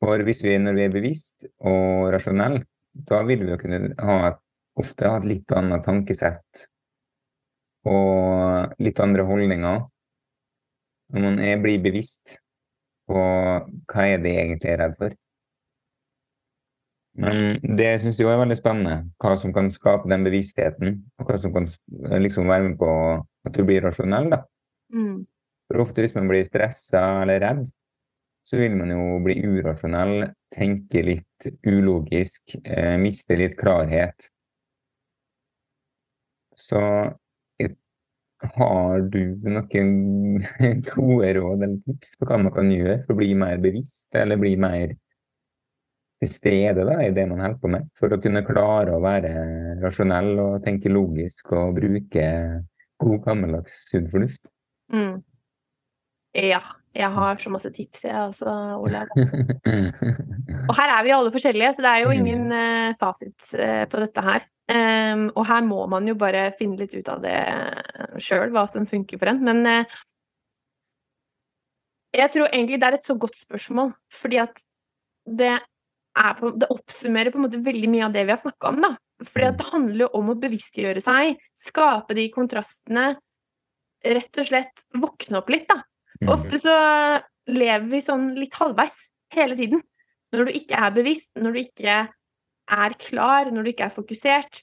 For 0.04 0.20
hvis 0.26 0.42
vi, 0.44 0.58
når 0.60 0.76
vi 0.76 0.84
er 0.84 0.92
bevisst 0.92 1.46
og 1.64 2.10
rasjonell, 2.12 2.60
da 3.08 3.22
vil 3.28 3.44
vi 3.44 3.54
jo 3.54 3.60
kunne 3.60 3.94
ha 3.96 4.16
et, 4.30 4.40
ofte 4.76 5.08
ha 5.08 5.20
et 5.20 5.28
litt 5.28 5.52
annet 5.56 5.84
tankesett 5.88 6.66
og 7.88 8.74
litt 8.82 9.00
andre 9.00 9.24
holdninger. 9.24 9.84
når 11.14 11.22
man 11.22 11.38
er, 11.38 11.60
blir 11.62 11.78
bevisst 11.78 12.34
på 13.06 13.14
hva 13.14 14.06
er 14.10 14.18
det 14.18 14.32
jeg 14.34 14.46
egentlig 14.48 14.70
er 14.72 14.80
redd 14.82 14.96
for. 14.98 15.12
Men 17.16 17.76
det 17.78 17.88
syns 18.02 18.18
jeg 18.18 18.26
også 18.26 18.34
er 18.34 18.42
veldig 18.42 18.58
spennende, 18.58 18.96
hva 19.22 19.32
som 19.40 19.54
kan 19.56 19.70
skape 19.72 20.10
den 20.10 20.26
bevisstheten, 20.26 20.98
og 21.16 21.30
hva 21.30 21.38
som 21.40 21.54
kan 21.54 21.68
liksom 22.22 22.50
være 22.50 22.68
med 22.68 22.76
på 22.80 22.90
at 23.46 23.56
du 23.56 23.64
blir 23.64 23.84
rasjonell. 23.86 24.30
da. 24.34 24.42
Mm. 24.92 25.24
For 25.66 25.82
ofte 25.82 26.04
hvis 26.04 26.14
man 26.14 26.28
blir 26.30 26.46
stressa 26.46 27.02
eller 27.24 27.40
redd, 27.42 27.64
så 28.46 28.60
vil 28.60 28.76
man 28.78 28.92
jo 28.92 29.18
bli 29.24 29.40
urasjonell, 29.42 30.28
tenke 30.54 31.02
litt 31.02 31.48
ulogisk, 31.66 32.54
eh, 32.62 32.94
miste 33.02 33.38
litt 33.38 33.56
klarhet. 33.58 34.28
Så 36.56 36.82
har 38.54 39.00
du 39.00 39.22
noen 39.48 39.90
gode 40.90 41.32
råd 41.38 41.64
eller 41.64 41.78
tips 41.86 42.16
på 42.18 42.28
hva 42.28 42.38
man 42.42 42.54
kan 42.54 42.70
gjøre 42.72 43.00
for 43.04 43.14
å 43.14 43.20
bli 43.20 43.32
mer 43.38 43.60
bevisst, 43.62 44.08
eller 44.16 44.40
bli 44.40 44.54
mer 44.60 44.94
til 46.22 46.30
stede 46.32 46.86
da, 46.88 46.96
i 47.04 47.12
det 47.14 47.26
man 47.28 47.42
holder 47.44 47.60
på 47.60 47.70
med, 47.72 47.88
for 47.98 48.14
å 48.14 48.20
kunne 48.22 48.44
klare 48.46 48.96
å 48.96 49.02
være 49.04 49.32
rasjonell 49.82 50.32
og 50.40 50.64
tenke 50.64 50.92
logisk 50.92 51.52
og 51.56 51.76
bruke 51.76 52.26
god, 53.02 53.18
gammeldags 53.26 53.82
sunn 53.90 54.08
fornuft? 54.12 54.52
Mm. 54.92 55.20
Ja, 56.36 56.60
jeg 56.96 57.12
har 57.12 57.38
så 57.40 57.52
masse 57.52 57.70
tips, 57.72 58.04
jeg 58.04 58.16
altså, 58.16 58.52
Olav. 58.80 59.12
og 60.68 60.74
her 60.76 60.92
er 60.92 61.04
vi 61.04 61.14
alle 61.16 61.32
forskjellige, 61.32 61.74
så 61.76 61.84
det 61.84 61.92
er 61.92 62.04
jo 62.04 62.16
ingen 62.16 62.52
uh, 62.52 62.96
fasit 63.00 63.50
uh, 63.56 63.84
på 63.92 64.00
dette 64.02 64.24
her. 64.24 64.44
Um, 64.66 65.28
og 65.36 65.44
her 65.46 65.62
må 65.62 65.84
man 65.92 66.08
jo 66.08 66.16
bare 66.18 66.48
finne 66.58 66.80
litt 66.80 66.96
ut 66.96 67.08
av 67.12 67.20
det 67.22 67.38
sjøl, 68.24 68.50
hva 68.54 68.66
som 68.70 68.88
funker 68.88 69.20
for 69.20 69.32
en. 69.32 69.44
Men 69.46 69.62
uh, 69.68 69.96
jeg 72.16 72.32
tror 72.34 72.48
egentlig 72.50 72.80
det 72.80 72.88
er 72.88 72.98
et 72.98 73.06
så 73.06 73.16
godt 73.20 73.38
spørsmål, 73.38 73.92
fordi 74.12 74.40
at 74.42 74.64
det, 75.26 75.54
på, 76.16 76.50
det 76.56 76.68
oppsummerer 76.72 77.32
på 77.32 77.40
en 77.40 77.46
måte 77.46 77.62
veldig 77.64 77.90
mye 77.92 78.06
av 78.06 78.14
det 78.14 78.24
vi 78.24 78.32
har 78.32 78.40
snakka 78.40 78.72
om, 78.72 78.80
da. 78.84 78.92
Fordi 79.24 79.48
at 79.48 79.58
det 79.60 79.68
handler 79.70 80.04
jo 80.04 80.10
om 80.18 80.32
å 80.32 80.38
bevisstgjøre 80.40 81.02
seg, 81.04 81.40
skape 81.56 82.16
de 82.16 82.26
kontrastene, 82.34 83.08
rett 84.06 84.40
og 84.40 84.48
slett 84.48 84.86
våkne 84.96 85.40
opp 85.40 85.52
litt, 85.52 85.66
da. 85.70 85.80
For 86.22 86.36
ofte 86.36 86.60
så 86.60 86.76
lever 87.52 87.88
vi 87.90 88.02
sånn 88.04 88.30
litt 88.38 88.56
halvveis 88.58 88.96
hele 89.36 89.56
tiden. 89.58 89.82
Når 90.34 90.48
du 90.48 90.56
ikke 90.58 90.78
er 90.86 90.94
bevisst, 90.96 91.34
når 91.38 91.54
du 91.54 91.60
ikke 91.62 91.98
er 92.66 92.96
klar, 93.00 93.52
når 93.52 93.66
du 93.66 93.72
ikke 93.72 93.86
er 93.88 93.94
fokusert. 93.94 94.62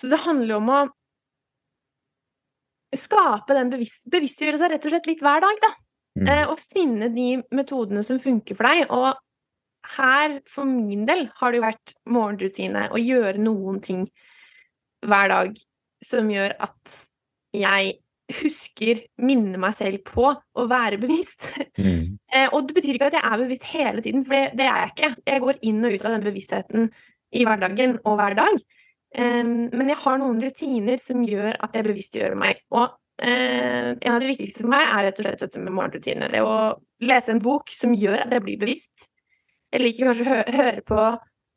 Så 0.00 0.10
det 0.10 0.22
handler 0.24 0.56
jo 0.56 0.60
om 0.62 0.72
å 0.74 0.80
skape 2.96 3.54
den 3.54 3.70
bevisst, 3.70 4.02
bevisstgjøre 4.10 4.58
seg 4.58 4.72
rett 4.72 4.86
og 4.86 4.94
slett 4.94 5.08
litt 5.10 5.22
hver 5.22 5.44
dag, 5.44 5.60
da. 5.62 5.72
Mm. 6.18 6.26
Eh, 6.26 6.44
og 6.50 6.58
finne 6.58 7.10
de 7.14 7.28
metodene 7.54 8.02
som 8.06 8.18
funker 8.22 8.58
for 8.58 8.66
deg. 8.66 8.90
Og 8.90 9.12
her, 9.96 10.40
for 10.48 10.68
min 10.68 11.06
del, 11.08 11.28
har 11.40 11.52
det 11.52 11.60
jo 11.60 11.66
vært 11.66 11.94
morgenrutine 12.10 12.88
å 12.92 13.00
gjøre 13.00 13.40
noen 13.42 13.80
ting 13.84 14.06
hver 15.06 15.32
dag 15.32 15.58
som 16.04 16.28
gjør 16.32 16.54
at 16.60 16.96
jeg 17.56 17.96
husker, 18.40 19.00
minner 19.26 19.58
meg 19.60 19.74
selv 19.74 20.02
på 20.06 20.28
å 20.30 20.66
være 20.70 21.00
bevisst. 21.02 21.52
Mm. 21.78 22.06
Eh, 22.30 22.46
og 22.54 22.68
det 22.68 22.76
betyr 22.76 22.94
ikke 22.94 23.08
at 23.08 23.14
jeg 23.16 23.26
er 23.26 23.40
bevisst 23.40 23.64
hele 23.72 24.02
tiden, 24.04 24.20
for 24.22 24.36
det, 24.36 24.52
det 24.60 24.66
er 24.70 24.84
jeg 24.84 24.90
ikke. 24.92 25.08
Jeg 25.26 25.42
går 25.42 25.56
inn 25.66 25.80
og 25.82 25.94
ut 25.96 26.04
av 26.06 26.12
den 26.14 26.22
bevisstheten 26.22 26.84
i 27.34 27.42
hverdagen 27.42 27.96
og 28.06 28.20
hver 28.20 28.36
dag. 28.38 28.60
Um, 29.18 29.50
men 29.74 29.90
jeg 29.90 29.98
har 30.04 30.20
noen 30.22 30.38
rutiner 30.44 31.00
som 31.02 31.24
gjør 31.26 31.58
at 31.58 31.74
jeg 31.74 31.88
bevisstgjør 31.88 32.36
meg. 32.38 32.60
Og 32.70 32.86
uh, 32.86 33.88
en 33.90 34.14
av 34.14 34.22
de 34.22 34.30
viktigste 34.30 34.62
for 34.62 34.70
meg 34.76 34.86
er 34.86 35.08
rett 35.08 35.18
og 35.18 35.26
slett 35.26 35.42
dette 35.42 35.64
med 35.64 35.74
morgenrutine. 35.74 36.30
Det 36.30 36.44
å 36.46 36.54
lese 37.02 37.34
en 37.34 37.42
bok 37.42 37.74
som 37.74 37.98
gjør 37.98 38.22
at 38.22 38.36
jeg 38.36 38.46
blir 38.46 38.62
bevisst. 38.62 39.10
Jeg 39.70 39.84
liker 39.84 40.10
kanskje 40.10 40.26
å 40.26 40.30
hø 40.30 40.38
høre 40.58 40.84
på 40.86 41.00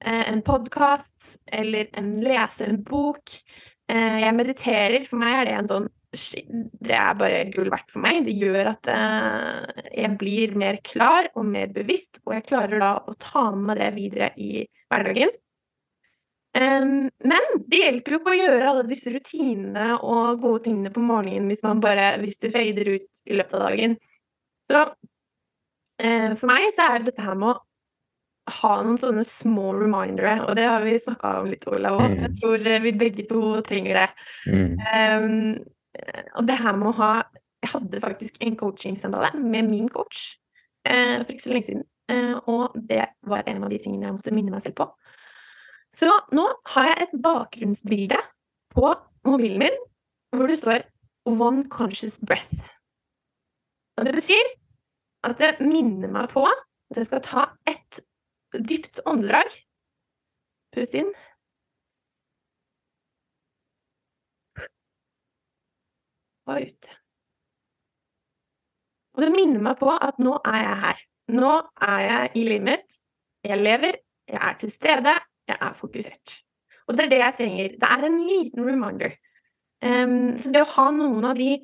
eh, 0.05 0.24
en 0.30 0.41
podkast 0.45 1.36
eller 1.49 1.89
en, 1.97 2.16
lese 2.22 2.68
en 2.68 2.80
bok. 2.86 3.36
Eh, 3.89 4.20
jeg 4.22 4.38
mediterer. 4.38 5.05
For 5.09 5.22
meg 5.22 5.39
er 5.39 5.49
det 5.49 5.59
en 5.59 5.72
sånn 5.72 5.91
det 6.14 6.93
er 6.93 7.16
bare 7.18 7.39
gull 7.49 7.72
verdt 7.74 7.89
for 7.89 8.03
meg. 8.03 8.22
Det 8.28 8.36
gjør 8.38 8.70
at 8.70 8.89
eh, 8.93 9.86
jeg 9.97 10.18
blir 10.22 10.53
mer 10.59 10.78
klar 10.86 11.32
og 11.34 11.47
mer 11.49 11.72
bevisst, 11.74 12.22
og 12.28 12.36
jeg 12.38 12.45
klarer 12.51 12.84
da 12.84 12.91
å 13.01 13.16
ta 13.18 13.47
med 13.51 13.72
meg 13.72 13.82
det 13.82 13.89
videre 13.97 14.30
i 14.38 14.68
hverdagen. 14.91 15.34
Um, 16.53 17.09
men 17.26 17.47
det 17.66 17.80
hjelper 17.80 18.14
jo 18.14 18.18
ikke 18.20 18.34
å 18.36 18.38
gjøre 18.38 18.66
alle 18.70 18.84
disse 18.86 19.09
rutinene 19.09 19.95
og 20.05 20.43
gode 20.43 20.68
tingene 20.68 20.91
på 20.93 21.01
morgenen 21.01 21.47
hvis 21.49 21.64
man 21.66 21.82
bare, 21.82 22.11
hvis 22.22 22.38
det 22.45 22.51
fader 22.53 22.91
ut 22.93 23.22
i 23.26 23.39
løpet 23.39 23.55
av 23.57 23.64
dagen. 23.66 23.95
Så 24.61 24.84
uh, 24.86 26.34
for 26.38 26.51
meg 26.51 26.68
så 26.76 26.91
er 26.91 27.07
dette 27.07 27.26
her 27.26 27.34
med 27.34 27.55
å 27.55 27.61
ha 28.52 28.74
noen 28.84 28.98
sånne 29.00 29.24
små 29.28 29.72
remindere, 29.78 30.36
og 30.44 30.58
det 30.60 30.66
har 30.68 30.84
vi 30.84 30.98
snakka 31.00 31.38
om 31.41 31.48
litt, 31.52 31.64
Olav, 31.72 32.02
og 32.02 32.16
jeg 32.20 32.32
tror 32.41 32.66
vi 32.84 32.91
begge 33.00 33.24
to 33.30 33.44
trenger 33.64 34.02
det. 34.02 34.10
Mm. 34.52 34.74
Um, 34.84 36.16
og 36.36 36.48
det 36.50 36.60
her 36.60 36.76
med 36.80 36.89
å 36.89 36.98
ha 36.98 37.14
Jeg 37.64 37.70
hadde 37.78 38.00
faktisk 38.04 38.39
en 38.44 38.56
coachingsamtale 38.60 39.30
med 39.39 39.70
min 39.70 39.86
coach 39.88 40.34
uh, 40.89 41.22
for 41.22 41.30
ikke 41.32 41.44
så 41.46 41.52
lenge 41.54 41.68
siden. 41.70 41.86
uh, 42.12 42.36
og 42.52 42.74
det 42.76 43.06
var 43.24 43.48
en 43.48 43.64
av 43.64 43.72
de 43.72 43.78
tingene 43.80 44.10
jeg 44.10 44.16
måtte 44.18 44.34
minne 44.36 44.52
meg 44.52 44.66
selv 44.66 44.76
på. 44.82 44.89
Så 45.96 46.10
nå 46.36 46.44
har 46.74 46.89
jeg 46.89 47.06
et 47.06 47.16
bakgrunnsbilde 47.24 48.20
på 48.76 48.91
mobilen 49.24 49.64
min 49.64 49.80
hvor 50.36 50.50
det 50.50 50.58
står 50.60 50.84
'One 51.30 51.70
conscious 51.70 52.20
breath'. 52.20 52.68
Og 53.98 54.06
det 54.06 54.14
betyr 54.18 54.52
at 55.24 55.39
det 55.39 55.64
minner 55.64 56.12
meg 56.12 56.30
på 56.30 56.44
at 56.44 56.98
jeg 56.98 57.06
skal 57.06 57.22
ta 57.24 57.46
et 57.70 58.04
dypt 58.60 59.01
åndedrag. 59.10 59.54
Pust 60.74 60.97
inn. 60.97 61.14
og 66.45 66.62
ut. 66.62 66.89
Og 69.14 69.24
det 69.24 69.34
minner 69.34 69.62
meg 69.64 69.78
på 69.80 69.91
at 69.93 70.20
nå 70.24 70.38
er 70.49 70.60
jeg 70.60 70.80
her. 70.86 71.04
Nå 71.38 71.51
er 71.88 71.99
jeg 72.04 72.32
i 72.39 72.45
livet 72.47 72.68
mitt. 72.68 72.97
Jeg 73.43 73.60
lever, 73.60 73.99
jeg 74.28 74.39
er 74.39 74.58
til 74.60 74.72
stede, 74.72 75.14
jeg 75.47 75.58
er 75.60 75.76
fokusert. 75.78 76.39
Og 76.88 76.97
det 76.97 77.06
er 77.06 77.12
det 77.12 77.20
jeg 77.22 77.38
trenger. 77.38 77.76
Det 77.80 77.89
er 77.89 78.08
en 78.08 78.18
liten 78.28 78.66
reminder. 78.66 79.16
Um, 79.84 80.34
så 80.39 80.51
det 80.51 80.64
å 80.64 80.74
ha 80.78 80.88
noen 80.95 81.28
av 81.28 81.38
de 81.39 81.58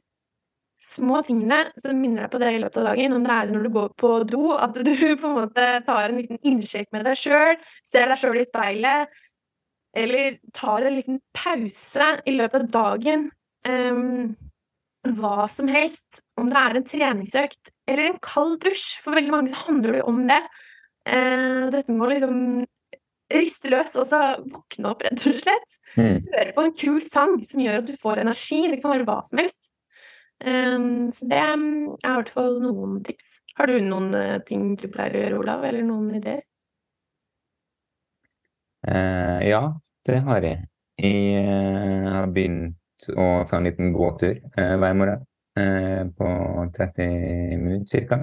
små 0.80 1.20
tingene 1.28 1.64
som 1.80 1.98
minner 2.00 2.26
deg 2.26 2.34
på 2.34 2.40
det 2.42 2.52
i 2.56 2.60
løpet 2.62 2.80
av 2.82 2.92
dagen, 2.92 3.16
om 3.18 3.26
det 3.26 3.36
er 3.36 3.50
når 3.52 3.66
du 3.66 3.72
går 3.76 3.90
på 4.00 4.12
do, 4.30 4.44
at 4.56 4.78
du 4.78 4.94
på 5.22 5.32
en 5.32 5.40
måte 5.42 5.66
tar 5.88 6.06
en 6.06 6.20
liten 6.22 6.40
innsjekk 6.48 6.92
med 6.96 7.08
deg 7.10 7.20
sjøl, 7.20 7.58
ser 7.88 8.12
deg 8.12 8.22
sjøl 8.22 8.40
i 8.40 8.46
speilet, 8.48 9.20
eller 10.00 10.38
tar 10.56 10.86
en 10.86 10.96
liten 10.96 11.20
pause 11.36 12.14
i 12.30 12.38
løpet 12.38 12.62
av 12.62 12.72
dagen. 12.76 13.28
Um, 13.68 14.38
hva 15.18 15.48
som 15.52 15.70
helst, 15.72 16.22
om 16.40 16.50
det 16.52 16.60
er 16.60 16.78
en 16.78 16.88
treningsøkt 16.88 17.72
eller 17.90 18.12
en 18.12 18.20
kald 18.24 18.60
dusj. 18.64 19.00
For 19.04 19.18
veldig 19.18 19.34
mange 19.34 19.52
så 19.52 19.64
handler 19.66 19.98
det 19.98 20.04
om 20.08 20.22
det. 20.30 20.42
Uh, 21.10 21.68
dette 21.74 21.96
må 21.96 22.08
liksom 22.12 22.38
riste 23.30 23.70
løs, 23.70 23.94
altså 24.00 24.20
våkne 24.42 24.94
opp, 24.94 25.04
rett 25.06 25.26
og 25.30 25.42
slett. 25.42 25.76
Mm. 25.96 26.30
Høre 26.34 26.54
på 26.56 26.66
en 26.66 26.78
kul 26.78 27.02
sang 27.06 27.36
som 27.46 27.62
gjør 27.62 27.82
at 27.82 27.90
du 27.90 27.98
får 28.00 28.24
energi. 28.24 28.64
Det 28.72 28.80
kan 28.82 28.94
være 28.94 29.10
hva 29.10 29.20
som 29.26 29.42
helst. 29.42 29.72
Um, 30.40 31.10
så 31.12 31.28
det 31.28 31.40
er 31.44 31.56
i 31.60 32.14
hvert 32.16 32.32
fall 32.32 32.60
noen 32.64 33.00
tips. 33.04 33.40
Har 33.60 33.68
du 33.68 33.80
noen 33.84 34.14
uh, 34.16 34.38
ting 34.48 34.74
du 34.80 34.88
pleier 34.92 35.18
å 35.18 35.24
gjøre, 35.24 35.40
Olav, 35.44 35.66
eller 35.68 35.84
noen 35.84 36.14
ideer? 36.20 36.46
Uh, 38.88 39.40
ja, 39.44 39.64
det 40.08 40.22
har 40.28 40.46
jeg. 40.48 40.68
Jeg 41.00 41.44
uh, 41.44 42.12
har 42.16 42.32
begynt 42.32 42.80
å 43.08 43.46
ta 43.48 43.60
en 43.60 43.68
liten 43.68 43.94
gåtur 43.94 44.36
eh, 44.58 44.76
hver 44.80 44.98
morgen 44.98 45.24
eh, 45.60 46.04
på 46.18 46.28
30 46.76 47.58
minutter 47.62 48.08
ca. 48.10 48.20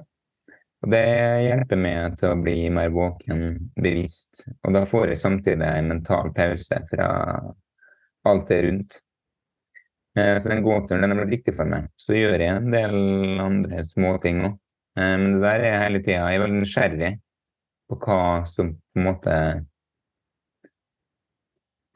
Det 0.86 1.02
hjelper 1.46 1.80
meg 1.80 2.18
til 2.20 2.30
å 2.30 2.38
bli 2.38 2.68
mer 2.70 2.92
våken, 2.94 3.70
bevisst. 3.74 4.44
Og 4.62 4.74
da 4.76 4.84
får 4.86 5.14
jeg 5.14 5.22
samtidig 5.22 5.66
en 5.66 5.88
mental 5.94 6.30
pause 6.36 6.82
fra 6.90 7.08
alt 8.28 8.52
det 8.52 8.60
rundt. 8.66 8.98
Eh, 10.16 10.38
så 10.40 10.48
den 10.48 10.64
gåturen 10.64 11.04
den 11.04 11.12
er 11.12 11.20
blitt 11.20 11.34
viktig 11.38 11.54
for 11.58 11.68
meg. 11.68 11.90
Så 12.00 12.16
gjør 12.16 12.40
jeg 12.40 12.52
en 12.54 12.72
del 12.72 12.96
andre 13.42 13.82
småting 13.84 14.42
òg. 14.48 14.58
Eh, 14.96 15.14
men 15.20 15.36
det 15.36 15.42
der 15.44 15.64
er 15.68 15.82
hele 15.84 16.02
tida. 16.02 16.22
Jeg 16.30 16.38
er 16.38 16.44
veldig 16.44 16.62
nysgjerrig 16.62 17.10
på 17.86 17.98
hva 18.02 18.20
som 18.48 18.74
på 18.76 19.00
en 19.00 19.10
måte 19.10 19.40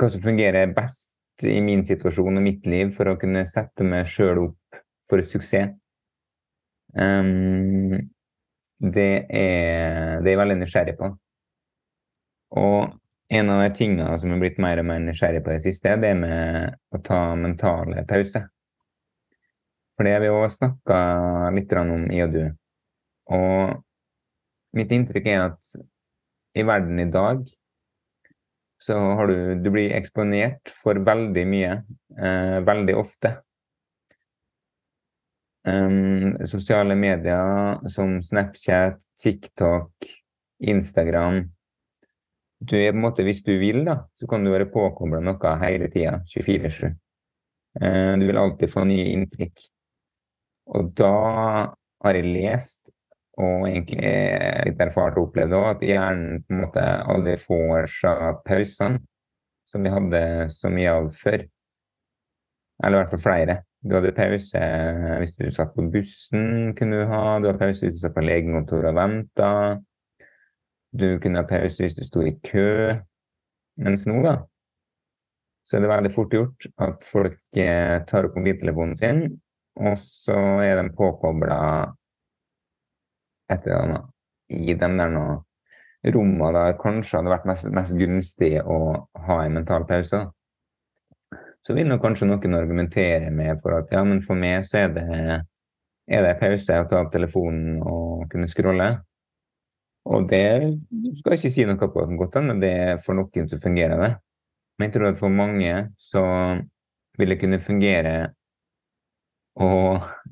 Hva 0.00 0.08
som 0.08 0.22
fungerer 0.24 0.70
best 0.72 1.10
i 1.44 1.58
min 1.60 1.82
situasjon 1.84 2.40
og 2.40 2.44
mitt 2.44 2.64
liv 2.64 2.92
for 2.96 3.10
å 3.10 3.18
kunne 3.20 3.42
sette 3.48 3.84
meg 3.84 4.06
sjøl 4.08 4.38
opp 4.46 4.78
for 5.08 5.20
suksess. 5.20 5.74
Um, 6.96 7.92
det, 8.80 9.26
er, 9.28 10.22
det 10.24 10.24
er 10.24 10.32
jeg 10.32 10.40
veldig 10.40 10.56
nysgjerrig 10.62 10.94
på. 10.96 11.10
Og 12.64 12.96
en 13.30 13.50
av 13.50 13.60
de 13.62 13.70
tingene 13.74 14.16
som 14.18 14.32
er 14.34 14.40
blitt 14.42 14.58
mer 14.62 14.80
og 14.82 14.88
mer 14.88 15.02
nysgjerrig 15.04 15.42
på 15.44 15.52
i 15.52 15.58
det 15.60 15.66
siste, 15.68 15.92
er 15.92 16.00
det 16.02 16.16
med 16.18 16.74
å 16.90 16.98
ta 17.06 17.20
mentale 17.38 18.02
pauser. 18.08 18.48
For 19.94 20.06
det 20.06 20.16
har 20.16 20.24
vi 20.24 20.32
òg 20.34 20.48
snakka 20.50 20.98
litt 21.54 21.74
om, 21.78 22.08
i 22.10 22.22
og 22.24 22.34
du. 22.34 22.42
Og 23.30 23.76
mitt 24.74 24.90
inntrykk 24.96 25.28
er 25.30 25.44
at 25.44 25.70
i 26.58 26.64
verden 26.66 26.98
i 26.98 27.10
dag 27.10 27.44
så 28.80 28.96
har 28.96 29.28
du 29.28 29.60
Du 29.60 29.68
blir 29.70 29.92
eksponert 29.92 30.72
for 30.72 30.98
veldig 31.04 31.44
mye, 31.46 31.72
eh, 32.16 32.58
veldig 32.64 32.96
ofte. 32.96 33.34
Um, 35.68 36.38
sosiale 36.48 36.96
medier 36.96 37.76
som 37.92 38.22
Snapchat, 38.24 39.04
TikTok, 39.20 39.92
Instagram 40.58 41.50
du 42.60 42.76
er 42.76 42.92
på 42.92 42.98
en 42.98 43.04
måte, 43.06 43.24
Hvis 43.24 43.42
du 43.42 43.54
vil, 43.58 43.84
da, 43.86 44.02
så 44.14 44.28
kan 44.28 44.44
du 44.44 44.52
være 44.52 44.68
påkobla 44.72 45.20
noe 45.24 45.56
hele 45.62 45.88
tida, 45.92 46.20
24-7. 46.28 46.90
Uh, 47.80 48.14
du 48.20 48.26
vil 48.28 48.40
alltid 48.40 48.72
få 48.72 48.84
nye 48.84 49.12
inntrykk. 49.14 49.62
Og 50.76 50.90
da 50.98 51.12
har 52.04 52.18
jeg 52.18 52.32
lest, 52.34 52.92
og 53.40 53.64
egentlig 53.68 54.10
litt 54.68 54.82
erfart 54.84 55.16
og 55.16 55.30
opplevd 55.30 55.56
òg, 55.56 55.68
at 55.70 55.86
hjernen 55.86 56.42
på 56.44 56.54
en 56.54 56.60
måte 56.66 56.84
aldri 56.84 57.38
får 57.40 57.88
seg 57.90 58.42
pausene 58.44 59.00
som 59.70 59.86
vi 59.86 59.92
hadde 59.94 60.22
så 60.52 60.70
mye 60.72 60.92
av 60.92 61.10
før. 61.16 61.44
Eller 62.80 62.96
i 62.96 63.02
hvert 63.02 63.12
fall 63.14 63.22
flere. 63.22 63.56
Du 63.80 63.94
hadde 63.96 64.12
pause 64.16 64.62
hvis 65.20 65.36
du 65.38 65.46
satt 65.52 65.72
på 65.76 65.86
bussen, 65.92 66.74
kunne 66.76 67.00
du 67.00 67.06
ha. 67.08 67.38
Du 67.38 67.48
hadde 67.48 67.60
pause 67.60 67.86
hvis 67.86 67.96
du 67.96 68.02
satt 68.02 68.16
på 68.16 68.24
legekontoret 68.24 68.90
og 68.90 68.98
venta. 68.98 69.52
Du 70.90 71.06
kunne 71.22 71.42
ha 71.42 71.46
pause 71.46 71.84
hvis 71.84 71.96
du 71.98 72.02
sto 72.06 72.24
i 72.26 72.34
kø. 72.44 72.96
Mens 73.80 74.06
nå, 74.10 74.18
da, 74.24 74.40
så 75.64 75.76
er 75.76 75.84
det 75.84 75.92
veldig 75.92 76.10
fort 76.14 76.34
gjort 76.34 76.66
at 76.82 77.06
folk 77.06 77.38
eh, 77.62 78.00
tar 78.08 78.26
opp 78.26 78.36
mobiltelefonen 78.36 78.96
sin, 78.98 79.22
og 79.78 79.94
så 80.02 80.36
er 80.64 80.80
de 80.80 80.90
påkobla 80.96 81.60
et 83.50 83.62
eller 83.66 83.78
annet 83.78 84.10
i 84.50 84.74
de 84.74 84.90
der 84.98 85.14
nå 85.14 85.24
rommene 86.14 86.50
der 86.56 86.78
kanskje 86.80 87.18
hadde 87.18 87.32
vært 87.32 87.46
mest, 87.48 87.68
mest 87.76 87.96
gunstig 87.98 88.54
å 88.64 88.78
ha 89.26 89.38
en 89.44 89.58
mental 89.60 89.84
pause. 89.88 90.24
Så 91.60 91.76
vil 91.76 91.86
nok 91.90 92.02
kanskje 92.02 92.26
noen 92.26 92.56
argumentere 92.56 93.30
med 93.30 93.60
for 93.60 93.76
at 93.78 93.92
ja, 93.92 94.02
men 94.06 94.22
for 94.24 94.38
meg 94.40 94.64
så 94.66 94.86
er 94.86 94.94
det, 94.96 95.06
er 96.10 96.24
det 96.26 96.38
pause 96.40 96.78
å 96.80 96.88
ta 96.88 97.02
opp 97.04 97.12
telefonen 97.12 97.82
og 97.84 98.24
kunne 98.32 98.48
scrolle. 98.50 98.90
Og 100.08 100.26
det 100.30 100.44
skal 101.18 101.34
jeg 101.34 101.40
ikke 101.40 101.52
si 101.52 101.66
noe 101.68 101.90
på 101.92 102.06
godt 102.18 102.40
men 102.42 102.60
det 102.62 102.70
er 102.72 103.00
for 103.04 103.18
noen 103.18 103.48
som 103.50 103.60
fungerer 103.60 104.00
det. 104.00 104.12
Men 104.78 104.88
jeg 104.88 104.94
tror 104.96 105.10
at 105.10 105.20
for 105.20 105.32
mange 105.32 105.72
så 106.00 106.22
vil 107.20 107.34
det 107.34 107.40
kunne 107.42 107.60
fungere 107.60 108.14
å 109.60 109.72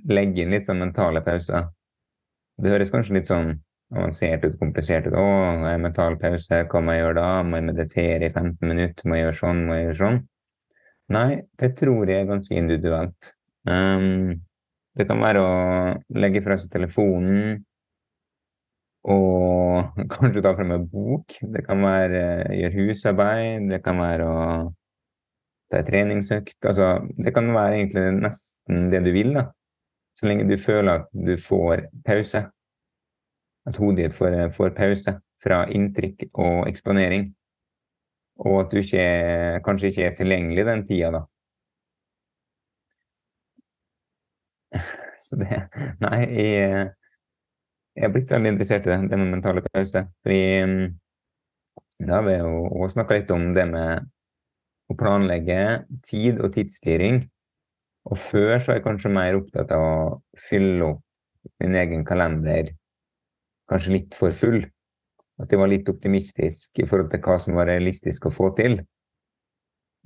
legge 0.08 0.44
inn 0.44 0.54
litt 0.54 0.64
sånn 0.64 0.80
mentale 0.80 1.20
pauser. 1.26 1.68
Det 2.58 2.72
høres 2.72 2.92
kanskje 2.94 3.18
litt 3.18 3.28
sånn 3.28 3.52
avansert 3.92 4.46
ut, 4.46 4.56
komplisert 4.60 5.08
ut. 5.08 5.16
Å, 5.16 5.26
jeg 5.68 5.82
mental 5.84 6.16
pause, 6.20 6.64
hva 6.70 6.82
må 6.84 6.96
jeg 6.96 7.04
gjøre 7.04 7.20
da? 7.20 7.28
Må 7.44 7.60
jeg 7.60 7.68
meditere 7.68 8.28
i 8.28 8.32
15 8.32 8.72
minutter? 8.72 9.08
Må 9.08 9.18
jeg 9.18 9.26
gjøre 9.26 9.38
sånn? 9.42 9.62
Må 9.68 9.76
jeg 9.76 9.86
gjøre 9.86 10.00
sånn? 10.02 10.20
Nei, 11.14 11.28
det 11.60 11.70
tror 11.78 12.10
jeg 12.10 12.24
er 12.24 12.28
ganske 12.28 12.56
individuelt. 12.56 13.32
Um, 13.68 14.38
det 14.98 15.06
kan 15.08 15.20
være 15.22 15.44
å 15.44 15.52
legge 16.20 16.42
fra 16.44 16.58
seg 16.60 16.72
telefonen 16.72 17.62
og 19.06 19.94
kanskje 20.14 20.42
ta 20.42 20.54
frem 20.56 20.74
en 20.74 20.88
bok. 20.90 21.38
Det 21.54 21.64
kan 21.66 21.82
være 21.84 22.24
å 22.48 22.58
gjøre 22.58 22.74
husarbeid. 22.88 23.70
Det 23.70 23.80
kan 23.84 24.02
være 24.02 24.26
å 24.26 24.42
ta 25.70 25.80
en 25.80 25.88
treningsøkt. 25.88 26.58
Altså, 26.66 26.90
det 27.16 27.34
kan 27.36 27.50
være 27.54 27.78
egentlig 27.78 28.06
nesten 28.18 28.90
det 28.92 29.04
du 29.06 29.12
vil, 29.14 29.34
da. 29.36 29.48
Så 30.18 30.26
lenge 30.26 30.48
du 30.48 30.56
føler 30.58 31.04
at 31.04 31.10
du 31.14 31.36
får 31.38 31.86
pause. 32.06 32.44
At 33.68 33.76
hodet 33.78 34.08
ditt 34.08 34.16
får, 34.16 34.38
får, 34.56 34.70
pause 34.74 35.18
fra 35.42 35.62
inntrykk 35.70 36.30
og 36.32 36.68
eksponering. 36.70 37.28
Og 38.42 38.60
at 38.62 38.72
du 38.72 38.80
ikke, 38.80 39.04
kanskje 39.66 39.92
ikke 39.92 40.06
er 40.08 40.16
tilgjengelig 40.18 40.64
den 40.66 40.86
tida, 40.86 41.10
da. 41.14 41.22
Så 45.22 45.38
det 45.40 45.62
Nei, 46.02 46.18
jeg, 46.34 46.90
jeg 47.98 48.06
har 48.06 48.14
blitt 48.14 48.30
veldig 48.30 48.52
interessert 48.54 48.86
i 48.86 48.92
det, 48.92 48.98
det 49.10 49.18
med 49.18 49.32
mentale 49.32 49.62
pause. 49.64 50.04
Fordi 50.22 50.42
mm, 50.70 50.84
da 52.06 52.20
har 52.20 52.26
vi 52.28 52.36
jo 52.38 52.88
snakka 52.92 53.16
litt 53.16 53.32
om 53.34 53.48
det 53.56 53.64
med 53.66 54.06
å 54.88 54.96
planlegge 54.98 55.58
tid 56.06 56.38
og 56.38 56.52
tidsstyring. 56.54 57.24
Og 58.08 58.20
før 58.22 58.54
så 58.56 58.72
er 58.72 58.78
jeg 58.78 58.86
kanskje 58.86 59.12
mer 59.12 59.40
opptatt 59.40 59.74
av 59.74 59.84
å 59.84 59.96
fylle 60.38 60.92
opp 60.92 61.02
min 61.62 61.74
egen 61.80 62.04
kalender 62.06 62.70
kanskje 63.68 63.96
litt 63.96 64.14
for 64.16 64.36
full. 64.36 64.62
At 65.42 65.50
jeg 65.52 65.60
var 65.60 65.70
litt 65.70 65.90
optimistisk 65.90 66.78
i 66.78 66.86
forhold 66.86 67.10
til 67.12 67.22
hva 67.24 67.36
som 67.42 67.58
var 67.58 67.68
realistisk 67.70 68.30
å 68.30 68.34
få 68.34 68.52
til. 68.58 68.78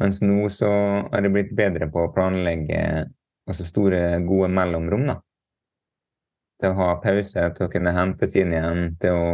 Mens 0.01 0.23
nå 0.25 0.49
så 0.53 0.71
har 1.13 1.29
jeg 1.29 1.35
blitt 1.35 1.53
bedre 1.57 1.91
på 1.93 2.07
å 2.07 2.13
planlegge 2.17 2.81
altså 3.49 3.69
store, 3.69 4.01
gode 4.25 4.49
mellomrom. 4.49 5.07
da. 5.13 5.21
Til 6.63 6.71
å 6.71 6.79
ha 6.79 6.89
pause, 7.03 7.45
til 7.57 7.67
å 7.67 7.71
kunne 7.71 7.93
hentes 7.97 8.37
inn 8.39 8.53
igjen, 8.55 8.83
til 9.03 9.19
å 9.19 9.31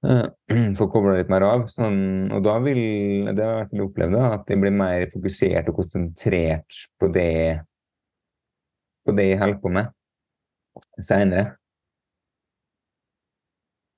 få 0.78 0.88
kobla 0.92 1.16
litt 1.18 1.30
mer 1.32 1.44
av. 1.46 1.64
Sånn, 1.72 2.28
og 2.32 2.44
da 2.44 2.58
vil 2.64 3.30
det 3.36 3.46
har 3.46 3.64
jeg 3.64 3.86
opplevd 3.86 4.16
da, 4.16 4.26
at 4.36 4.52
jeg 4.52 4.60
blir 4.60 4.76
mer 4.76 5.06
fokusert 5.12 5.72
og 5.72 5.80
konsentrert 5.82 6.84
på 7.00 7.08
det, 7.14 7.32
på 9.08 9.16
det 9.16 9.30
jeg 9.30 9.40
holder 9.40 9.64
på 9.64 9.72
med 9.78 9.96
seinere. 11.04 11.48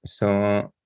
Så 0.07 0.27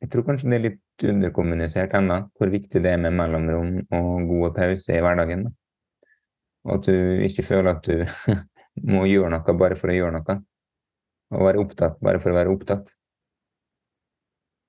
jeg 0.03 0.11
tror 0.13 0.27
kanskje 0.27 0.51
det 0.53 0.57
er 0.57 0.65
litt 0.67 1.07
underkommunisert 1.09 1.95
ennå 1.97 2.19
hvor 2.37 2.51
viktig 2.53 2.83
det 2.85 2.93
er 2.93 3.01
med 3.01 3.17
mellomrom 3.17 3.79
og 3.97 4.29
gode 4.29 4.53
pauser 4.57 4.99
i 4.99 5.05
hverdagen. 5.05 5.47
Og 6.67 6.75
at 6.75 6.89
du 6.89 7.25
ikke 7.25 7.45
føler 7.47 7.77
at 7.77 7.89
du 7.89 8.05
må 8.85 9.07
gjøre 9.09 9.33
noe 9.33 9.57
bare 9.59 9.79
for 9.79 9.93
å 9.93 9.97
gjøre 9.97 10.19
noe. 10.19 10.39
Og 11.35 11.43
være 11.43 11.63
opptatt 11.63 12.01
bare 12.05 12.21
for 12.23 12.31
å 12.31 12.37
være 12.37 12.53
opptatt 12.53 12.93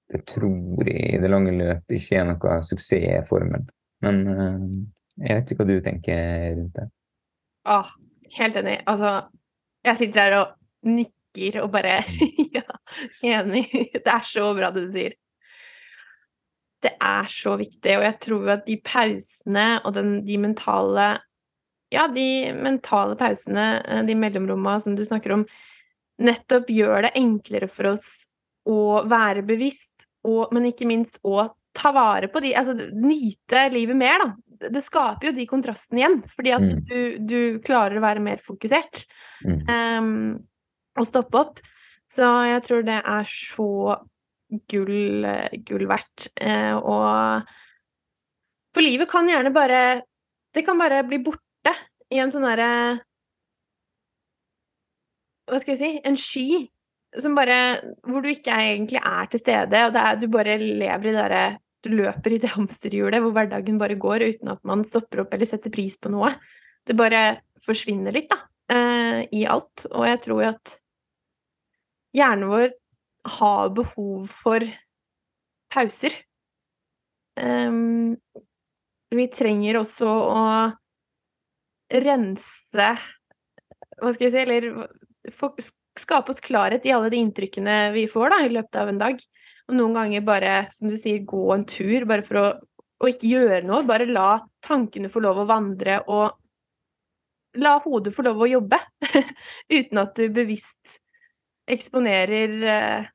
Det 0.10 0.24
tror 0.26 0.88
jeg 0.90 1.12
i 1.14 1.20
det 1.22 1.30
lange 1.30 1.52
løp 1.54 1.94
ikke 1.94 2.22
er 2.22 2.30
noe 2.30 2.60
suksessformel. 2.66 3.68
Men 4.06 4.22
uh, 4.26 4.64
jeg 5.20 5.36
vet 5.36 5.52
ikke 5.52 5.64
hva 5.64 5.68
du 5.68 5.78
tenker 5.84 6.56
rundt 6.56 6.78
det. 6.78 6.88
Åh, 7.68 7.94
helt 8.38 8.60
enig. 8.62 8.78
Altså, 8.88 9.12
jeg 9.86 10.00
sitter 10.02 10.24
her 10.24 10.36
og 10.40 10.88
nikker 10.88 11.62
og 11.64 11.72
bare 11.74 12.00
Ja, 12.58 12.66
enig. 13.26 13.68
Det 13.94 14.14
er 14.14 14.26
så 14.26 14.48
bra 14.58 14.72
det 14.74 14.88
du 14.88 14.94
sier. 14.96 15.18
Det 16.86 16.94
er 17.02 17.30
så 17.34 17.56
viktig, 17.58 17.96
og 17.98 18.04
jeg 18.06 18.18
tror 18.22 18.52
at 18.54 18.68
de 18.68 18.78
pausene 18.86 19.66
og 19.82 19.96
den, 19.98 20.20
de 20.28 20.38
mentale 20.40 21.08
Ja, 21.94 22.08
de 22.12 22.54
mentale 22.58 23.16
pausene, 23.20 23.68
eh, 23.86 24.04
de 24.08 24.16
mellomrommene 24.20 24.84
som 24.84 24.96
du 24.96 25.06
snakker 25.08 25.38
om, 25.38 25.46
nettopp 26.18 26.72
gjør 26.74 27.08
det 27.08 27.14
enklere 27.20 27.70
for 27.72 27.94
oss 27.94 28.10
å 28.68 29.06
være 29.08 29.46
bevisst 29.48 30.08
og, 30.28 30.52
men 30.52 30.68
ikke 30.72 30.88
minst 30.90 31.22
å 31.24 31.46
ta 31.78 31.94
vare 31.96 32.28
på 32.32 32.42
de 32.44 32.56
Altså 32.58 32.74
nyte 32.76 33.68
livet 33.74 33.98
mer, 33.98 34.24
da. 34.24 34.70
Det 34.74 34.82
skaper 34.82 35.30
jo 35.30 35.36
de 35.38 35.46
kontrastene 35.46 36.02
igjen, 36.02 36.20
fordi 36.34 36.54
at 36.56 36.66
mm. 36.66 36.78
du, 36.90 37.00
du, 37.30 37.40
klarer 37.62 38.00
å 38.00 38.04
være 38.04 38.24
mer 38.26 38.42
fokusert. 38.42 39.04
Mm. 39.46 39.60
Um, 39.70 40.08
og 40.98 41.06
stoppe 41.06 41.44
opp. 41.44 41.62
Så 42.10 42.26
jeg 42.50 42.64
tror 42.66 42.88
det 42.88 42.98
er 42.98 43.30
så 43.30 43.70
gull, 44.72 45.28
gull 45.68 45.86
verdt. 45.92 46.32
Uh, 46.42 46.76
og 46.82 47.54
For 48.74 48.82
livet 48.82 49.10
kan 49.12 49.30
gjerne 49.30 49.54
bare 49.54 49.82
Det 50.56 50.64
kan 50.66 50.80
bare 50.80 51.04
bli 51.06 51.20
borte 51.22 51.47
i 52.14 52.20
en 52.22 52.32
sånn 52.34 52.48
derre 52.48 52.72
Hva 55.48 55.60
skal 55.62 55.76
jeg 55.76 55.80
si 55.82 56.02
En 56.08 56.18
sky 56.20 56.48
som 57.22 57.38
bare 57.38 57.58
Hvor 58.06 58.24
du 58.24 58.30
ikke 58.32 58.56
egentlig 58.56 59.02
er 59.02 59.32
til 59.32 59.42
stede, 59.42 59.84
og 59.88 59.98
er, 60.00 60.20
du 60.20 60.28
bare 60.32 60.58
lever 60.60 61.10
i 61.10 61.14
det 61.14 61.18
derre 61.18 61.46
Du 61.86 61.92
løper 61.96 62.36
i 62.36 62.42
det 62.44 62.54
hamsterhjulet 62.58 63.24
hvor 63.24 63.36
hverdagen 63.36 63.80
bare 63.82 64.00
går 64.00 64.28
uten 64.28 64.54
at 64.54 64.64
man 64.68 64.86
stopper 64.88 65.24
opp 65.24 65.36
eller 65.36 65.50
setter 65.50 65.74
pris 65.74 65.96
på 66.02 66.12
noe. 66.12 66.34
Det 66.88 66.96
bare 66.98 67.40
forsvinner 67.64 68.16
litt, 68.16 68.32
da, 68.32 68.40
uh, 68.74 69.20
i 69.32 69.44
alt. 69.48 69.86
Og 69.92 70.08
jeg 70.08 70.20
tror 70.24 70.42
jo 70.42 70.50
at 70.50 70.74
hjernen 72.18 72.50
vår 72.52 72.74
har 73.38 73.72
behov 73.78 74.28
for 74.32 74.66
pauser. 75.74 76.16
Um, 77.38 78.18
vi 79.14 79.28
trenger 79.32 79.80
også 79.84 80.10
å 80.10 80.44
rense 81.92 82.88
Hva 83.98 84.14
skal 84.14 84.28
jeg 84.28 84.34
si 84.34 84.42
Eller 84.44 84.70
skape 85.98 86.34
oss 86.34 86.44
klarhet 86.44 86.86
i 86.86 86.94
alle 86.94 87.10
de 87.10 87.20
inntrykkene 87.22 87.78
vi 87.96 88.06
får 88.12 88.34
da, 88.34 88.42
i 88.46 88.54
løpet 88.54 88.78
av 88.78 88.92
en 88.92 89.00
dag. 89.02 89.22
Og 89.68 89.76
noen 89.76 89.96
ganger 89.98 90.26
bare, 90.28 90.52
som 90.72 90.92
du 90.92 90.98
sier, 91.00 91.24
gå 91.26 91.48
en 91.56 91.66
tur, 91.68 92.06
bare 92.08 92.24
for 92.26 92.40
å, 92.40 92.46
å 93.02 93.10
ikke 93.10 93.32
gjøre 93.32 93.64
noe. 93.66 93.82
Bare 93.88 94.06
la 94.06 94.38
tankene 94.64 95.10
få 95.12 95.24
lov 95.26 95.42
å 95.42 95.48
vandre, 95.50 96.00
og 96.06 96.38
la 97.58 97.78
hodet 97.84 98.14
få 98.14 98.28
lov 98.28 98.46
å 98.46 98.52
jobbe, 98.52 98.80
uten 99.78 100.02
at 100.04 100.16
du 100.20 100.28
bevisst 100.34 101.00
eksponerer 101.68 102.54
eh, 102.64 103.08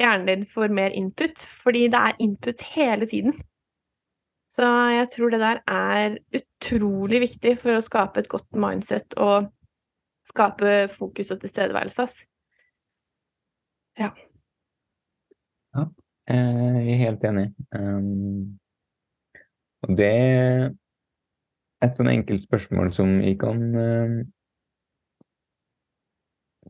hjernen 0.00 0.28
din 0.28 0.46
for 0.50 0.72
mer 0.74 0.92
input, 0.96 1.44
fordi 1.62 1.86
det 1.92 2.00
er 2.10 2.22
input 2.26 2.64
hele 2.74 3.08
tiden. 3.08 3.36
Så 4.54 4.66
jeg 4.94 5.08
tror 5.10 5.32
det 5.34 5.40
der 5.42 5.60
er 5.66 6.18
utrolig 6.38 7.20
viktig 7.24 7.56
for 7.58 7.74
å 7.74 7.82
skape 7.82 8.22
et 8.22 8.30
godt 8.30 8.46
mindset 8.54 9.16
og 9.18 9.48
skape 10.24 10.86
fokus 10.94 11.32
og 11.34 11.40
tilstedeværelse. 11.42 12.06
Ja. 13.98 14.12
Ja, 15.74 15.88
jeg 16.30 16.94
er 16.94 17.02
helt 17.02 17.26
enig. 17.26 17.48
Um, 17.74 18.54
det 19.90 20.06
er 20.06 20.70
et 21.84 21.98
sånn 21.98 22.12
enkelt 22.14 22.46
spørsmål 22.46 22.94
som 22.94 23.18
jeg 23.26 23.36
kan 23.42 23.60
um, 23.74 24.16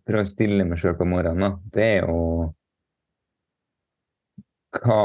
prøve 0.09 0.24
å 0.24 0.32
stille 0.32 0.64
meg 0.66 0.80
sjøl 0.80 0.97
på 0.99 1.09
morgenen, 1.09 1.45
da. 1.45 1.53
Det 1.76 1.91
er 1.99 2.09
jo 2.09 2.53
hva 4.80 5.03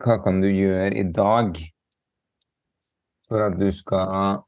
Hva 0.00 0.14
kan 0.24 0.38
du 0.40 0.46
gjøre 0.48 0.94
i 0.96 1.02
dag 1.12 1.58
for 3.26 3.42
at 3.44 3.58
du 3.60 3.66
skal 3.76 4.38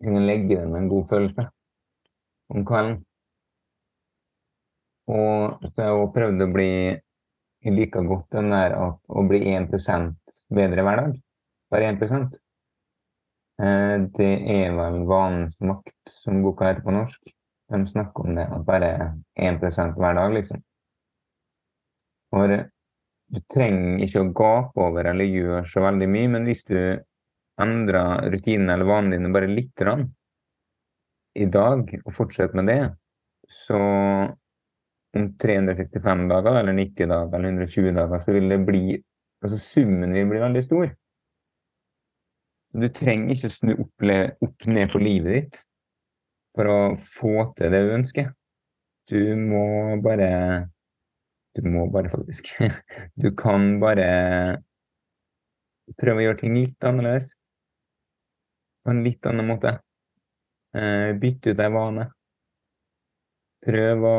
kunne 0.00 0.22
legge 0.24 0.54
deg 0.54 0.70
med 0.70 0.78
en 0.78 0.88
god 0.88 1.10
følelse 1.10 1.44
om 2.54 2.64
kvelden? 2.70 3.02
Og 5.12 5.66
så 5.66 5.82
har 5.82 5.92
jeg 5.92 6.08
prøvd 6.16 6.46
å 6.46 6.48
bli 6.54 6.70
like 7.76 8.04
godt 8.08 8.38
den 8.38 8.48
der 8.54 8.78
at 8.78 9.12
å 9.12 9.26
bli 9.28 9.42
1 9.52 9.68
bedre 10.56 10.88
hver 10.88 11.02
dag. 11.02 11.20
Bare 11.70 11.92
1 11.92 12.00
eh, 13.60 13.94
Det 14.16 14.32
er 14.56 14.72
vel 14.80 15.00
vanens 15.12 15.60
makt, 15.60 15.98
som 16.08 16.40
boka 16.46 16.72
heter 16.72 16.86
på 16.88 16.96
norsk. 16.96 17.36
De 17.70 17.84
snakker 17.86 18.24
om 18.24 18.40
det, 18.40 18.48
at 18.48 18.64
bare 18.64 18.92
1 19.36 19.60
hver 20.00 20.14
dag, 20.16 20.32
liksom. 20.32 20.64
For 22.32 22.70
du 23.30 23.38
trenger 23.52 24.02
ikke 24.04 24.24
å 24.24 24.32
gape 24.34 24.82
over 24.82 25.06
eller 25.12 25.28
gjøre 25.28 25.62
så 25.70 25.82
veldig 25.84 26.08
mye, 26.10 26.30
men 26.34 26.48
hvis 26.48 26.64
du 26.66 26.78
endrer 27.60 28.30
rutinene 28.32 28.74
eller 28.74 28.88
vanene 28.88 29.18
dine 29.18 29.32
bare 29.34 29.50
litt 29.50 29.84
i 31.38 31.46
dag, 31.46 31.92
og 32.00 32.14
fortsetter 32.14 32.58
med 32.58 32.70
det, 32.72 32.80
så 33.50 33.78
om 35.16 35.26
365 35.42 36.26
dager, 36.30 36.58
eller 36.60 36.74
90 36.74 37.10
dager, 37.10 37.38
eller 37.38 37.54
120 37.54 37.94
dager, 37.94 38.24
så 38.24 38.34
vil 38.36 38.50
det 38.50 38.60
bli 38.66 38.82
Altså 39.40 39.56
summen 39.56 40.12
vil 40.12 40.26
bli 40.28 40.36
veldig 40.36 40.60
stor. 40.60 40.90
Så 42.68 42.80
du 42.82 42.90
trenger 42.92 43.32
ikke 43.32 43.48
å 43.48 43.54
snu 43.54 43.70
opp, 43.72 44.02
opp 44.44 44.66
ned 44.68 44.90
på 44.92 45.00
livet 45.00 45.32
ditt 45.32 45.60
for 46.52 46.68
å 46.68 46.76
få 47.00 47.46
til 47.56 47.72
det 47.72 47.80
du 47.86 47.94
ønsker. 47.94 48.28
Du 49.08 49.16
må 49.40 49.96
bare 50.04 50.28
du 51.56 51.66
må 51.66 51.86
bare, 51.90 52.10
faktisk. 52.12 52.52
Du 53.22 53.30
kan 53.36 53.78
bare 53.82 54.06
prøve 55.98 56.22
å 56.22 56.26
gjøre 56.28 56.42
ting 56.44 56.56
litt 56.56 56.86
annerledes. 56.86 57.34
På 58.84 58.94
en 58.94 59.02
litt 59.04 59.26
annen 59.28 59.48
måte. 59.48 59.74
Eh, 60.76 61.10
bytte 61.20 61.52
ut 61.52 61.60
ei 61.60 61.74
vane. 61.74 62.06
Prøv 63.60 64.06
å 64.08 64.16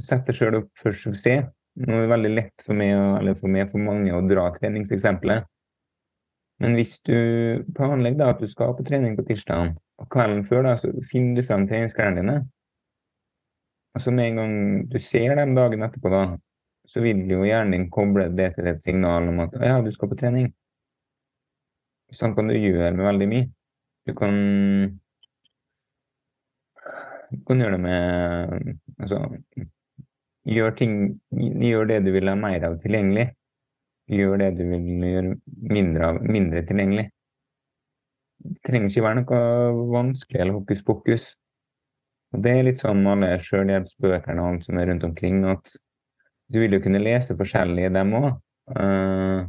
sette 0.00 0.32
sjøl 0.36 0.62
opp 0.62 0.70
for 0.78 0.96
suksess. 0.96 1.50
Nå 1.76 1.92
er 1.92 2.06
det 2.06 2.12
veldig 2.14 2.30
lett 2.32 2.62
for 2.64 2.78
meg, 2.78 2.94
eller 3.18 3.36
for 3.36 3.52
meg, 3.52 3.66
for 3.68 3.82
mange, 3.84 4.08
å 4.16 4.22
dra 4.24 4.46
treningseksempelet. 4.54 5.44
Men 6.64 6.76
hvis 6.78 6.94
du 7.04 7.16
planlegger 7.76 8.22
da 8.22 8.30
at 8.32 8.40
du 8.40 8.48
skal 8.48 8.72
på 8.78 8.86
trening 8.86 9.12
på 9.18 9.26
tirsdag, 9.28 9.74
og 10.00 10.08
kvelden 10.12 10.40
før 10.46 10.64
da, 10.70 10.72
så 10.80 10.88
finner 11.04 11.36
du 11.36 11.44
frem 11.44 11.66
treningsklærne 11.68 12.22
dine, 12.22 12.38
Altså 13.96 14.12
Med 14.12 14.28
en 14.28 14.38
gang 14.40 14.54
du 14.92 14.98
ser 15.00 15.34
dem 15.38 15.54
dagen 15.56 15.84
etterpå, 15.86 16.10
da, 16.12 16.22
så 16.84 17.00
vil 17.00 17.22
jo 17.30 17.46
hjernen 17.46 17.72
din 17.72 17.86
koble 17.90 18.28
det 18.36 18.50
til 18.58 18.68
et 18.68 18.84
signal 18.84 19.30
om 19.30 19.40
at 19.46 19.56
ja, 19.56 19.78
du 19.80 19.88
skal 19.94 20.10
på 20.10 20.18
trening. 20.20 20.50
Sånn 22.12 22.36
kan 22.36 22.52
du 22.52 22.54
gjøre 22.54 22.92
med 22.92 23.06
veldig 23.08 23.28
mye. 23.30 23.46
Du 24.06 24.12
kan, 24.14 24.36
du 27.32 27.40
kan 27.48 27.64
gjøre 27.64 27.78
det 27.78 27.82
med 27.86 28.76
Altså 28.96 29.18
gjør, 30.46 30.76
ting, 30.78 30.92
gjør 31.32 31.88
det 31.90 31.98
du 32.06 32.12
vil 32.14 32.30
ha 32.30 32.36
mer 32.38 32.68
av 32.68 32.78
tilgjengelig. 32.84 33.26
Gjør 34.12 34.38
det 34.44 34.52
du 34.60 34.62
vil 34.70 34.86
gjøre 35.08 35.34
mindre, 35.74 36.12
av, 36.12 36.20
mindre 36.22 36.62
tilgjengelig. 36.68 37.08
Det 38.46 38.60
trenger 38.68 38.92
ikke 38.92 39.04
være 39.08 39.20
noe 39.22 39.40
vanskelig 39.90 40.40
eller 40.44 40.60
hokus 40.60 40.84
pokus. 40.86 41.26
Det 42.42 42.52
er 42.52 42.64
litt 42.66 42.80
sånn 42.80 43.02
med 43.02 43.12
alle 43.14 43.42
sjølhjelpsbøkene 43.42 44.42
og 44.42 44.54
alt 44.54 44.66
som 44.66 44.78
er 44.80 44.90
rundt 44.90 45.04
omkring, 45.06 45.42
at 45.48 45.76
du 46.52 46.60
vil 46.62 46.76
jo 46.76 46.82
kunne 46.84 47.02
lese 47.02 47.36
forskjellige 47.38 47.92
dem 47.96 48.14
òg. 48.18 48.28
Uh, 48.66 48.82
eh, 48.82 49.42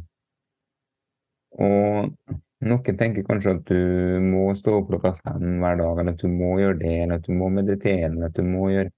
og 1.58 2.36
noen 2.68 2.98
tenker 2.98 3.26
kanskje 3.26 3.54
at 3.56 3.70
du 3.70 4.22
må 4.22 4.48
stå 4.58 4.78
opp 4.80 4.88
klokka 4.92 5.12
fem 5.20 5.58
hver 5.62 5.78
dag, 5.80 6.00
eller 6.02 6.14
at 6.14 6.22
du 6.22 6.30
må 6.32 6.56
gjøre 6.60 6.78
det, 6.80 6.94
eller 7.04 7.20
at 7.20 7.26
du 7.26 7.34
må 7.38 7.50
meditere, 7.54 8.10
eller 8.10 8.30
at 8.30 8.38
du 8.38 8.46
må 8.46 8.70
gjøre 8.74 8.94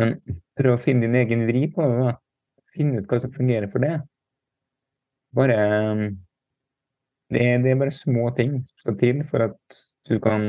Men 0.00 0.14
prøv 0.56 0.74
å 0.78 0.80
finne 0.80 1.04
din 1.04 1.18
egen 1.20 1.42
vri 1.44 1.66
på 1.68 1.84
det. 1.84 1.96
da. 2.00 2.12
Finn 2.72 2.94
ut 2.96 3.10
hva 3.10 3.18
som 3.20 3.32
fungerer 3.34 3.68
for 3.68 3.84
det. 3.84 3.98
Bare 5.36 5.56
det 7.34 7.48
det 7.64 7.72
er 7.72 7.80
bare 7.80 7.94
små 7.94 8.30
ting 8.36 8.58
som 8.60 8.84
skal 8.84 8.98
til 9.00 9.24
for 9.28 9.46
at 9.48 9.80
du 10.08 10.18
kan 10.20 10.42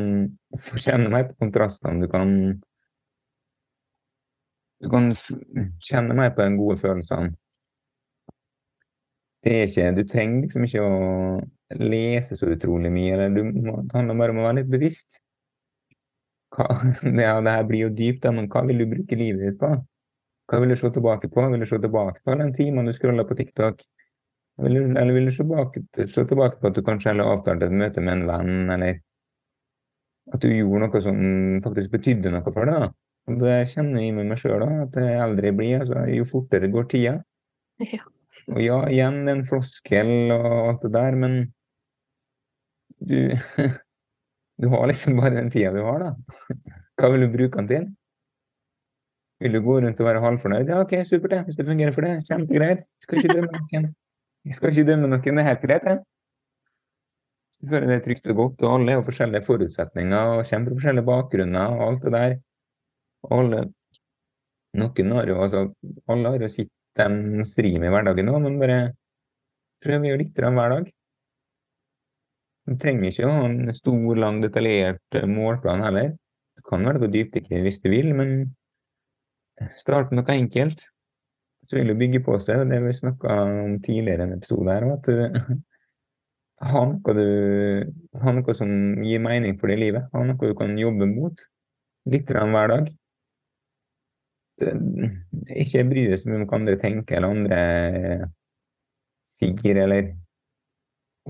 få 0.59 0.81
kjenne 0.81 1.11
mer 1.13 1.29
på 1.29 1.37
kontrastene. 1.45 2.01
Du 2.03 2.11
kan 2.11 2.29
du 4.83 4.89
kan 4.91 5.11
kjenne 5.79 6.15
mer 6.17 6.33
på 6.35 6.43
de 6.43 6.57
gode 6.59 6.77
følelsene. 6.81 7.35
Det 9.43 9.53
er 9.53 9.67
ikke, 9.67 9.91
du 9.95 10.03
trenger 10.07 10.43
liksom 10.43 10.65
ikke 10.67 10.83
å 10.87 10.97
lese 11.83 12.35
så 12.39 12.47
utrolig 12.51 12.91
mye. 12.91 13.13
eller 13.13 13.33
du 13.35 13.43
må, 13.43 13.81
Det 13.83 13.97
handler 13.97 14.19
bare 14.19 14.35
om 14.35 14.39
å 14.39 14.45
være 14.47 14.59
litt 14.61 14.71
bevisst. 14.71 15.19
Hva, 16.55 16.67
det, 17.03 17.15
det 17.47 17.55
her 17.55 17.65
blir 17.67 17.87
jo 17.87 17.95
dypt, 17.97 18.27
men 18.31 18.47
hva 18.51 18.63
vil 18.67 18.83
du 18.83 18.87
bruke 18.91 19.19
livet 19.19 19.43
ditt 19.47 19.59
på? 19.59 19.73
Hva 20.47 20.59
vil 20.61 20.71
du 20.71 20.77
se 20.79 20.91
tilbake 20.95 21.31
på? 21.31 21.47
Vil 21.51 21.63
du 21.63 21.67
se 21.67 21.79
tilbake 21.79 22.23
på 22.23 22.37
den 22.39 22.53
timen 22.55 22.87
du 22.87 22.93
scroller 22.95 23.27
på 23.27 23.35
TikTok? 23.39 23.83
Eller 24.61 25.13
vil 25.15 25.25
du 25.25 25.31
se 25.33 25.41
tilbake, 25.41 25.81
se 26.05 26.25
tilbake 26.29 26.59
på 26.61 26.69
at 26.69 26.75
du 26.77 26.83
kanskje 26.85 27.09
heller 27.11 27.31
avtalte 27.31 27.69
et 27.69 27.73
møte 27.73 28.03
med 28.05 28.19
en 28.19 28.27
venn, 28.29 28.73
eller 28.75 28.99
at 30.33 30.43
du 30.43 30.51
gjorde 30.53 30.85
noe 30.85 31.01
som 31.03 31.23
faktisk 31.65 31.95
betydde 31.95 32.33
noe 32.33 32.53
for 32.53 32.69
deg? 32.69 32.85
da. 32.85 32.91
Og 33.31 33.39
det 33.39 33.55
kjenner 33.71 34.03
jeg 34.03 34.15
med 34.17 34.29
meg 34.29 34.39
sjøl, 34.41 34.65
at 34.67 34.97
jo 34.99 35.07
eldre 35.25 35.49
jeg 35.49 35.57
blir, 35.57 35.79
altså, 35.79 36.03
jo 36.11 36.27
fortere 36.29 36.71
går 36.73 36.89
tida. 36.95 37.21
Ja. 37.93 38.03
Og 38.49 38.59
ja, 38.59 38.77
igjen 38.89 39.29
en 39.29 39.43
floskel 39.47 40.31
og 40.33 40.45
alt 40.51 40.81
det 40.83 40.89
der, 40.95 41.15
men 41.21 41.35
du 42.99 43.31
Du 44.61 44.67
har 44.69 44.87
liksom 44.87 45.17
bare 45.17 45.35
den 45.35 45.49
tida 45.51 45.71
du 45.73 45.81
har, 45.85 46.03
da. 46.03 46.11
Hva 46.99 47.09
vil 47.13 47.25
du 47.25 47.31
bruke 47.33 47.57
den 47.57 47.69
til? 47.69 47.87
Vil 49.43 49.57
du 49.57 49.61
gå 49.65 49.79
rundt 49.81 49.99
og 49.99 50.07
være 50.07 50.21
halvfornøyd? 50.23 50.69
Ja, 50.69 50.81
OK, 50.83 50.93
supert, 51.07 51.31
det. 51.31 51.41
Hvis 51.47 51.57
det 51.59 51.65
fungerer 51.67 51.95
for 51.95 52.05
deg, 52.05 52.21
kjempegreit. 52.29 52.85
Skal 53.03 53.19
ikke 53.19 53.33
drømme 53.33 53.49
noen. 53.57 53.87
Jeg 54.43 54.57
skal 54.57 54.73
ikke 54.73 54.89
dømme 54.91 55.07
noen, 55.07 55.23
det 55.23 55.43
er 55.43 55.49
helt 55.49 55.63
greit, 55.63 55.85
jeg. 55.87 56.01
Du 57.63 57.69
føler 57.71 57.87
det 57.87 57.95
er 57.95 58.05
trygt 58.07 58.25
og 58.33 58.39
godt, 58.41 58.63
og 58.65 58.73
alle 58.75 58.97
har 58.97 59.05
forskjellige 59.07 59.47
forutsetninger 59.47 60.33
og 60.33 60.43
kommer 60.49 60.71
fra 60.71 60.79
forskjellige 60.79 61.07
bakgrunner 61.07 61.75
og 61.77 61.83
alt 61.87 62.01
det 62.03 62.13
der. 62.17 62.33
Alle, 63.31 63.59
noen 64.81 65.13
har 65.15 65.29
jo 65.31 65.37
altså, 65.45 65.61
alle 66.11 66.33
har 66.33 66.43
jo 66.43 66.49
sitt 66.51 66.73
de 66.93 67.45
strir 67.49 67.79
med 67.79 67.89
i 67.89 67.93
hverdagen 67.93 68.29
òg, 68.29 68.41
men 68.43 68.59
bare 68.61 68.79
prøv 69.83 70.03
å 70.03 70.09
gjøre 70.09 70.21
litt 70.21 70.41
hver 70.43 70.75
dag. 70.75 70.91
Du 72.63 72.75
trenger 72.79 73.09
ikke 73.09 73.27
å 73.27 73.31
ha 73.33 73.47
en 73.47 73.73
stor, 73.75 74.11
lang, 74.15 74.39
detaljert 74.43 75.17
eh, 75.17 75.27
målplan 75.27 75.83
heller. 75.83 76.13
Du 76.55 76.63
kan 76.67 76.85
velge 76.87 77.09
å 77.09 77.11
dypdykke 77.11 77.63
hvis 77.65 77.81
du 77.83 77.89
vil, 77.91 78.13
men 78.15 78.53
start 79.79 80.11
med 80.11 80.21
noe 80.21 80.37
enkelt. 80.37 80.85
Så 81.63 81.77
vil 81.77 81.91
du 81.91 81.95
bygge 81.99 82.23
på 82.25 82.35
seg, 82.43 82.65
det 82.69 82.81
vi 82.83 82.95
snakka 82.95 83.35
om 83.45 83.77
tidligere 83.83 84.25
i 84.25 84.27
en 84.27 84.35
episode 84.37 84.73
her, 84.73 84.87
at 84.97 85.07
du 85.07 85.61
har 86.63 86.89
noe, 86.89 87.15
du, 87.17 87.93
har 88.23 88.35
noe 88.35 88.55
som 88.57 88.73
gir 89.03 89.21
mening 89.23 89.57
for 89.59 89.71
det 89.71 89.79
livet. 89.79 90.09
Har 90.13 90.27
noe 90.27 90.51
du 90.51 90.55
kan 90.59 90.75
jobbe 90.79 91.07
mot. 91.09 91.45
Litt 92.11 92.31
hver 92.31 92.71
dag. 92.71 92.89
Eh, 94.61 94.81
ikke 95.63 95.85
bry 95.89 96.07
deg 96.11 96.19
så 96.19 96.29
mye 96.29 96.41
om 96.41 96.47
hva 96.47 96.59
andre 96.59 96.75
tenker 96.81 97.17
eller 97.17 97.37
andre 97.37 97.61
sier, 99.27 99.79
eller 99.85 100.11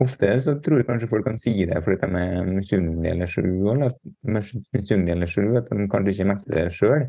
Ofte 0.01 0.31
så 0.41 0.55
tror 0.57 0.79
jeg 0.79 0.87
kanskje 0.87 1.07
folk 1.11 1.27
kan 1.27 1.35
si 1.37 1.51
det 1.69 1.77
fordi 1.85 1.99
de 2.01 2.17
er 2.17 2.47
misunnelige 2.47 3.11
eller 3.13 3.29
sjalu, 3.29 3.67
eller 3.75 3.91
eller 4.25 5.29
sju, 5.29 5.43
at 5.59 5.67
de 5.69 5.85
kanskje 5.91 6.13
ikke 6.15 6.29
mestrer 6.31 6.63
det 6.65 6.73
sjøl. 6.73 7.03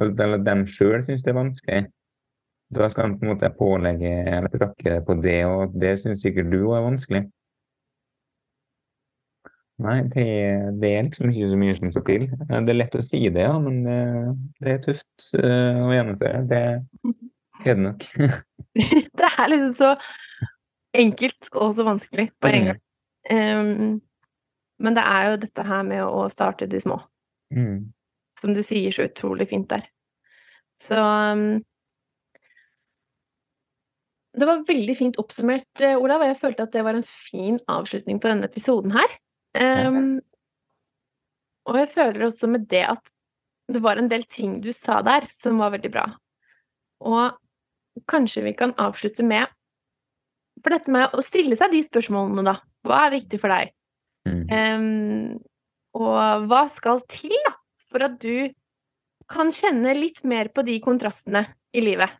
Eller 0.00 0.38
at 0.38 0.46
de 0.46 0.54
sjøl 0.64 1.04
syns 1.04 1.26
det 1.26 1.34
er 1.34 1.36
vanskelig. 1.36 1.82
Da 2.70 2.86
skal 2.90 3.10
de 3.10 3.18
på 3.18 3.26
en 3.26 3.32
måte 3.32 3.50
pålegge 3.58 4.10
eller 4.30 4.52
prakke 4.52 5.00
på 5.06 5.16
det, 5.22 5.40
og 5.48 5.74
det 5.80 5.96
syns 5.98 6.22
sikkert 6.22 6.52
du 6.52 6.60
òg 6.62 6.76
er 6.78 6.86
vanskelig. 6.86 7.22
Nei, 9.80 9.96
det, 10.12 10.26
det, 10.82 10.90
er 10.92 11.06
liksom 11.06 11.30
ikke 11.30 11.48
så 11.48 11.58
mye 11.58 11.76
som 11.78 11.92
skal 11.94 12.04
til. 12.04 12.26
Det 12.28 12.58
er 12.58 12.76
lett 12.76 12.96
å 12.98 13.04
si 13.04 13.20
det, 13.32 13.46
ja, 13.46 13.54
men 13.62 13.80
det, 13.86 14.00
det 14.60 14.74
er 14.74 14.82
tøft 14.84 15.30
uh, 15.40 15.86
å 15.86 15.94
gjennomføre. 15.94 16.42
Det 16.50 16.60
er 16.60 16.82
det 17.64 17.76
nok. 17.80 18.06
det 19.20 19.30
er 19.30 19.50
liksom 19.54 19.72
så 19.78 19.94
enkelt 21.00 21.50
og 21.54 21.72
så 21.76 21.86
vanskelig 21.86 22.28
på 22.42 22.52
en 22.52 22.68
gang. 22.70 22.82
Um, 23.30 23.96
men 24.80 24.96
det 24.96 25.06
er 25.06 25.30
jo 25.30 25.40
dette 25.46 25.64
her 25.64 25.82
med 25.88 26.04
å 26.04 26.28
starte 26.32 26.68
de 26.68 26.80
små. 26.82 27.00
Mm. 27.56 27.90
Som 28.40 28.54
du 28.56 28.62
sier 28.66 28.92
så 28.94 29.08
utrolig 29.08 29.48
fint 29.50 29.68
der. 29.72 29.88
Så 30.80 30.96
um, 31.00 31.60
Det 34.38 34.46
var 34.46 34.62
veldig 34.66 34.94
fint 34.94 35.16
oppsummert, 35.18 35.68
eh, 35.82 35.98
Olav, 35.98 36.22
og 36.22 36.30
jeg 36.30 36.38
følte 36.38 36.66
at 36.66 36.74
det 36.74 36.84
var 36.86 36.94
en 36.94 37.06
fin 37.06 37.58
avslutning 37.70 38.20
på 38.22 38.30
denne 38.30 38.46
episoden 38.46 38.92
her. 38.94 39.16
Um, 39.58 40.20
og 41.66 41.78
jeg 41.80 41.90
føler 41.90 42.28
også 42.28 42.46
med 42.50 42.68
det 42.70 42.84
at 42.86 43.10
det 43.70 43.82
var 43.82 43.98
en 43.98 44.10
del 44.10 44.22
ting 44.30 44.60
du 44.62 44.70
sa 44.74 45.00
der 45.06 45.26
som 45.34 45.58
var 45.58 45.74
veldig 45.74 45.90
bra. 45.90 46.04
Og 47.02 48.06
kanskje 48.10 48.44
vi 48.46 48.54
kan 48.54 48.74
avslutte 48.78 49.26
med 49.26 49.50
For 50.60 50.74
dette 50.74 50.92
med 50.92 51.14
å 51.16 51.22
stille 51.24 51.56
seg 51.56 51.72
de 51.72 51.78
spørsmålene, 51.80 52.42
da. 52.44 52.58
Hva 52.84 53.06
er 53.06 53.14
viktig 53.14 53.38
for 53.40 53.48
deg? 53.48 53.70
Um, 54.28 55.38
og 55.96 56.44
hva 56.50 56.66
skal 56.68 57.00
til 57.08 57.32
da, 57.46 57.54
for 57.88 58.04
at 58.04 58.18
du 58.20 58.52
kan 59.30 59.48
kjenne 59.54 59.94
litt 59.96 60.20
mer 60.28 60.50
på 60.52 60.60
de 60.66 60.76
kontrastene 60.84 61.46
i 61.72 61.80
livet? 61.80 62.12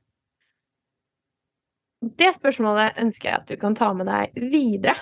Det 2.00 2.30
spørsmålet 2.32 3.00
ønsker 3.02 3.28
jeg 3.28 3.40
at 3.42 3.50
du 3.50 3.56
kan 3.60 3.76
ta 3.76 3.90
med 3.96 4.08
deg 4.08 4.36
videre 4.52 4.96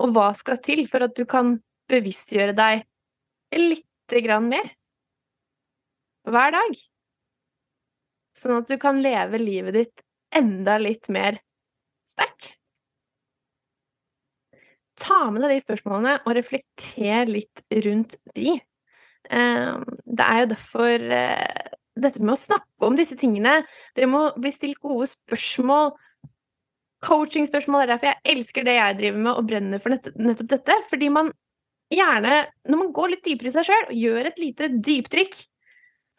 og 0.00 0.14
hva 0.14 0.30
skal 0.36 0.60
til 0.64 0.86
for 0.90 1.04
at 1.04 1.14
du 1.16 1.24
kan 1.28 1.56
bevisstgjøre 1.92 2.54
deg 2.56 2.86
lite 3.58 4.22
grann 4.24 4.48
mer 4.48 4.70
hver 6.28 6.54
dag? 6.54 6.80
Sånn 8.38 8.56
at 8.60 8.70
du 8.70 8.78
kan 8.80 9.02
leve 9.04 9.40
livet 9.42 9.76
ditt 9.76 10.04
enda 10.32 10.78
litt 10.80 11.10
mer 11.12 11.38
sterkt. 12.08 12.54
Ta 15.02 15.26
med 15.34 15.42
deg 15.44 15.56
de 15.56 15.64
spørsmålene 15.64 16.18
og 16.22 16.36
reflekter 16.38 17.28
litt 17.28 17.64
rundt 17.84 18.16
de. 18.36 18.54
Ehm, 19.34 19.84
det 20.06 20.26
er 20.26 20.42
jo 20.42 20.50
derfor 20.52 21.06
eh, 21.18 21.72
dette 21.98 22.22
med 22.22 22.34
å 22.34 22.40
snakke 22.40 22.86
om 22.86 22.96
disse 22.96 23.18
tingene 23.20 23.58
Det 23.96 24.06
må 24.08 24.22
bli 24.40 24.52
stilt 24.54 24.80
gode 24.80 25.10
spørsmål 25.10 25.92
coachingspørsmål. 27.02 27.84
Er 27.84 27.94
derfor 27.94 28.12
jeg 28.12 28.36
elsker 28.36 28.66
det 28.66 28.76
jeg 28.76 28.98
driver 29.00 29.22
med 29.26 29.32
og 29.34 29.46
brenner 29.50 29.82
for 29.82 29.94
nettopp 29.94 30.50
dette. 30.52 30.76
Fordi 30.90 31.08
man 31.12 31.32
gjerne, 31.92 32.44
når 32.70 32.80
man 32.84 32.92
går 32.96 33.14
litt 33.14 33.24
dypere 33.26 33.50
i 33.50 33.54
seg 33.56 33.68
sjøl 33.68 33.88
og 33.88 33.96
gjør 34.04 34.28
et 34.30 34.38
lite 34.40 34.68
dyptrykk, 34.78 35.40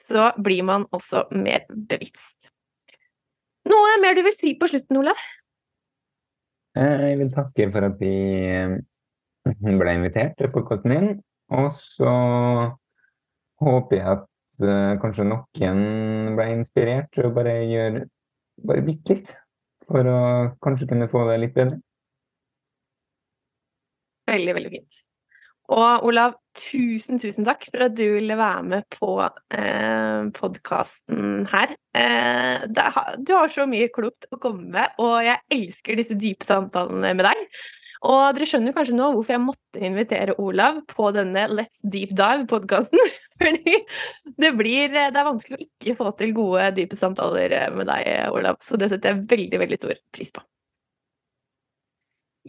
så 0.03 0.31
blir 0.41 0.65
man 0.67 0.87
også 0.95 1.27
mer 1.37 1.65
bevisst. 1.69 2.49
Noe 3.69 3.95
mer 4.03 4.17
du 4.17 4.23
vil 4.25 4.35
si 4.35 4.57
på 4.59 4.67
slutten, 4.67 4.99
Olav? 4.99 5.19
Eh, 6.75 7.05
jeg 7.07 7.19
vil 7.21 7.31
takke 7.31 7.69
for 7.71 7.87
at 7.87 7.95
vi 8.01 8.11
eh, 8.49 8.75
ble 9.79 9.95
invitert 9.95 10.35
til 10.39 10.51
podkasten 10.51 10.91
min. 10.91 11.09
Og 11.53 11.69
så 11.77 12.13
håper 13.63 13.99
jeg 13.99 14.07
at 14.17 14.27
kanskje 15.01 15.25
noen 15.27 16.35
ble 16.37 16.49
inspirert 16.53 17.09
til 17.15 17.29
å 17.29 17.33
bare 17.35 17.55
gjøre 17.65 18.03
bare 18.63 18.83
bitte 18.85 19.15
litt 19.15 19.33
for 19.87 20.07
å 20.07 20.19
kanskje 20.63 20.89
kunne 20.91 21.09
få 21.11 21.25
det 21.29 21.39
litt 21.41 21.55
bedre. 21.55 21.79
Veldig, 24.29 24.53
veldig 24.55 24.71
fint. 24.71 25.01
Og 25.73 26.05
Olav, 26.09 26.35
tusen, 26.59 27.19
tusen 27.21 27.45
takk 27.47 27.63
for 27.69 27.85
at 27.85 27.93
du 27.95 28.03
ville 28.17 28.35
være 28.37 28.63
med 28.67 28.87
på 28.91 29.13
eh, 29.23 30.25
podkasten 30.35 31.45
her. 31.51 31.75
Eh, 31.95 32.65
det, 32.67 32.89
du 33.23 33.31
har 33.37 33.51
så 33.51 33.65
mye 33.69 33.87
klokt 33.93 34.27
å 34.31 34.39
komme 34.43 34.67
med, 34.75 34.99
og 34.99 35.23
jeg 35.23 35.39
elsker 35.55 35.99
disse 35.99 36.19
dype 36.19 36.45
samtalene 36.47 37.13
med 37.15 37.25
deg. 37.29 37.47
Og 38.03 38.35
dere 38.35 38.47
skjønner 38.49 38.75
kanskje 38.75 38.97
nå 38.97 39.13
hvorfor 39.13 39.37
jeg 39.37 39.45
måtte 39.45 39.83
invitere 39.87 40.35
Olav 40.43 40.81
på 40.91 41.07
denne 41.15 41.45
Let's 41.47 41.79
Deep 41.87 42.11
Dive-podkasten. 42.17 42.99
Fordi 43.43 43.77
det 44.39 44.51
blir 44.57 44.93
Det 44.93 45.05
er 45.11 45.27
vanskelig 45.27 45.59
å 45.59 45.65
ikke 45.67 45.97
få 45.99 46.13
til 46.19 46.33
gode, 46.37 46.71
dype 46.77 46.97
samtaler 46.99 47.55
med 47.75 47.89
deg, 47.91 48.09
Olav. 48.33 48.59
Så 48.63 48.79
det 48.79 48.91
setter 48.93 49.13
jeg 49.13 49.27
veldig, 49.33 49.61
veldig 49.65 49.79
stor 49.81 49.99
pris 50.15 50.33
på. 50.33 50.43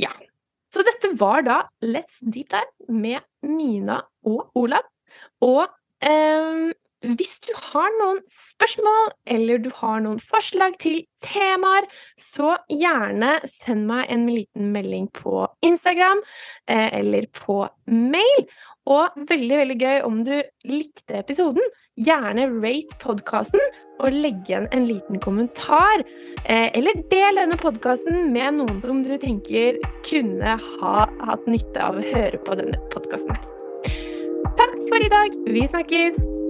Ja. 0.01 0.11
Så 0.75 0.83
dette 0.83 1.13
var 1.21 1.45
da 1.47 1.61
Let's 1.87 2.19
Deep 2.23 2.51
Dive 2.51 2.91
med 2.91 3.23
Mina 3.47 4.01
og 4.27 4.57
Olav. 4.59 4.87
Og 5.45 5.69
eh, 6.03 6.73
hvis 7.19 7.39
du 7.45 7.53
har 7.71 7.93
noen 8.01 8.21
spørsmål 8.31 9.13
eller 9.37 9.63
du 9.63 9.71
har 9.77 10.03
noen 10.05 10.21
forslag 10.23 10.77
til 10.83 11.03
temaer, 11.25 11.87
så 12.21 12.57
gjerne 12.73 13.37
send 13.49 13.87
meg 13.91 14.09
en 14.13 14.27
liten 14.31 14.73
melding 14.75 15.09
på 15.17 15.45
Instagram 15.67 16.23
eh, 16.71 16.91
eller 17.01 17.29
på 17.37 17.65
mail. 17.91 18.47
Og 18.91 19.17
veldig, 19.31 19.57
veldig 19.63 19.79
gøy 19.81 20.03
om 20.05 20.21
du 20.27 20.35
likte 20.69 21.21
episoden. 21.23 21.65
Gjerne 21.97 22.51
rate 22.53 22.99
podkasten 23.01 23.63
og 24.03 24.13
legg 24.13 24.45
igjen 24.49 24.69
en 24.75 24.85
liten 24.89 25.21
kommentar. 25.25 26.05
Eh, 26.45 26.69
eller 26.75 27.01
del 27.13 27.41
denne 27.41 27.59
podkasten 27.61 28.29
med 28.35 28.61
noen 28.61 28.81
som 28.85 29.01
du 29.07 29.15
tenker 29.21 29.81
kunne 30.09 30.59
ha 30.61 31.09
hatt 31.25 31.49
nytte 31.49 31.81
av 31.81 32.01
å 32.01 32.07
høre 32.13 32.41
på 32.45 32.61
denne 32.61 32.81
podkasten 32.93 33.37
her. 33.37 33.51
Takk 34.55 34.81
for 34.89 35.03
i 35.03 35.13
dag. 35.13 35.45
Vi 35.49 35.69
snakkes! 35.71 36.44